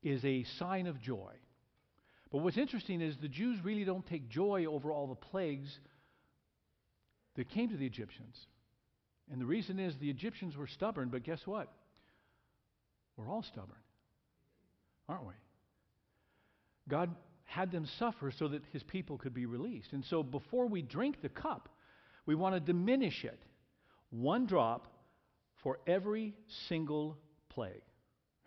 is 0.04 0.26
a 0.26 0.44
sign 0.58 0.86
of 0.86 1.00
joy. 1.00 1.32
But 2.30 2.40
what's 2.40 2.58
interesting 2.58 3.00
is 3.00 3.16
the 3.16 3.30
Jews 3.30 3.58
really 3.64 3.86
don't 3.86 4.06
take 4.06 4.28
joy 4.28 4.66
over 4.66 4.92
all 4.92 5.08
the 5.08 5.16
plagues 5.16 5.70
that 7.38 7.50
came 7.52 7.70
to 7.70 7.78
the 7.78 7.86
Egyptians. 7.86 8.36
And 9.32 9.40
the 9.40 9.46
reason 9.46 9.80
is 9.80 9.96
the 9.96 10.10
Egyptians 10.10 10.58
were 10.58 10.68
stubborn, 10.68 11.08
but 11.08 11.24
guess 11.24 11.40
what? 11.48 11.72
We're 13.16 13.30
all 13.30 13.44
stubborn, 13.44 13.80
aren't 15.08 15.26
we? 15.26 15.34
God 16.90 17.16
had 17.46 17.72
them 17.72 17.88
suffer 17.98 18.30
so 18.30 18.50
that 18.50 18.64
his 18.74 18.84
people 18.84 19.18
could 19.18 19.34
be 19.34 19.46
released. 19.46 19.94
And 19.94 20.04
so 20.04 20.22
before 20.22 20.68
we 20.68 20.82
drink 20.82 21.22
the 21.22 21.30
cup, 21.30 21.70
we 22.26 22.36
want 22.36 22.56
to 22.56 22.60
diminish 22.60 23.24
it 23.24 23.42
one 24.10 24.46
drop 24.46 24.99
for 25.64 25.80
every 25.88 26.34
single 26.68 27.18
plague. 27.50 27.82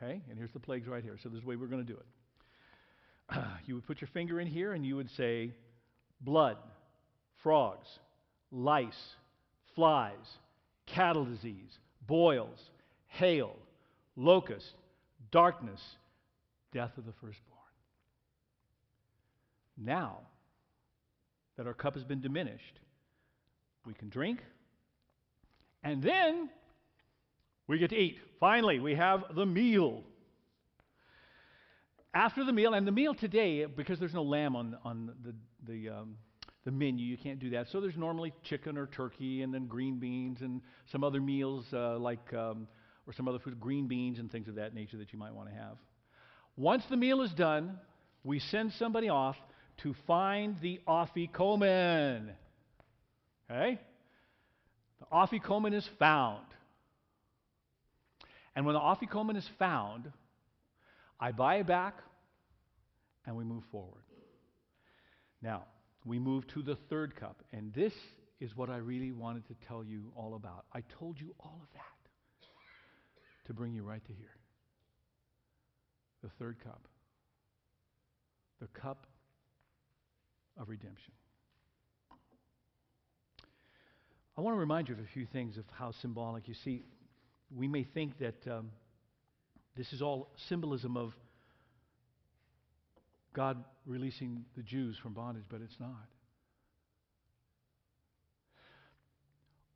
Okay? 0.02 0.22
And 0.28 0.38
here's 0.38 0.52
the 0.52 0.60
plagues 0.60 0.88
right 0.88 1.02
here. 1.02 1.16
So 1.22 1.28
this 1.28 1.38
is 1.38 1.42
the 1.42 1.48
way 1.48 1.56
we're 1.56 1.66
going 1.66 1.84
to 1.84 1.92
do 1.92 1.98
it. 1.98 3.44
you 3.66 3.74
would 3.74 3.86
put 3.86 4.00
your 4.00 4.08
finger 4.08 4.40
in 4.40 4.46
here 4.46 4.72
and 4.72 4.84
you 4.84 4.96
would 4.96 5.10
say 5.10 5.52
blood, 6.20 6.56
frogs, 7.42 7.88
lice, 8.50 9.14
flies, 9.74 10.38
cattle 10.86 11.24
disease, 11.24 11.78
boils, 12.06 12.58
hail, 13.08 13.56
locust, 14.16 14.72
darkness, 15.30 15.80
death 16.72 16.96
of 16.96 17.04
the 17.04 17.12
firstborn. 17.12 17.58
Now 19.76 20.18
that 21.56 21.66
our 21.66 21.74
cup 21.74 21.94
has 21.94 22.04
been 22.04 22.20
diminished, 22.20 22.80
we 23.86 23.94
can 23.94 24.08
drink, 24.08 24.40
and 25.82 26.02
then 26.02 26.48
we 27.72 27.78
get 27.78 27.90
to 27.90 27.96
eat. 27.96 28.18
Finally, 28.38 28.80
we 28.80 28.94
have 28.94 29.24
the 29.34 29.46
meal 29.46 30.02
after 32.14 32.44
the 32.44 32.52
meal, 32.52 32.74
and 32.74 32.86
the 32.86 32.92
meal 32.92 33.14
today, 33.14 33.64
because 33.64 33.98
there's 33.98 34.12
no 34.12 34.22
lamb 34.22 34.54
on, 34.54 34.76
on 34.84 35.14
the, 35.24 35.34
the, 35.66 35.88
um, 35.88 36.16
the 36.64 36.70
menu, 36.70 37.06
you 37.06 37.16
can't 37.16 37.38
do 37.38 37.50
that. 37.50 37.68
So 37.68 37.80
there's 37.80 37.96
normally 37.96 38.34
chicken 38.42 38.76
or 38.76 38.86
turkey, 38.86 39.40
and 39.40 39.52
then 39.52 39.66
green 39.66 39.98
beans, 39.98 40.42
and 40.42 40.60
some 40.90 41.04
other 41.04 41.20
meals 41.20 41.64
uh, 41.72 41.98
like, 41.98 42.32
um, 42.34 42.68
or 43.06 43.14
some 43.14 43.28
other 43.28 43.38
food, 43.38 43.58
green 43.58 43.88
beans 43.88 44.18
and 44.18 44.30
things 44.30 44.46
of 44.48 44.56
that 44.56 44.74
nature 44.74 44.98
that 44.98 45.12
you 45.12 45.18
might 45.18 45.34
want 45.34 45.48
to 45.48 45.54
have. 45.54 45.78
Once 46.56 46.84
the 46.90 46.98
meal 46.98 47.22
is 47.22 47.32
done, 47.32 47.78
we 48.24 48.38
send 48.38 48.72
somebody 48.74 49.08
off 49.08 49.36
to 49.78 49.94
find 50.06 50.60
the 50.60 50.80
afikomen. 50.86 52.28
Okay? 53.50 53.80
The 55.00 55.06
afikomen 55.10 55.72
is 55.72 55.88
found. 55.98 56.44
And 58.54 58.66
when 58.66 58.74
the 58.74 58.80
afikomen 58.80 59.36
is 59.36 59.48
found, 59.58 60.12
I 61.18 61.32
buy 61.32 61.56
it 61.56 61.66
back, 61.66 61.98
and 63.26 63.36
we 63.36 63.44
move 63.44 63.62
forward. 63.70 64.02
Now, 65.40 65.64
we 66.04 66.18
move 66.18 66.46
to 66.48 66.62
the 66.62 66.76
third 66.90 67.16
cup, 67.16 67.42
and 67.52 67.72
this 67.72 67.92
is 68.40 68.56
what 68.56 68.70
I 68.70 68.76
really 68.76 69.12
wanted 69.12 69.46
to 69.48 69.54
tell 69.68 69.84
you 69.84 70.12
all 70.16 70.34
about. 70.34 70.64
I 70.72 70.82
told 70.98 71.20
you 71.20 71.34
all 71.40 71.60
of 71.62 71.68
that. 71.74 71.82
to 73.46 73.52
bring 73.52 73.72
you 73.72 73.82
right 73.82 74.04
to 74.04 74.12
here. 74.12 74.36
The 76.22 76.30
third 76.38 76.56
cup. 76.62 76.86
The 78.60 78.68
cup 78.68 79.06
of 80.58 80.68
redemption. 80.68 81.12
I 84.36 84.40
want 84.40 84.54
to 84.56 84.60
remind 84.60 84.88
you 84.88 84.94
of 84.94 85.00
a 85.00 85.12
few 85.12 85.26
things 85.26 85.58
of 85.58 85.64
how 85.72 85.92
symbolic. 86.00 86.48
You 86.48 86.54
see, 86.54 86.84
we 87.56 87.68
may 87.68 87.84
think 87.84 88.18
that 88.18 88.46
um, 88.50 88.70
this 89.76 89.92
is 89.92 90.02
all 90.02 90.28
symbolism 90.48 90.96
of 90.96 91.12
God 93.34 93.62
releasing 93.86 94.44
the 94.56 94.62
Jews 94.62 94.96
from 95.02 95.14
bondage, 95.14 95.44
but 95.50 95.60
it's 95.62 95.78
not. 95.80 96.08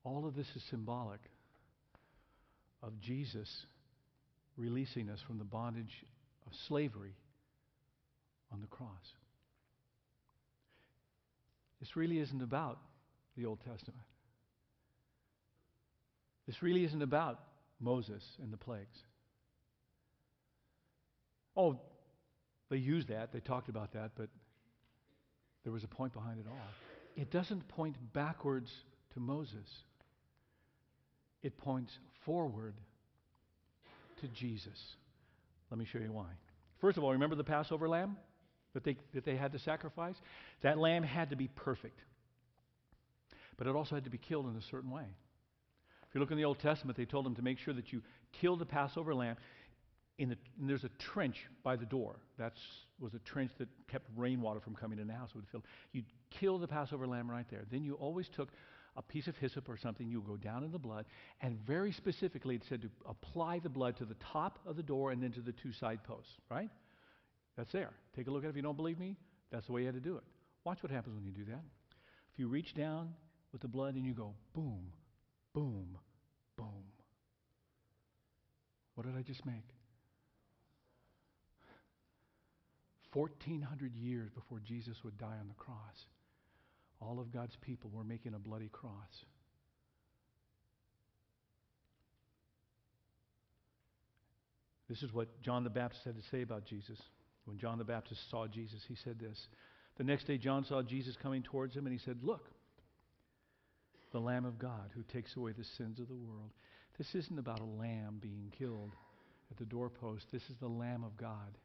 All 0.05 0.27
of 0.27 0.37
this 0.37 0.47
is 0.55 0.62
symbolic 0.70 1.20
of 2.83 2.93
Jesus 3.01 3.49
releasing 4.57 5.09
us 5.11 5.18
from 5.27 5.39
the 5.39 5.45
bondage 5.45 6.05
of 6.47 6.53
slavery 6.68 7.14
on 8.53 8.61
the 8.61 8.66
cross. 8.68 8.91
This 11.81 11.97
really 11.97 12.18
isn't 12.18 12.43
about 12.43 12.79
the 13.37 13.47
Old 13.47 13.59
Testament. 13.61 14.07
This 16.47 16.62
really 16.62 16.85
isn't 16.85 17.03
about 17.03 17.41
Moses 17.81 18.22
and 18.43 18.53
the 18.53 18.57
plagues. 18.57 18.99
Oh, 21.57 21.79
they 22.70 22.77
used 22.77 23.09
that, 23.09 23.33
they 23.33 23.41
talked 23.41 23.68
about 23.68 23.93
that, 23.93 24.12
but 24.16 24.29
there 25.64 25.72
was 25.72 25.85
a 25.85 25.89
point 25.89 26.12
behind 26.12 26.39
it 26.39 26.47
all. 26.49 26.59
It 27.16 27.31
doesn't 27.31 27.66
point 27.68 27.97
backwards 28.12 28.70
to 29.14 29.20
Moses, 29.20 29.68
it 31.43 31.57
points 31.57 31.93
forward 32.24 32.74
to 34.20 34.29
Jesus. 34.29 34.79
Let 35.70 35.79
me 35.79 35.85
show 35.85 35.99
you 35.99 36.12
why. 36.12 36.29
First 36.81 36.99
of 36.99 37.05
all, 37.05 37.12
remember 37.12 37.37
the 37.37 37.45
Passover 37.45 37.89
lamb 37.89 38.16
that 38.74 38.85
they, 38.85 38.97
that 39.14 39.24
they 39.24 39.37
had 39.37 39.53
to 39.53 39.59
sacrifice? 39.59 40.16
That 40.62 40.79
lamb 40.79 41.03
had 41.03 41.31
to 41.31 41.37
be 41.37 41.49
perfect, 41.49 42.01
but 43.57 43.66
it 43.66 43.74
also 43.74 43.95
had 43.95 44.05
to 44.05 44.11
be 44.11 44.18
killed 44.18 44.47
in 44.47 44.57
a 44.57 44.62
certain 44.70 44.91
way. 44.91 45.07
You 46.16 46.20
look 46.20 46.30
in 46.30 46.38
the 46.38 46.46
Old 46.46 46.60
Testament, 46.60 46.96
they 46.96 47.04
told 47.04 47.26
them 47.26 47.34
to 47.34 47.42
make 47.42 47.58
sure 47.58 47.74
that 47.74 47.92
you 47.92 48.00
kill 48.32 48.56
the 48.56 48.64
Passover 48.64 49.14
lamb. 49.14 49.36
In 50.18 50.30
the, 50.30 50.38
and 50.58 50.66
there's 50.66 50.84
a 50.84 50.88
trench 50.98 51.44
by 51.62 51.76
the 51.76 51.84
door. 51.84 52.16
That 52.38 52.54
was 52.98 53.12
a 53.12 53.18
trench 53.18 53.50
that 53.58 53.68
kept 53.86 54.08
rainwater 54.16 54.60
from 54.60 54.74
coming 54.74 54.98
in 54.98 55.08
the 55.08 55.12
house. 55.12 55.28
It 55.34 55.36
would 55.36 55.48
fill. 55.52 55.62
You'd 55.92 56.06
kill 56.30 56.56
the 56.56 56.66
Passover 56.66 57.06
lamb 57.06 57.30
right 57.30 57.44
there. 57.50 57.66
Then 57.70 57.84
you 57.84 57.96
always 57.96 58.30
took 58.30 58.48
a 58.96 59.02
piece 59.02 59.26
of 59.26 59.36
hyssop 59.36 59.68
or 59.68 59.76
something. 59.76 60.08
You 60.08 60.24
go 60.26 60.38
down 60.38 60.64
in 60.64 60.72
the 60.72 60.78
blood, 60.78 61.04
and 61.42 61.58
very 61.66 61.92
specifically, 61.92 62.54
it 62.54 62.62
said 62.66 62.80
to 62.80 62.88
apply 63.06 63.58
the 63.58 63.68
blood 63.68 63.98
to 63.98 64.06
the 64.06 64.16
top 64.32 64.58
of 64.64 64.76
the 64.76 64.82
door 64.82 65.10
and 65.10 65.22
then 65.22 65.32
to 65.32 65.42
the 65.42 65.52
two 65.52 65.72
side 65.72 66.02
posts. 66.02 66.32
Right? 66.50 66.70
That's 67.58 67.72
there. 67.72 67.90
Take 68.16 68.28
a 68.28 68.30
look 68.30 68.42
at 68.42 68.46
it. 68.46 68.50
If 68.52 68.56
you 68.56 68.62
don't 68.62 68.78
believe 68.78 68.98
me, 68.98 69.16
that's 69.52 69.66
the 69.66 69.72
way 69.72 69.82
you 69.82 69.86
had 69.86 69.94
to 69.96 70.00
do 70.00 70.16
it. 70.16 70.24
Watch 70.64 70.82
what 70.82 70.90
happens 70.90 71.14
when 71.14 71.26
you 71.26 71.32
do 71.32 71.44
that. 71.50 71.62
If 72.32 72.38
you 72.38 72.48
reach 72.48 72.72
down 72.72 73.12
with 73.52 73.60
the 73.60 73.68
blood 73.68 73.96
and 73.96 74.06
you 74.06 74.14
go 74.14 74.32
boom, 74.54 74.80
boom, 75.52 75.98
boom. 76.57 76.84
What 78.94 79.07
did 79.07 79.16
I 79.16 79.22
just 79.22 79.44
make? 79.44 79.68
1,400 83.12 83.94
years 83.94 84.28
before 84.34 84.61
Jesus 84.61 84.96
would 85.04 85.16
die 85.16 85.36
on 85.40 85.48
the 85.48 85.54
cross, 85.54 86.07
all 87.00 87.18
of 87.18 87.32
God's 87.32 87.57
people 87.62 87.90
were 87.92 88.04
making 88.04 88.34
a 88.34 88.38
bloody 88.38 88.68
cross. 88.68 89.24
This 94.88 95.02
is 95.02 95.12
what 95.12 95.40
John 95.42 95.64
the 95.64 95.70
Baptist 95.70 96.04
had 96.04 96.16
to 96.16 96.22
say 96.30 96.42
about 96.42 96.64
Jesus. 96.64 96.98
When 97.44 97.59
John 97.59 97.78
the 97.78 97.84
Baptist 97.84 98.20
saw 98.30 98.46
Jesus, 98.46 98.82
he 98.86 98.96
said 99.02 99.18
this. 99.18 99.48
The 99.96 100.04
next 100.04 100.26
day, 100.26 100.36
John 100.36 100.64
saw 100.64 100.82
Jesus 100.82 101.16
coming 101.22 101.42
towards 101.42 101.74
him, 101.74 101.86
and 101.86 101.92
he 101.92 102.04
said, 102.04 102.18
Look, 102.22 102.50
the 104.12 104.20
Lamb 104.20 104.44
of 104.44 104.59
God 104.59 104.90
who 104.94 105.02
takes 105.02 105.36
away 105.36 105.52
the 105.52 105.64
sins 105.76 105.98
of 105.98 106.09
the 106.09 106.14
world. 106.14 106.50
This 106.98 107.14
isn't 107.14 107.38
about 107.38 107.61
a 107.61 107.64
lamb 107.64 108.18
being 108.20 108.52
killed 108.59 108.92
at 109.50 109.59
the 109.59 109.64
doorpost. 109.64 110.26
This 110.32 110.42
is 110.48 110.57
the 110.61 110.68
Lamb 110.68 111.04
of 111.04 111.16
God 111.16 111.59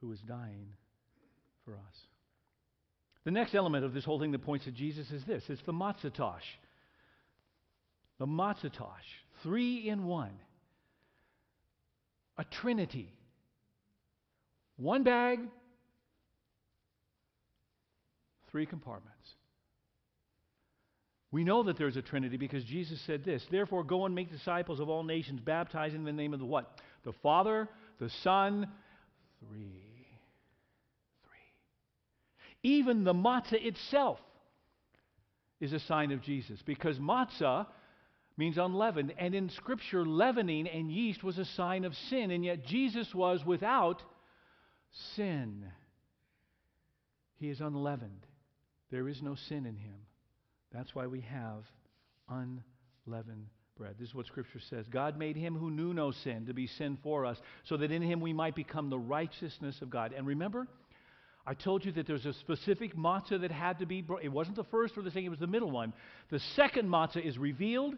who 0.00 0.12
is 0.12 0.20
dying 0.20 0.68
for 1.64 1.74
us. 1.74 1.96
The 3.24 3.30
next 3.30 3.54
element 3.54 3.84
of 3.84 3.94
this 3.94 4.04
whole 4.04 4.20
thing 4.20 4.32
that 4.32 4.44
points 4.44 4.64
to 4.66 4.70
Jesus 4.70 5.10
is 5.10 5.24
this 5.24 5.44
it's 5.48 5.62
the 5.62 5.72
matzatosh. 5.72 6.40
The 8.18 8.26
matzatosh. 8.26 8.88
Three 9.42 9.88
in 9.88 10.04
one. 10.04 10.32
A 12.36 12.44
trinity. 12.44 13.12
One 14.76 15.02
bag, 15.02 15.40
three 18.50 18.64
compartments. 18.64 19.28
We 21.30 21.44
know 21.44 21.62
that 21.64 21.76
there's 21.76 21.96
a 21.96 22.02
Trinity 22.02 22.38
because 22.38 22.64
Jesus 22.64 23.00
said 23.02 23.24
this. 23.24 23.44
Therefore, 23.50 23.84
go 23.84 24.06
and 24.06 24.14
make 24.14 24.30
disciples 24.30 24.80
of 24.80 24.88
all 24.88 25.02
nations, 25.04 25.40
baptizing 25.40 26.00
in 26.00 26.04
the 26.04 26.12
name 26.12 26.32
of 26.32 26.40
the 26.40 26.46
what? 26.46 26.80
The 27.04 27.12
Father, 27.22 27.68
the 27.98 28.08
Son, 28.22 28.66
three. 29.40 29.82
Three. 31.22 32.70
Even 32.70 33.04
the 33.04 33.12
matzah 33.12 33.62
itself 33.62 34.18
is 35.60 35.72
a 35.74 35.80
sign 35.80 36.12
of 36.12 36.22
Jesus 36.22 36.60
because 36.64 36.98
matzah 36.98 37.66
means 38.38 38.56
unleavened. 38.56 39.12
And 39.18 39.34
in 39.34 39.50
Scripture, 39.50 40.06
leavening 40.06 40.66
and 40.66 40.90
yeast 40.90 41.22
was 41.22 41.36
a 41.36 41.44
sign 41.44 41.84
of 41.84 41.94
sin, 42.08 42.30
and 42.30 42.42
yet 42.44 42.64
Jesus 42.64 43.14
was 43.14 43.44
without 43.44 44.00
sin. 45.16 45.64
He 47.36 47.50
is 47.50 47.60
unleavened. 47.60 48.26
There 48.90 49.08
is 49.08 49.20
no 49.20 49.34
sin 49.34 49.66
in 49.66 49.76
him. 49.76 50.07
That's 50.72 50.94
why 50.94 51.06
we 51.06 51.22
have 51.22 51.64
unleavened 52.28 53.46
bread. 53.76 53.94
This 53.98 54.08
is 54.08 54.14
what 54.14 54.26
Scripture 54.26 54.60
says. 54.68 54.86
God 54.90 55.18
made 55.18 55.36
him 55.36 55.56
who 55.56 55.70
knew 55.70 55.94
no 55.94 56.10
sin 56.10 56.46
to 56.46 56.54
be 56.54 56.66
sin 56.66 56.98
for 57.02 57.24
us, 57.24 57.38
so 57.64 57.76
that 57.76 57.92
in 57.92 58.02
him 58.02 58.20
we 58.20 58.32
might 58.32 58.54
become 58.54 58.90
the 58.90 58.98
righteousness 58.98 59.80
of 59.80 59.88
God. 59.88 60.12
And 60.12 60.26
remember, 60.26 60.66
I 61.46 61.54
told 61.54 61.84
you 61.84 61.92
that 61.92 62.06
there's 62.06 62.26
a 62.26 62.34
specific 62.34 62.96
matzah 62.96 63.40
that 63.40 63.50
had 63.50 63.78
to 63.78 63.86
be, 63.86 64.02
bro- 64.02 64.18
it 64.18 64.28
wasn't 64.28 64.56
the 64.56 64.64
first 64.64 64.98
or 64.98 65.02
the 65.02 65.10
second, 65.10 65.26
it 65.26 65.30
was 65.30 65.38
the 65.38 65.46
middle 65.46 65.70
one. 65.70 65.94
The 66.30 66.40
second 66.56 66.88
matzah 66.88 67.24
is 67.24 67.38
revealed, 67.38 67.94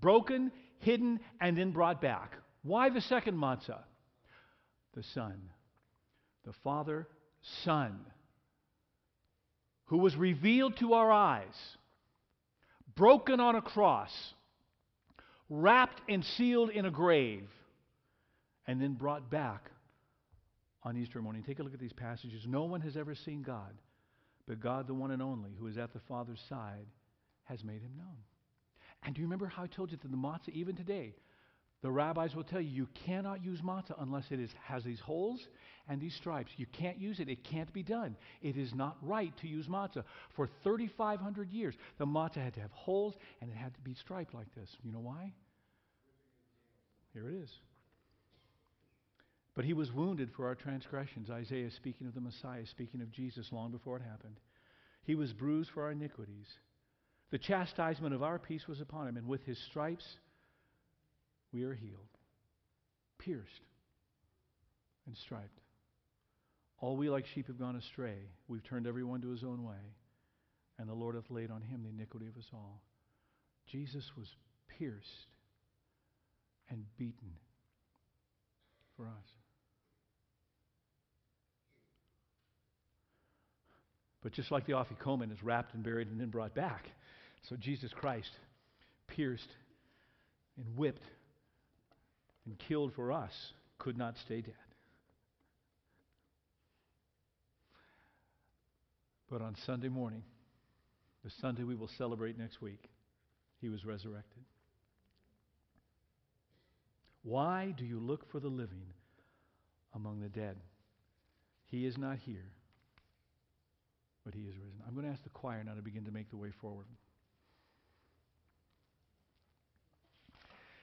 broken, 0.00 0.52
hidden, 0.78 1.18
and 1.40 1.58
then 1.58 1.72
brought 1.72 2.00
back. 2.00 2.36
Why 2.62 2.90
the 2.90 3.00
second 3.00 3.36
matzah? 3.36 3.80
The 4.94 5.02
Son. 5.14 5.50
The 6.44 6.52
Father, 6.62 7.08
Son, 7.64 7.98
who 9.86 9.98
was 9.98 10.14
revealed 10.16 10.76
to 10.78 10.94
our 10.94 11.10
eyes 11.10 11.76
broken 12.94 13.40
on 13.40 13.56
a 13.56 13.62
cross, 13.62 14.12
wrapped 15.48 16.00
and 16.08 16.24
sealed 16.24 16.70
in 16.70 16.86
a 16.86 16.90
grave, 16.90 17.48
and 18.66 18.80
then 18.80 18.94
brought 18.94 19.30
back 19.30 19.70
on 20.82 20.96
Easter 20.96 21.20
morning. 21.20 21.42
Take 21.42 21.58
a 21.58 21.62
look 21.62 21.74
at 21.74 21.80
these 21.80 21.92
passages. 21.92 22.44
No 22.46 22.64
one 22.64 22.80
has 22.80 22.96
ever 22.96 23.14
seen 23.14 23.42
God, 23.42 23.74
but 24.46 24.60
God, 24.60 24.86
the 24.86 24.94
one 24.94 25.10
and 25.10 25.22
only, 25.22 25.50
who 25.58 25.66
is 25.66 25.78
at 25.78 25.92
the 25.92 26.00
Father's 26.00 26.42
side, 26.48 26.86
has 27.44 27.64
made 27.64 27.82
him 27.82 27.92
known. 27.96 28.16
And 29.04 29.14
do 29.14 29.20
you 29.20 29.26
remember 29.26 29.46
how 29.46 29.64
I 29.64 29.66
told 29.66 29.90
you 29.90 29.98
that 30.00 30.10
the 30.10 30.16
matzah, 30.16 30.50
even 30.50 30.76
today, 30.76 31.14
the 31.82 31.90
rabbis 31.90 32.36
will 32.36 32.44
tell 32.44 32.60
you 32.60 32.70
you 32.70 32.88
cannot 33.06 33.44
use 33.44 33.60
matzah 33.60 34.00
unless 34.00 34.30
it 34.30 34.38
is, 34.38 34.50
has 34.64 34.84
these 34.84 35.00
holes 35.00 35.48
and 35.88 36.00
these 36.00 36.14
stripes. 36.14 36.50
You 36.56 36.66
can't 36.66 36.98
use 36.98 37.20
it. 37.20 37.28
It 37.28 37.44
can't 37.44 37.72
be 37.72 37.82
done. 37.82 38.16
It 38.40 38.56
is 38.56 38.74
not 38.74 38.96
right 39.02 39.32
to 39.38 39.48
use 39.48 39.66
matzah. 39.66 40.04
For 40.36 40.48
3,500 40.62 41.50
years, 41.50 41.74
the 41.98 42.06
matzah 42.06 42.42
had 42.42 42.54
to 42.54 42.60
have 42.60 42.72
holes 42.72 43.14
and 43.40 43.50
it 43.50 43.56
had 43.56 43.74
to 43.74 43.80
be 43.80 43.94
striped 43.94 44.34
like 44.34 44.54
this. 44.54 44.68
You 44.82 44.92
know 44.92 45.00
why? 45.00 45.32
Here 47.12 47.28
it 47.28 47.34
is. 47.42 47.50
But 49.54 49.64
he 49.64 49.74
was 49.74 49.92
wounded 49.92 50.30
for 50.34 50.46
our 50.46 50.54
transgressions. 50.54 51.28
Isaiah 51.30 51.70
speaking 51.70 52.06
of 52.06 52.14
the 52.14 52.20
Messiah, 52.20 52.66
speaking 52.66 53.02
of 53.02 53.12
Jesus 53.12 53.52
long 53.52 53.70
before 53.70 53.96
it 53.96 54.02
happened. 54.02 54.36
He 55.04 55.14
was 55.14 55.32
bruised 55.32 55.70
for 55.70 55.82
our 55.82 55.90
iniquities. 55.90 56.46
The 57.30 57.38
chastisement 57.38 58.14
of 58.14 58.22
our 58.22 58.38
peace 58.38 58.66
was 58.68 58.80
upon 58.80 59.08
him, 59.08 59.16
and 59.16 59.26
with 59.26 59.44
his 59.44 59.58
stripes 59.70 60.04
we 61.52 61.64
are 61.64 61.74
healed, 61.74 62.08
pierced, 63.18 63.50
and 65.06 65.16
striped. 65.16 65.61
All 66.82 66.96
we 66.96 67.08
like 67.08 67.26
sheep 67.26 67.46
have 67.46 67.60
gone 67.60 67.76
astray. 67.76 68.16
We've 68.48 68.64
turned 68.64 68.88
everyone 68.88 69.22
to 69.22 69.30
his 69.30 69.44
own 69.44 69.62
way, 69.64 69.94
and 70.80 70.88
the 70.88 70.94
Lord 70.94 71.14
hath 71.14 71.30
laid 71.30 71.52
on 71.52 71.62
him 71.62 71.84
the 71.84 71.90
iniquity 71.90 72.26
of 72.26 72.36
us 72.36 72.50
all. 72.52 72.82
Jesus 73.70 74.04
was 74.18 74.26
pierced 74.78 75.28
and 76.68 76.84
beaten 76.98 77.36
for 78.96 79.04
us. 79.06 79.28
But 84.20 84.32
just 84.32 84.50
like 84.50 84.66
the 84.66 84.72
Afikomen 84.72 85.32
is 85.32 85.42
wrapped 85.42 85.74
and 85.74 85.84
buried 85.84 86.08
and 86.08 86.20
then 86.20 86.30
brought 86.30 86.54
back, 86.54 86.88
so 87.48 87.54
Jesus 87.54 87.92
Christ 87.92 88.30
pierced 89.06 89.50
and 90.56 90.66
whipped 90.76 91.04
and 92.44 92.58
killed 92.58 92.92
for 92.94 93.12
us 93.12 93.32
could 93.78 93.96
not 93.96 94.16
stay 94.18 94.40
dead. 94.40 94.71
But 99.32 99.40
on 99.40 99.56
Sunday 99.64 99.88
morning, 99.88 100.24
the 101.24 101.30
Sunday 101.40 101.62
we 101.62 101.74
will 101.74 101.88
celebrate 101.96 102.38
next 102.38 102.60
week, 102.60 102.90
he 103.62 103.70
was 103.70 103.82
resurrected. 103.82 104.42
Why 107.22 107.74
do 107.74 107.86
you 107.86 107.98
look 107.98 108.30
for 108.30 108.40
the 108.40 108.48
living 108.48 108.84
among 109.94 110.20
the 110.20 110.28
dead? 110.28 110.56
He 111.68 111.86
is 111.86 111.96
not 111.96 112.18
here, 112.18 112.44
but 114.22 114.34
he 114.34 114.42
is 114.42 114.54
risen. 114.54 114.82
I'm 114.86 114.92
going 114.92 115.06
to 115.06 115.12
ask 115.12 115.22
the 115.22 115.30
choir 115.30 115.64
now 115.64 115.76
to 115.76 115.82
begin 115.82 116.04
to 116.04 116.10
make 116.10 116.28
the 116.28 116.36
way 116.36 116.52
forward. 116.60 116.86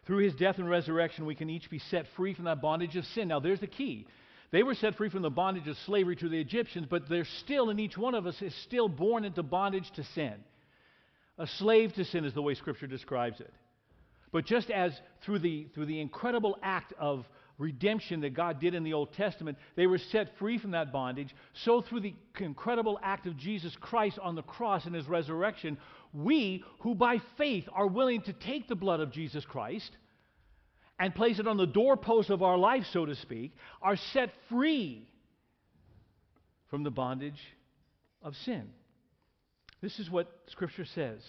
Through 0.08 0.24
his 0.24 0.34
death 0.34 0.58
and 0.58 0.68
resurrection, 0.68 1.28
we 1.28 1.36
can 1.36 1.52
each 1.52 1.70
be 1.70 1.78
set 1.92 2.08
free 2.18 2.34
from 2.34 2.46
that 2.46 2.64
bondage 2.64 2.96
of 2.96 3.06
sin. 3.14 3.28
Now, 3.28 3.42
there's 3.42 3.60
the 3.60 3.68
key. 3.68 4.08
They 4.52 4.64
were 4.64 4.74
set 4.74 4.96
free 4.96 5.10
from 5.10 5.22
the 5.22 5.30
bondage 5.30 5.68
of 5.68 5.78
slavery 5.86 6.16
to 6.18 6.30
the 6.30 6.40
Egyptians, 6.40 6.88
but 6.90 7.08
there's 7.08 7.30
still, 7.44 7.70
in 7.70 7.80
each 7.80 7.98
one 7.98 8.16
of 8.16 8.26
us, 8.26 8.42
is 8.42 8.56
still 8.64 8.90
born 8.90 9.24
into 9.24 9.44
bondage 9.44 9.92
to 9.92 10.04
sin. 10.04 10.34
A 11.38 11.46
slave 11.46 11.94
to 11.94 12.06
sin 12.06 12.26
is 12.26 12.34
the 12.34 12.42
way 12.42 12.56
Scripture 12.56 12.88
describes 12.88 13.40
it. 13.40 13.54
But 14.32 14.46
just 14.46 14.70
as 14.70 15.00
through 15.24 15.40
the, 15.40 15.68
through 15.74 15.86
the 15.86 16.02
incredible 16.02 16.58
act 16.64 16.94
of 17.00 17.26
redemption 17.60 18.22
that 18.22 18.34
God 18.34 18.60
did 18.60 18.74
in 18.74 18.84
the 18.84 18.94
Old 18.94 19.14
Testament, 19.14 19.58
they 19.76 19.86
were 19.86 19.98
set 19.98 20.38
free 20.38 20.58
from 20.58 20.72
that 20.72 20.92
bondage, 20.92 21.36
so 21.54 21.82
through 21.82 22.00
the 22.02 22.16
incredible 22.40 23.00
act 23.04 23.28
of 23.28 23.38
Jesus 23.38 23.76
Christ 23.80 24.18
on 24.20 24.36
the 24.36 24.42
cross 24.42 24.86
and 24.86 24.96
his 24.96 25.08
resurrection, 25.08 25.78
we 26.14 26.64
who 26.80 26.96
by 26.96 27.20
faith 27.38 27.68
are 27.74 27.88
willing 27.88 28.22
to 28.24 28.34
take 28.34 28.68
the 28.68 28.76
blood 28.76 29.00
of 29.00 29.12
Jesus 29.12 29.46
Christ 29.46 29.92
and 31.00 31.16
place 31.16 31.40
it 31.40 31.48
on 31.48 31.58
the 31.58 31.66
doorpost 31.66 32.30
of 32.30 32.44
our 32.44 32.58
life, 32.58 32.86
so 32.92 33.06
to 33.06 33.16
speak, 33.16 33.54
are 33.82 33.96
set 33.96 34.32
free 34.50 35.10
from 36.70 36.84
the 36.84 36.92
bondage 36.92 37.40
of 38.22 38.36
sin. 38.36 38.70
This 39.82 39.98
is 40.00 40.10
what 40.10 40.30
Scripture 40.48 40.86
says. 40.86 41.22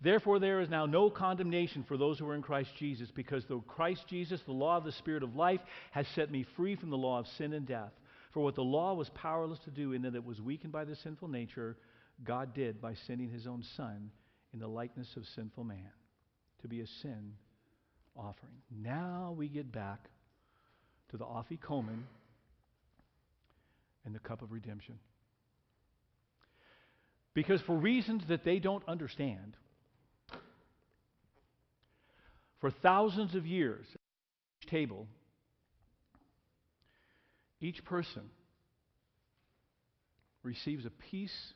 Therefore, 0.00 0.38
there 0.38 0.60
is 0.60 0.68
now 0.68 0.84
no 0.84 1.08
condemnation 1.08 1.84
for 1.86 1.96
those 1.96 2.18
who 2.18 2.28
are 2.28 2.34
in 2.34 2.42
Christ 2.42 2.70
Jesus, 2.76 3.10
because 3.14 3.44
through 3.44 3.64
Christ 3.68 4.04
Jesus, 4.08 4.40
the 4.42 4.52
law 4.52 4.76
of 4.76 4.84
the 4.84 4.92
Spirit 4.92 5.22
of 5.22 5.36
life, 5.36 5.60
has 5.92 6.06
set 6.08 6.30
me 6.30 6.44
free 6.56 6.74
from 6.74 6.90
the 6.90 6.96
law 6.96 7.20
of 7.20 7.28
sin 7.38 7.52
and 7.52 7.66
death. 7.66 7.92
For 8.32 8.42
what 8.42 8.56
the 8.56 8.62
law 8.62 8.94
was 8.94 9.08
powerless 9.10 9.60
to 9.60 9.70
do, 9.70 9.92
in 9.92 10.02
that 10.02 10.16
it 10.16 10.24
was 10.24 10.40
weakened 10.40 10.72
by 10.72 10.84
the 10.84 10.96
sinful 10.96 11.28
nature, 11.28 11.76
God 12.24 12.52
did 12.52 12.80
by 12.80 12.94
sending 13.06 13.30
his 13.30 13.46
own 13.46 13.62
Son 13.76 14.10
in 14.52 14.58
the 14.58 14.68
likeness 14.68 15.08
of 15.16 15.24
sinful 15.34 15.64
man 15.64 15.90
to 16.62 16.68
be 16.68 16.80
a 16.80 16.86
sin 16.86 17.32
offering. 18.16 18.52
Now 18.70 19.34
we 19.36 19.48
get 19.48 19.72
back 19.72 20.08
to 21.10 21.16
the 21.16 21.24
afikomen 21.24 22.02
and 24.04 24.14
the 24.14 24.18
cup 24.18 24.42
of 24.42 24.52
redemption. 24.52 24.98
Because 27.34 27.60
for 27.62 27.74
reasons 27.74 28.22
that 28.28 28.44
they 28.44 28.58
don't 28.58 28.86
understand, 28.88 29.56
for 32.60 32.70
thousands 32.70 33.34
of 33.34 33.46
years, 33.46 33.84
each 34.60 34.70
table, 34.70 35.06
each 37.60 37.84
person 37.84 38.22
receives 40.42 40.86
a 40.86 40.90
piece 40.90 41.52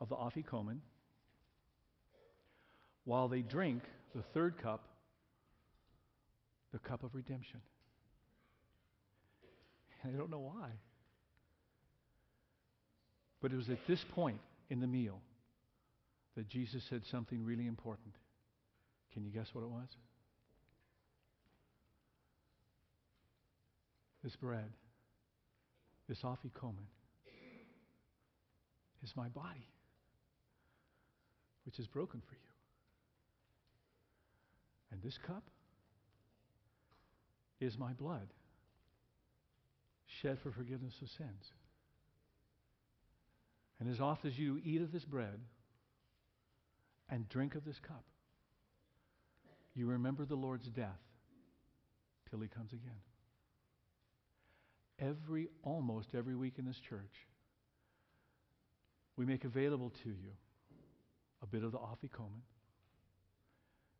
of 0.00 0.08
the 0.08 0.14
afikomen 0.14 0.78
while 3.04 3.28
they 3.28 3.40
drink 3.40 3.82
the 4.14 4.22
third 4.34 4.60
cup 4.62 4.84
the 6.72 6.78
cup 6.78 7.02
of 7.02 7.14
redemption. 7.14 7.60
And 10.02 10.14
I 10.14 10.18
don't 10.18 10.30
know 10.30 10.38
why. 10.38 10.70
But 13.40 13.52
it 13.52 13.56
was 13.56 13.68
at 13.68 13.86
this 13.86 14.04
point 14.14 14.40
in 14.70 14.80
the 14.80 14.86
meal 14.86 15.20
that 16.36 16.48
Jesus 16.48 16.82
said 16.88 17.02
something 17.10 17.44
really 17.44 17.66
important. 17.66 18.14
Can 19.12 19.24
you 19.24 19.30
guess 19.30 19.48
what 19.52 19.62
it 19.62 19.70
was? 19.70 19.88
This 24.22 24.36
bread, 24.36 24.70
this 26.08 26.22
afikomen, 26.22 26.86
is 29.02 29.12
my 29.16 29.28
body, 29.28 29.68
which 31.64 31.78
is 31.78 31.86
broken 31.86 32.20
for 32.26 32.34
you. 32.34 32.40
And 34.90 35.00
this 35.02 35.18
cup 35.24 35.44
is 37.60 37.78
my 37.78 37.92
blood 37.92 38.28
shed 40.22 40.38
for 40.42 40.50
forgiveness 40.50 40.94
of 41.02 41.08
sins. 41.08 41.52
And 43.80 43.90
as 43.90 44.00
often 44.00 44.30
as 44.30 44.38
you 44.38 44.60
eat 44.64 44.80
of 44.80 44.92
this 44.92 45.04
bread 45.04 45.38
and 47.10 47.28
drink 47.28 47.54
of 47.54 47.64
this 47.64 47.78
cup, 47.78 48.04
you 49.74 49.86
remember 49.86 50.24
the 50.24 50.34
Lord's 50.34 50.68
death 50.68 51.00
till 52.30 52.40
he 52.40 52.48
comes 52.48 52.72
again. 52.72 53.00
Every, 54.98 55.48
almost 55.62 56.08
every 56.16 56.34
week 56.34 56.54
in 56.58 56.64
this 56.64 56.80
church, 56.88 57.26
we 59.16 59.26
make 59.26 59.44
available 59.44 59.92
to 60.02 60.08
you 60.08 60.32
a 61.42 61.46
bit 61.46 61.62
of 61.62 61.72
the 61.72 61.78
afikomen 61.78 62.42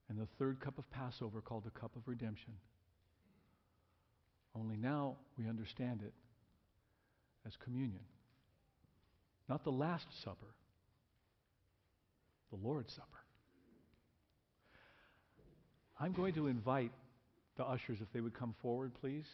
and 0.09 0.19
the 0.19 0.29
third 0.39 0.61
cup 0.61 0.79
of 0.79 0.91
Passover 0.91 1.41
called 1.43 1.65
the 1.65 1.79
cup 1.79 1.95
of 1.97 2.03
redemption. 2.07 2.55
Only 4.59 4.77
now 4.77 5.17
we 5.39 5.49
understand 5.49 6.01
it 6.03 6.15
as 7.47 7.53
communion. 7.63 8.01
Not 9.49 9.65
the 9.65 9.71
Last 9.71 10.07
Supper, 10.25 10.55
the 12.51 12.57
Lord's 12.67 12.93
Supper. 12.95 13.07
I'm 16.01 16.13
going 16.13 16.35
to 16.35 16.47
invite 16.47 16.93
the 17.57 17.65
ushers, 17.65 17.99
if 18.01 18.13
they 18.13 18.21
would 18.21 18.35
come 18.35 18.55
forward, 18.61 18.93
please. 19.01 19.27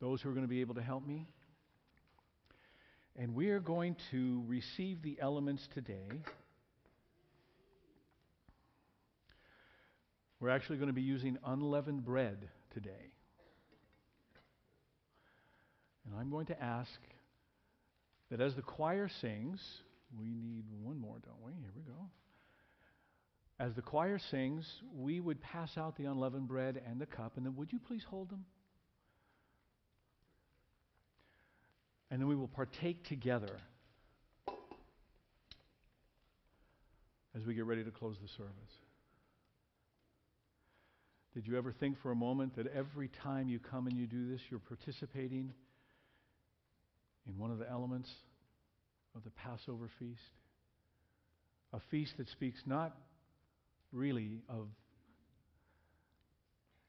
Those 0.00 0.22
who 0.22 0.30
are 0.30 0.32
going 0.32 0.44
to 0.44 0.48
be 0.48 0.60
able 0.60 0.74
to 0.74 0.82
help 0.82 1.06
me. 1.06 1.26
And 3.16 3.34
we 3.34 3.50
are 3.50 3.60
going 3.60 3.96
to 4.10 4.42
receive 4.46 5.02
the 5.02 5.18
elements 5.20 5.66
today. 5.74 6.22
We're 10.40 10.50
actually 10.50 10.76
going 10.76 10.88
to 10.88 10.94
be 10.94 11.02
using 11.02 11.38
unleavened 11.44 12.04
bread 12.04 12.48
today. 12.72 13.13
And 16.04 16.18
I'm 16.18 16.30
going 16.30 16.46
to 16.46 16.62
ask 16.62 16.90
that 18.30 18.40
as 18.40 18.54
the 18.54 18.62
choir 18.62 19.08
sings, 19.20 19.60
we 20.18 20.26
need 20.26 20.64
one 20.82 20.98
more, 20.98 21.16
don't 21.24 21.42
we? 21.44 21.52
Here 21.52 21.72
we 21.74 21.82
go. 21.82 22.10
As 23.58 23.74
the 23.74 23.82
choir 23.82 24.18
sings, 24.30 24.66
we 24.92 25.20
would 25.20 25.40
pass 25.40 25.78
out 25.78 25.96
the 25.96 26.04
unleavened 26.04 26.48
bread 26.48 26.80
and 26.86 27.00
the 27.00 27.06
cup, 27.06 27.36
and 27.36 27.46
then 27.46 27.54
would 27.56 27.72
you 27.72 27.78
please 27.78 28.02
hold 28.08 28.30
them? 28.30 28.44
And 32.10 32.20
then 32.20 32.28
we 32.28 32.36
will 32.36 32.48
partake 32.48 33.04
together 33.04 33.56
as 37.36 37.44
we 37.46 37.54
get 37.54 37.64
ready 37.64 37.84
to 37.84 37.90
close 37.90 38.16
the 38.20 38.28
service. 38.28 38.52
Did 41.34 41.48
you 41.48 41.58
ever 41.58 41.72
think 41.72 42.00
for 42.00 42.12
a 42.12 42.16
moment 42.16 42.54
that 42.56 42.68
every 42.68 43.08
time 43.22 43.48
you 43.48 43.58
come 43.58 43.88
and 43.88 43.96
you 43.96 44.06
do 44.06 44.28
this, 44.28 44.40
you're 44.50 44.60
participating 44.60 45.52
in 47.26 47.38
one 47.38 47.50
of 47.50 47.58
the 47.58 47.70
elements 47.70 48.10
of 49.14 49.24
the 49.24 49.30
Passover 49.30 49.88
feast? 49.98 50.20
A 51.72 51.80
feast 51.90 52.16
that 52.18 52.28
speaks 52.28 52.60
not 52.66 52.96
really 53.92 54.42
of 54.48 54.68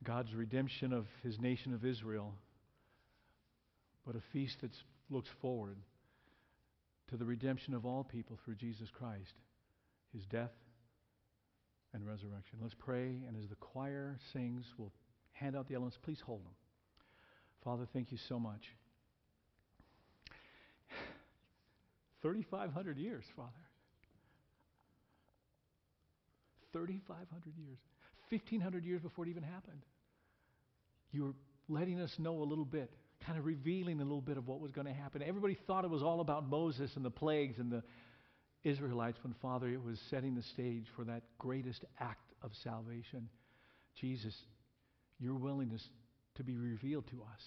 God's 0.04 0.34
redemption 0.34 0.94
of 0.94 1.06
his 1.24 1.40
nation 1.40 1.74
of 1.74 1.84
Israel, 1.84 2.34
but 4.06 4.16
a 4.16 4.22
feast 4.32 4.62
that 4.62 4.72
looks 5.10 5.30
forward 5.42 5.78
to 7.10 7.18
the 7.18 7.26
redemption 7.26 7.74
of 7.74 7.86
all 7.86 8.04
people 8.04 8.38
through 8.44 8.56
Jesus 8.56 8.90
Christ, 8.92 9.34
his 10.14 10.26
death 10.26 10.52
and 11.94 12.06
resurrection. 12.06 12.60
Let's 12.62 12.76
pray, 12.78 13.24
and 13.28 13.36
as 13.42 13.50
the 13.50 13.56
choir 13.56 14.18
sings, 14.34 14.66
we'll 14.78 14.92
hand 15.32 15.56
out 15.56 15.68
the 15.68 15.76
elements. 15.76 15.98
Please 16.04 16.20
hold 16.20 16.44
them. 16.44 16.54
Father, 17.64 17.88
thank 17.94 18.12
you 18.12 18.18
so 18.30 18.40
much. 18.40 18.62
3,500 22.26 22.98
years, 22.98 23.24
Father. 23.36 23.52
3,500 26.74 27.54
years. 27.56 27.78
1,500 28.30 28.84
years 28.84 29.00
before 29.00 29.28
it 29.28 29.30
even 29.30 29.44
happened. 29.44 29.84
You 31.12 31.24
were 31.24 31.34
letting 31.70 32.02
us 32.02 32.12
know 32.18 32.42
a 32.42 32.44
little 32.44 32.66
bit, 32.66 32.92
kind 33.28 33.38
of 33.38 33.46
revealing 33.46 34.02
a 34.02 34.04
little 34.04 34.22
bit 34.22 34.38
of 34.38 34.48
what 34.48 34.60
was 34.60 34.72
going 34.72 34.88
to 34.88 34.94
happen. 34.94 35.22
Everybody 35.22 35.56
thought 35.68 35.84
it 35.86 35.92
was 35.92 36.02
all 36.02 36.20
about 36.20 36.50
Moses 36.50 36.90
and 36.96 37.06
the 37.06 37.12
plagues 37.12 37.60
and 37.60 37.72
the 37.72 37.84
Israelites, 38.64 39.20
when, 39.22 39.36
Father, 39.40 39.68
it 39.68 39.84
was 39.84 40.00
setting 40.10 40.34
the 40.34 40.42
stage 40.42 40.88
for 40.96 41.06
that 41.06 41.22
greatest 41.38 41.86
act 42.00 42.32
of 42.42 42.50
salvation. 42.64 43.30
Jesus, 44.02 44.34
your 45.20 45.36
willingness 45.36 45.88
to 46.38 46.44
be 46.44 46.58
revealed 46.58 47.06
to 47.12 47.22
us, 47.22 47.42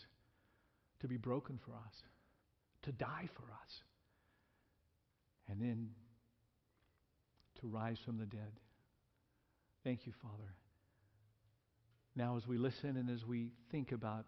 to 1.00 1.08
be 1.08 1.16
broken 1.16 1.58
for 1.66 1.72
us, 1.72 1.94
to 2.84 2.92
die 2.92 3.28
for 3.34 3.42
us, 3.42 3.82
and 5.48 5.60
then 5.60 5.90
to 7.60 7.66
rise 7.66 7.98
from 8.04 8.18
the 8.18 8.26
dead. 8.26 8.60
Thank 9.84 10.06
you, 10.06 10.12
Father. 10.22 10.54
Now, 12.14 12.36
as 12.36 12.46
we 12.46 12.58
listen 12.58 12.96
and 12.96 13.10
as 13.10 13.24
we 13.24 13.52
think 13.70 13.92
about 13.92 14.26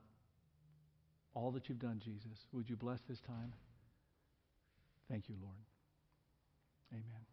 all 1.35 1.51
that 1.53 1.69
you've 1.69 1.79
done, 1.79 2.01
Jesus, 2.05 2.47
would 2.53 2.69
you 2.69 2.77
bless 2.77 3.01
this 3.09 3.21
time? 3.21 3.53
Thank 5.09 5.29
you, 5.29 5.35
Lord. 5.43 5.57
Amen. 6.93 7.30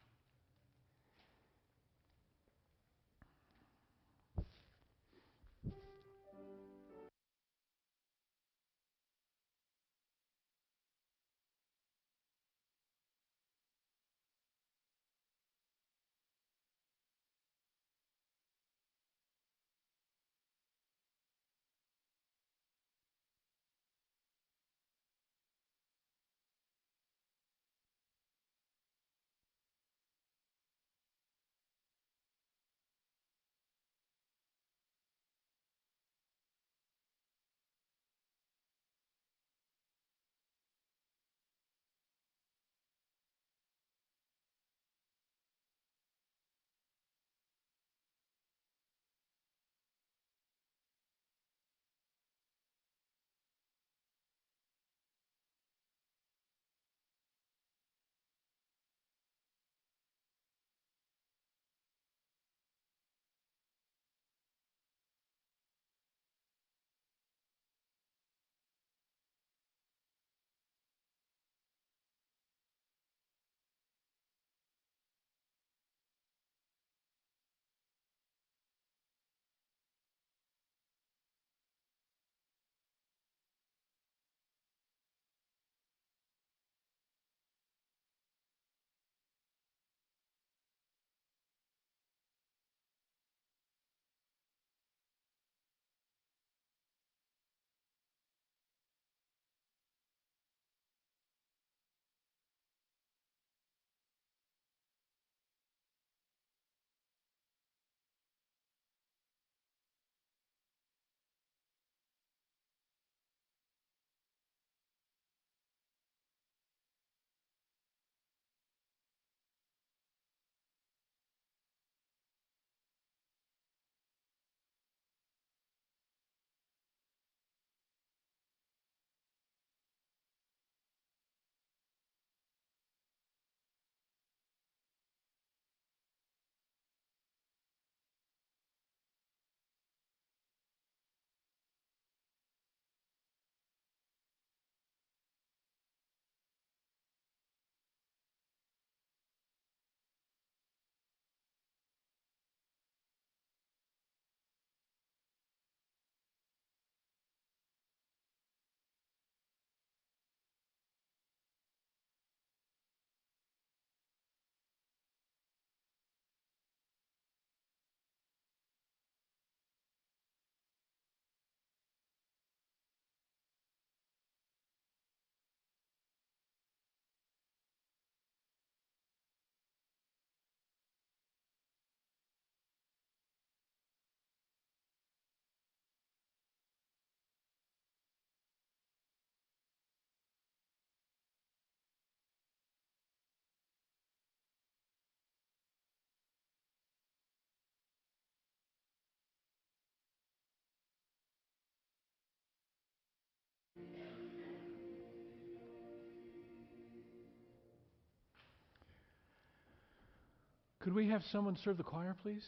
Could 210.88 210.95
we 210.95 211.09
have 211.09 211.21
someone 211.33 211.57
serve 211.57 211.75
the 211.75 211.83
choir, 211.83 212.15
please? 212.23 212.43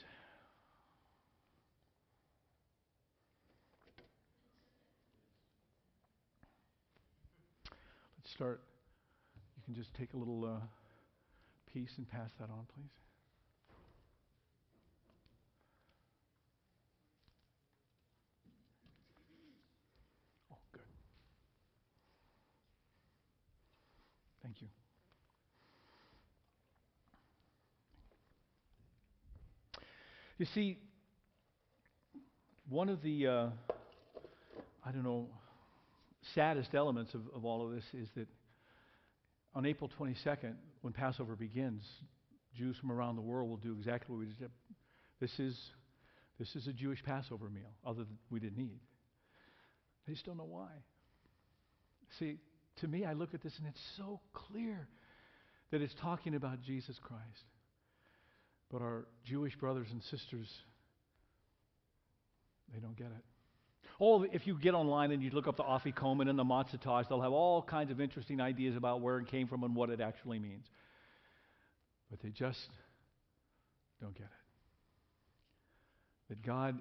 Let's 8.17 8.31
start. 8.31 8.61
You 9.57 9.63
can 9.65 9.75
just 9.75 9.93
take 9.95 10.13
a 10.13 10.17
little 10.17 10.45
uh, 10.45 10.65
piece 11.73 11.91
and 11.97 12.07
pass 12.07 12.29
that 12.39 12.49
on, 12.49 12.65
please. 12.73 13.08
You 30.39 30.45
see, 30.55 30.77
one 32.69 32.87
of 32.87 33.01
the, 33.01 33.27
uh, 33.27 33.47
I 34.85 34.91
don't 34.93 35.03
know, 35.03 35.27
saddest 36.33 36.73
elements 36.73 37.13
of, 37.13 37.23
of 37.35 37.43
all 37.43 37.67
of 37.67 37.75
this 37.75 37.83
is 37.93 38.07
that 38.15 38.27
on 39.53 39.65
April 39.65 39.91
22nd, 39.99 40.53
when 40.79 40.93
Passover 40.93 41.35
begins, 41.35 41.83
Jews 42.55 42.77
from 42.77 42.89
around 42.89 43.17
the 43.17 43.21
world 43.21 43.49
will 43.49 43.57
do 43.57 43.73
exactly 43.77 44.15
what 44.15 44.25
we 44.25 44.33
did. 44.33 44.49
This 45.19 45.37
is, 45.39 45.59
this 46.39 46.55
is 46.55 46.67
a 46.67 46.73
Jewish 46.73 47.03
Passover 47.03 47.49
meal, 47.49 47.73
other 47.85 48.05
than 48.05 48.17
we 48.29 48.39
didn't 48.39 48.63
eat. 48.63 48.79
They 50.07 50.13
just 50.13 50.25
don't 50.25 50.37
know 50.37 50.45
why. 50.45 50.69
See, 52.17 52.37
to 52.77 52.87
me, 52.87 53.03
I 53.03 53.11
look 53.11 53.33
at 53.33 53.43
this 53.43 53.57
and 53.57 53.67
it's 53.67 53.81
so 53.97 54.21
clear 54.31 54.87
that 55.71 55.81
it's 55.81 55.95
talking 56.01 56.35
about 56.35 56.61
Jesus 56.61 56.97
Christ. 57.03 57.43
But 58.71 58.81
our 58.81 59.05
Jewish 59.25 59.55
brothers 59.55 59.87
and 59.91 60.01
sisters, 60.03 60.47
they 62.73 62.79
don't 62.79 62.95
get 62.95 63.07
it. 63.07 63.23
Oh, 64.01 64.23
if 64.23 64.47
you 64.47 64.57
get 64.57 64.75
online 64.75 65.11
and 65.11 65.21
you 65.21 65.29
look 65.31 65.47
up 65.47 65.57
the 65.57 65.63
Afikomen 65.63 66.29
and 66.29 66.39
the 66.39 66.43
Matzah 66.43 67.09
they'll 67.09 67.21
have 67.21 67.33
all 67.33 67.61
kinds 67.61 67.91
of 67.91 67.99
interesting 67.99 68.39
ideas 68.39 68.77
about 68.77 69.01
where 69.01 69.17
it 69.17 69.27
came 69.27 69.47
from 69.47 69.63
and 69.63 69.75
what 69.75 69.89
it 69.89 69.99
actually 69.99 70.39
means. 70.39 70.65
But 72.09 72.21
they 72.21 72.29
just 72.29 72.69
don't 73.99 74.13
get 74.13 74.25
it. 74.25 74.29
That 76.29 76.41
God, 76.43 76.79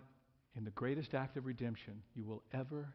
in 0.56 0.64
the 0.64 0.70
greatest 0.70 1.14
act 1.14 1.36
of 1.36 1.46
redemption 1.46 2.02
you 2.14 2.24
will 2.24 2.42
ever, 2.52 2.88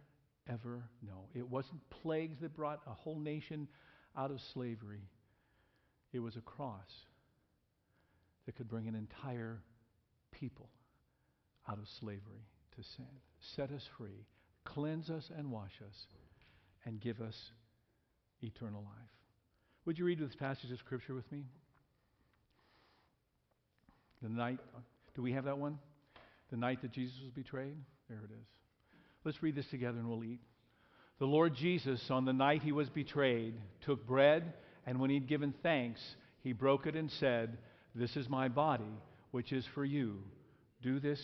ever 0.48 0.84
know, 1.06 1.26
it 1.34 1.50
wasn't 1.50 1.82
plagues 1.89 2.38
that 2.41 2.56
brought 2.56 2.80
a 2.88 2.94
whole 2.94 3.20
nation 3.20 3.68
out 4.16 4.32
of 4.32 4.39
slavery, 4.54 5.10
it 6.14 6.20
was 6.20 6.38
a 6.38 6.41
cross 6.41 6.89
that 8.46 8.56
could 8.56 8.68
bring 8.68 8.88
an 8.88 8.96
entire 8.96 9.62
people 10.32 10.70
out 11.70 11.78
of 11.78 11.86
slavery 12.00 12.46
to 12.76 12.84
sin. 12.96 13.06
Set 13.56 13.72
us 13.72 13.84
free, 13.98 14.26
cleanse 14.66 15.10
us 15.10 15.30
and 15.38 15.52
wash 15.52 15.82
us, 15.88 16.08
and 16.86 17.00
give 17.00 17.22
us 17.22 17.36
eternal 18.41 18.82
life. 18.82 19.10
Would 19.86 19.98
you 19.98 20.06
read 20.06 20.20
this 20.20 20.36
passage 20.36 20.72
of 20.72 20.80
Scripture 20.80 21.14
with 21.14 21.30
me? 21.32 21.44
The 24.22 24.30
night, 24.30 24.60
do 25.16 25.22
we 25.22 25.34
have 25.34 25.46
that 25.46 25.58
one? 25.58 25.80
The 26.50 26.58
night 26.58 26.82
that 26.82 26.91
Jesus 26.91 27.16
was 27.22 27.32
betrayed? 27.32 27.76
There 28.10 28.20
it 28.20 28.32
is. 28.32 28.48
Let's 29.26 29.41
read 29.41 29.56
this 29.56 29.68
together 29.68 29.98
and 29.98 30.08
we'll 30.08 30.24
eat. 30.24 30.39
The 31.20 31.26
Lord 31.26 31.56
Jesus, 31.56 32.02
on 32.10 32.26
the 32.26 32.34
night 32.34 32.64
he 32.64 32.72
was 32.72 32.89
betrayed, 32.89 33.56
took 33.86 34.06
bread, 34.06 34.54
and 34.86 35.00
when 35.00 35.10
he'd 35.10 35.28
given 35.28 35.54
thanks, 35.64 36.02
he 36.41 36.54
broke 36.54 36.86
it 36.86 36.96
and 36.96 37.10
said, 37.20 37.58
This 37.96 38.16
is 38.16 38.28
my 38.28 38.48
body, 38.48 38.98
which 39.32 39.52
is 39.52 39.66
for 39.76 39.86
you. 39.86 40.18
Do 40.82 41.00
this 41.00 41.22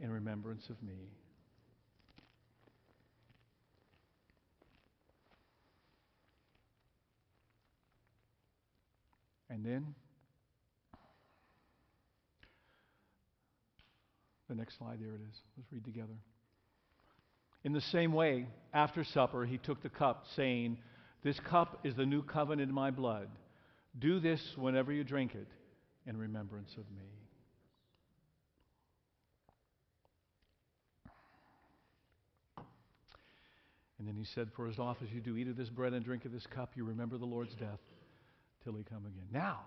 in 0.00 0.10
remembrance 0.10 0.68
of 0.70 0.80
me. 0.82 1.10
And 9.50 9.66
then, 9.66 9.94
the 14.48 14.54
next 14.54 14.78
slide, 14.78 14.98
there 15.00 15.14
it 15.14 15.20
is. 15.28 15.36
Let's 15.58 15.70
read 15.70 15.84
together. 15.84 16.14
In 17.64 17.72
the 17.72 17.80
same 17.80 18.12
way, 18.12 18.46
after 18.72 19.04
supper, 19.04 19.44
he 19.44 19.58
took 19.58 19.82
the 19.82 19.88
cup, 19.90 20.24
saying, 20.36 20.78
This 21.22 21.38
cup 21.40 21.80
is 21.84 21.94
the 21.96 22.06
new 22.06 22.22
covenant 22.22 22.68
in 22.68 22.74
my 22.74 22.90
blood. 22.90 23.28
Do 23.98 24.20
this 24.20 24.40
whenever 24.56 24.90
you 24.92 25.04
drink 25.04 25.34
it 25.34 25.48
in 26.06 26.16
remembrance 26.16 26.72
of 26.72 26.84
me. 26.96 27.22
And 33.98 34.08
then 34.08 34.16
he 34.16 34.24
said, 34.24 34.48
For 34.56 34.66
as 34.66 34.80
often 34.80 35.06
as 35.06 35.12
you 35.12 35.20
do 35.20 35.36
eat 35.36 35.46
of 35.46 35.56
this 35.56 35.68
bread 35.68 35.92
and 35.92 36.04
drink 36.04 36.24
of 36.24 36.32
this 36.32 36.46
cup, 36.46 36.72
you 36.74 36.84
remember 36.84 37.18
the 37.18 37.24
Lord's 37.24 37.54
death 37.54 37.78
till 38.64 38.74
he 38.74 38.82
come 38.82 39.06
again. 39.06 39.28
Now, 39.32 39.60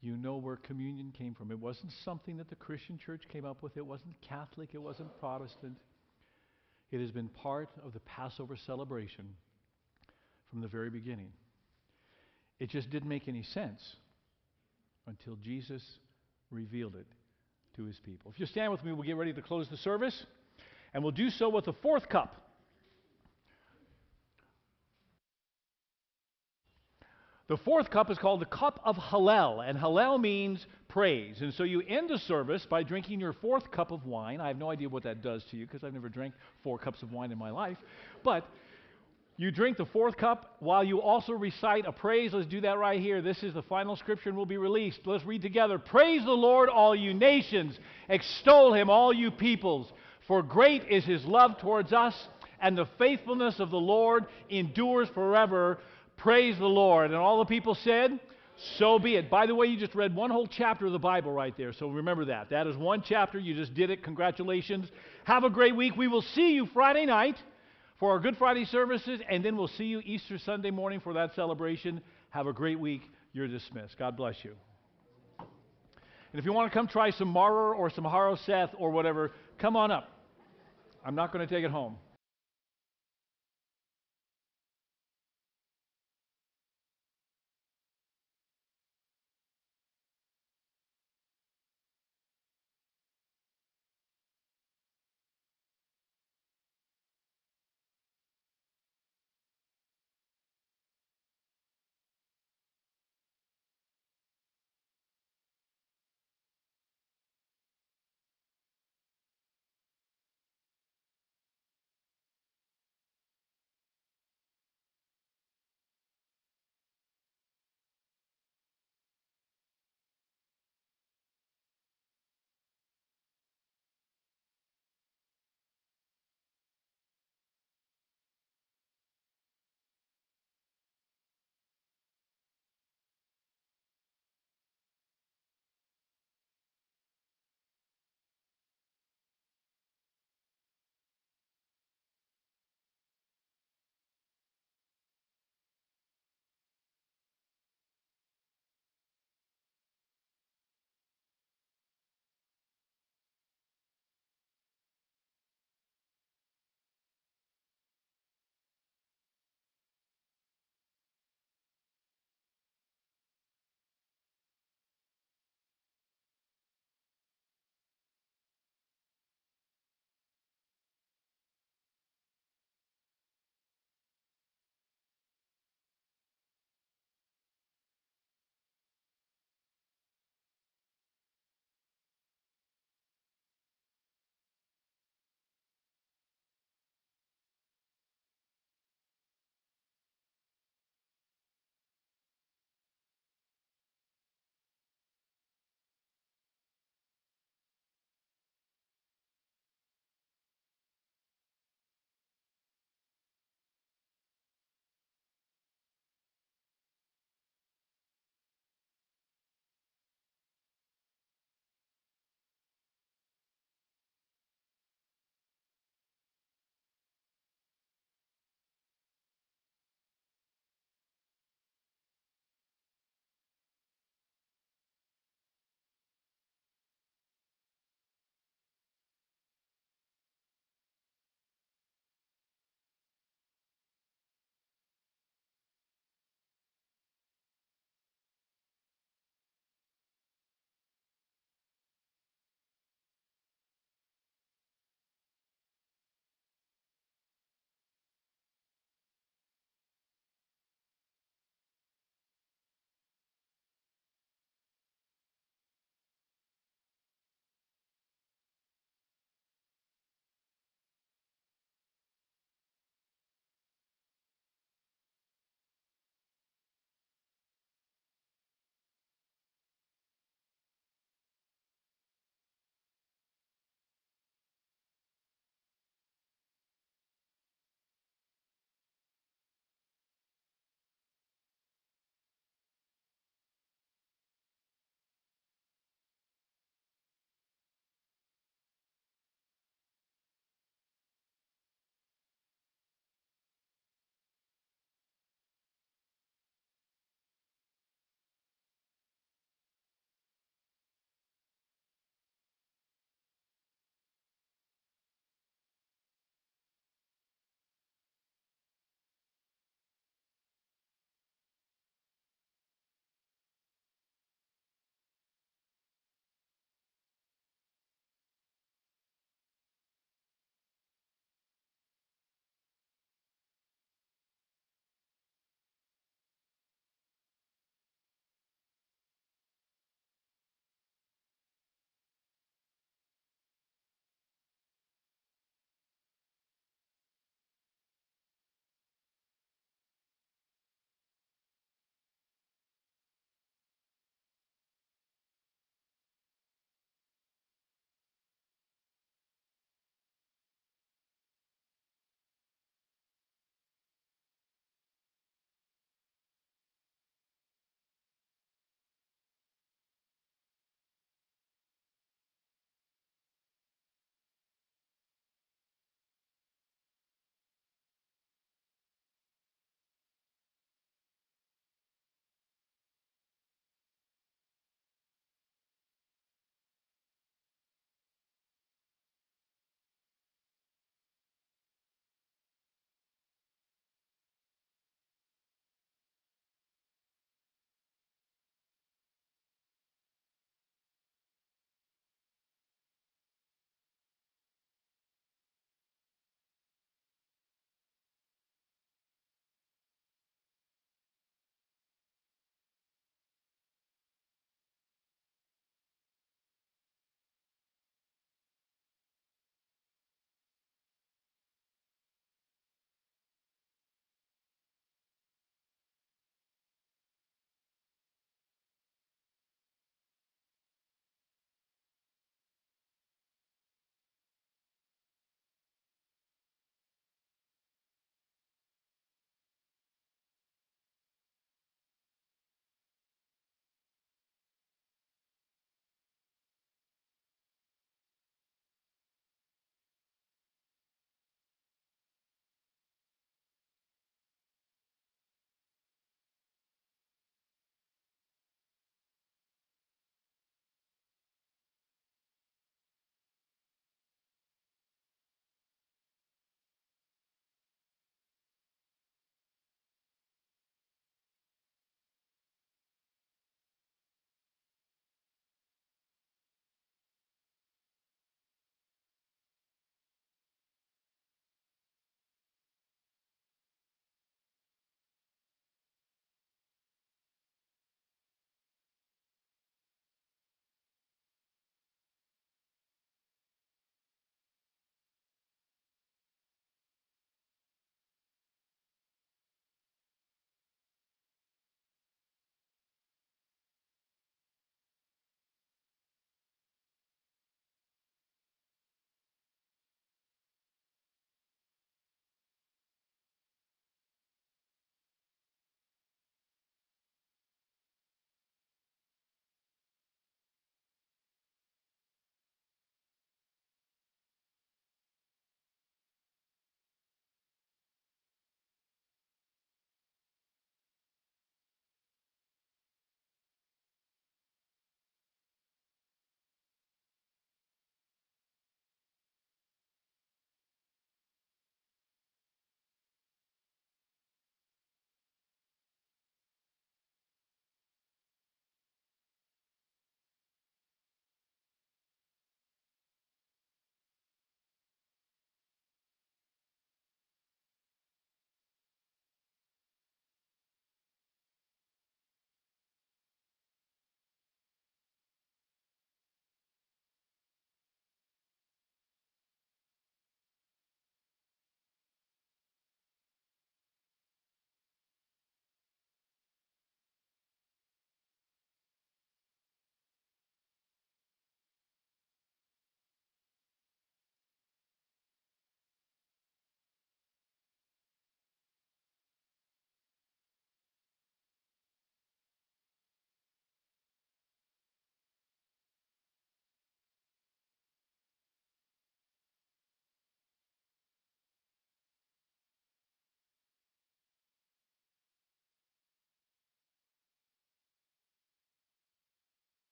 you 0.00 0.16
know 0.16 0.36
where 0.36 0.56
communion 0.56 1.12
came 1.16 1.34
from. 1.34 1.52
It 1.52 1.58
wasn't 1.60 1.92
something 2.04 2.36
that 2.38 2.50
the 2.50 2.56
Christian 2.56 2.98
church 2.98 3.22
came 3.32 3.44
up 3.44 3.62
with, 3.62 3.76
it 3.76 3.86
wasn't 3.86 4.20
Catholic, 4.20 4.70
it 4.74 4.82
wasn't 4.82 5.08
Protestant. 5.20 5.78
It 6.90 7.00
has 7.00 7.12
been 7.12 7.28
part 7.28 7.70
of 7.84 7.92
the 7.92 8.00
Passover 8.00 8.56
celebration 8.56 9.28
from 10.50 10.60
the 10.60 10.68
very 10.68 10.90
beginning. 10.90 11.30
It 12.58 12.70
just 12.70 12.90
didn't 12.90 13.08
make 13.08 13.28
any 13.28 13.42
sense 13.42 13.96
until 15.06 15.36
Jesus 15.36 15.82
revealed 16.50 16.96
it 16.96 17.06
to 17.76 17.84
his 17.84 17.98
people. 18.04 18.30
If 18.32 18.40
you 18.40 18.46
stand 18.46 18.72
with 18.72 18.84
me, 18.84 18.92
we'll 18.92 19.02
get 19.02 19.16
ready 19.16 19.32
to 19.32 19.42
close 19.42 19.68
the 19.68 19.76
service, 19.76 20.24
and 20.92 21.02
we'll 21.02 21.12
do 21.12 21.30
so 21.30 21.48
with 21.48 21.64
the 21.64 21.72
fourth 21.72 22.08
cup. 22.08 22.40
The 27.46 27.56
fourth 27.58 27.90
cup 27.90 28.10
is 28.10 28.16
called 28.16 28.40
the 28.40 28.46
cup 28.46 28.80
of 28.84 28.96
Hallel, 28.96 29.68
and 29.68 29.78
Hallel 29.78 30.18
means 30.18 30.64
praise. 30.88 31.42
And 31.42 31.52
so 31.52 31.64
you 31.64 31.82
end 31.82 32.08
the 32.08 32.18
service 32.18 32.64
by 32.70 32.84
drinking 32.84 33.20
your 33.20 33.34
fourth 33.34 33.70
cup 33.70 33.90
of 33.90 34.06
wine. 34.06 34.40
I 34.40 34.48
have 34.48 34.56
no 34.56 34.70
idea 34.70 34.88
what 34.88 35.02
that 35.02 35.22
does 35.22 35.44
to 35.50 35.56
you 35.56 35.66
because 35.66 35.84
I've 35.84 35.92
never 35.92 36.08
drank 36.08 36.32
four 36.62 36.78
cups 36.78 37.02
of 37.02 37.12
wine 37.12 37.32
in 37.32 37.38
my 37.38 37.50
life. 37.50 37.76
But 38.22 38.46
you 39.36 39.50
drink 39.50 39.78
the 39.78 39.86
fourth 39.86 40.16
cup 40.16 40.54
while 40.60 40.84
you 40.84 41.00
also 41.00 41.32
recite 41.32 41.86
a 41.86 41.92
praise. 41.92 42.32
Let's 42.32 42.46
do 42.46 42.60
that 42.60 42.78
right 42.78 43.00
here. 43.00 43.20
This 43.20 43.42
is 43.42 43.52
the 43.52 43.62
final 43.62 43.96
scripture 43.96 44.28
and 44.28 44.38
will 44.38 44.46
be 44.46 44.58
released. 44.58 45.00
Let's 45.04 45.24
read 45.24 45.42
together. 45.42 45.76
Praise 45.76 46.24
the 46.24 46.30
Lord, 46.30 46.68
all 46.68 46.94
you 46.94 47.12
nations. 47.12 47.76
Extol 48.08 48.72
him, 48.74 48.88
all 48.88 49.12
you 49.12 49.32
peoples. 49.32 49.92
For 50.28 50.40
great 50.42 50.84
is 50.88 51.04
his 51.04 51.24
love 51.24 51.58
towards 51.58 51.92
us, 51.92 52.14
and 52.60 52.78
the 52.78 52.86
faithfulness 52.96 53.58
of 53.58 53.70
the 53.70 53.76
Lord 53.76 54.26
endures 54.50 55.08
forever. 55.14 55.78
Praise 56.16 56.56
the 56.56 56.66
Lord. 56.66 57.10
And 57.10 57.16
all 57.16 57.40
the 57.40 57.44
people 57.44 57.74
said, 57.74 58.20
So 58.78 59.00
be 59.00 59.16
it. 59.16 59.28
By 59.30 59.46
the 59.46 59.54
way, 59.56 59.66
you 59.66 59.76
just 59.76 59.96
read 59.96 60.14
one 60.14 60.30
whole 60.30 60.46
chapter 60.46 60.86
of 60.86 60.92
the 60.92 60.98
Bible 61.00 61.32
right 61.32 61.56
there. 61.56 61.72
So 61.72 61.88
remember 61.88 62.26
that. 62.26 62.50
That 62.50 62.68
is 62.68 62.76
one 62.76 63.02
chapter. 63.04 63.40
You 63.40 63.54
just 63.54 63.74
did 63.74 63.90
it. 63.90 64.04
Congratulations. 64.04 64.88
Have 65.24 65.42
a 65.42 65.50
great 65.50 65.74
week. 65.74 65.96
We 65.96 66.06
will 66.06 66.22
see 66.22 66.52
you 66.52 66.66
Friday 66.72 67.04
night 67.04 67.36
for 67.98 68.10
our 68.10 68.18
Good 68.18 68.36
Friday 68.36 68.64
services, 68.64 69.20
and 69.28 69.44
then 69.44 69.56
we'll 69.56 69.68
see 69.68 69.84
you 69.84 70.00
Easter 70.04 70.38
Sunday 70.38 70.70
morning 70.70 71.00
for 71.00 71.14
that 71.14 71.34
celebration. 71.34 72.00
Have 72.30 72.46
a 72.46 72.52
great 72.52 72.78
week. 72.78 73.02
You're 73.32 73.48
dismissed. 73.48 73.96
God 73.98 74.16
bless 74.16 74.36
you. 74.44 74.54
And 75.38 76.40
if 76.40 76.44
you 76.44 76.52
want 76.52 76.72
to 76.72 76.76
come 76.76 76.88
try 76.88 77.10
some 77.10 77.32
Maror 77.32 77.76
or 77.76 77.90
some 77.90 78.04
Haroseth 78.04 78.70
or 78.76 78.90
whatever, 78.90 79.32
come 79.58 79.76
on 79.76 79.92
up. 79.92 80.10
I'm 81.04 81.14
not 81.14 81.32
going 81.32 81.46
to 81.46 81.54
take 81.54 81.64
it 81.64 81.70
home. 81.70 81.96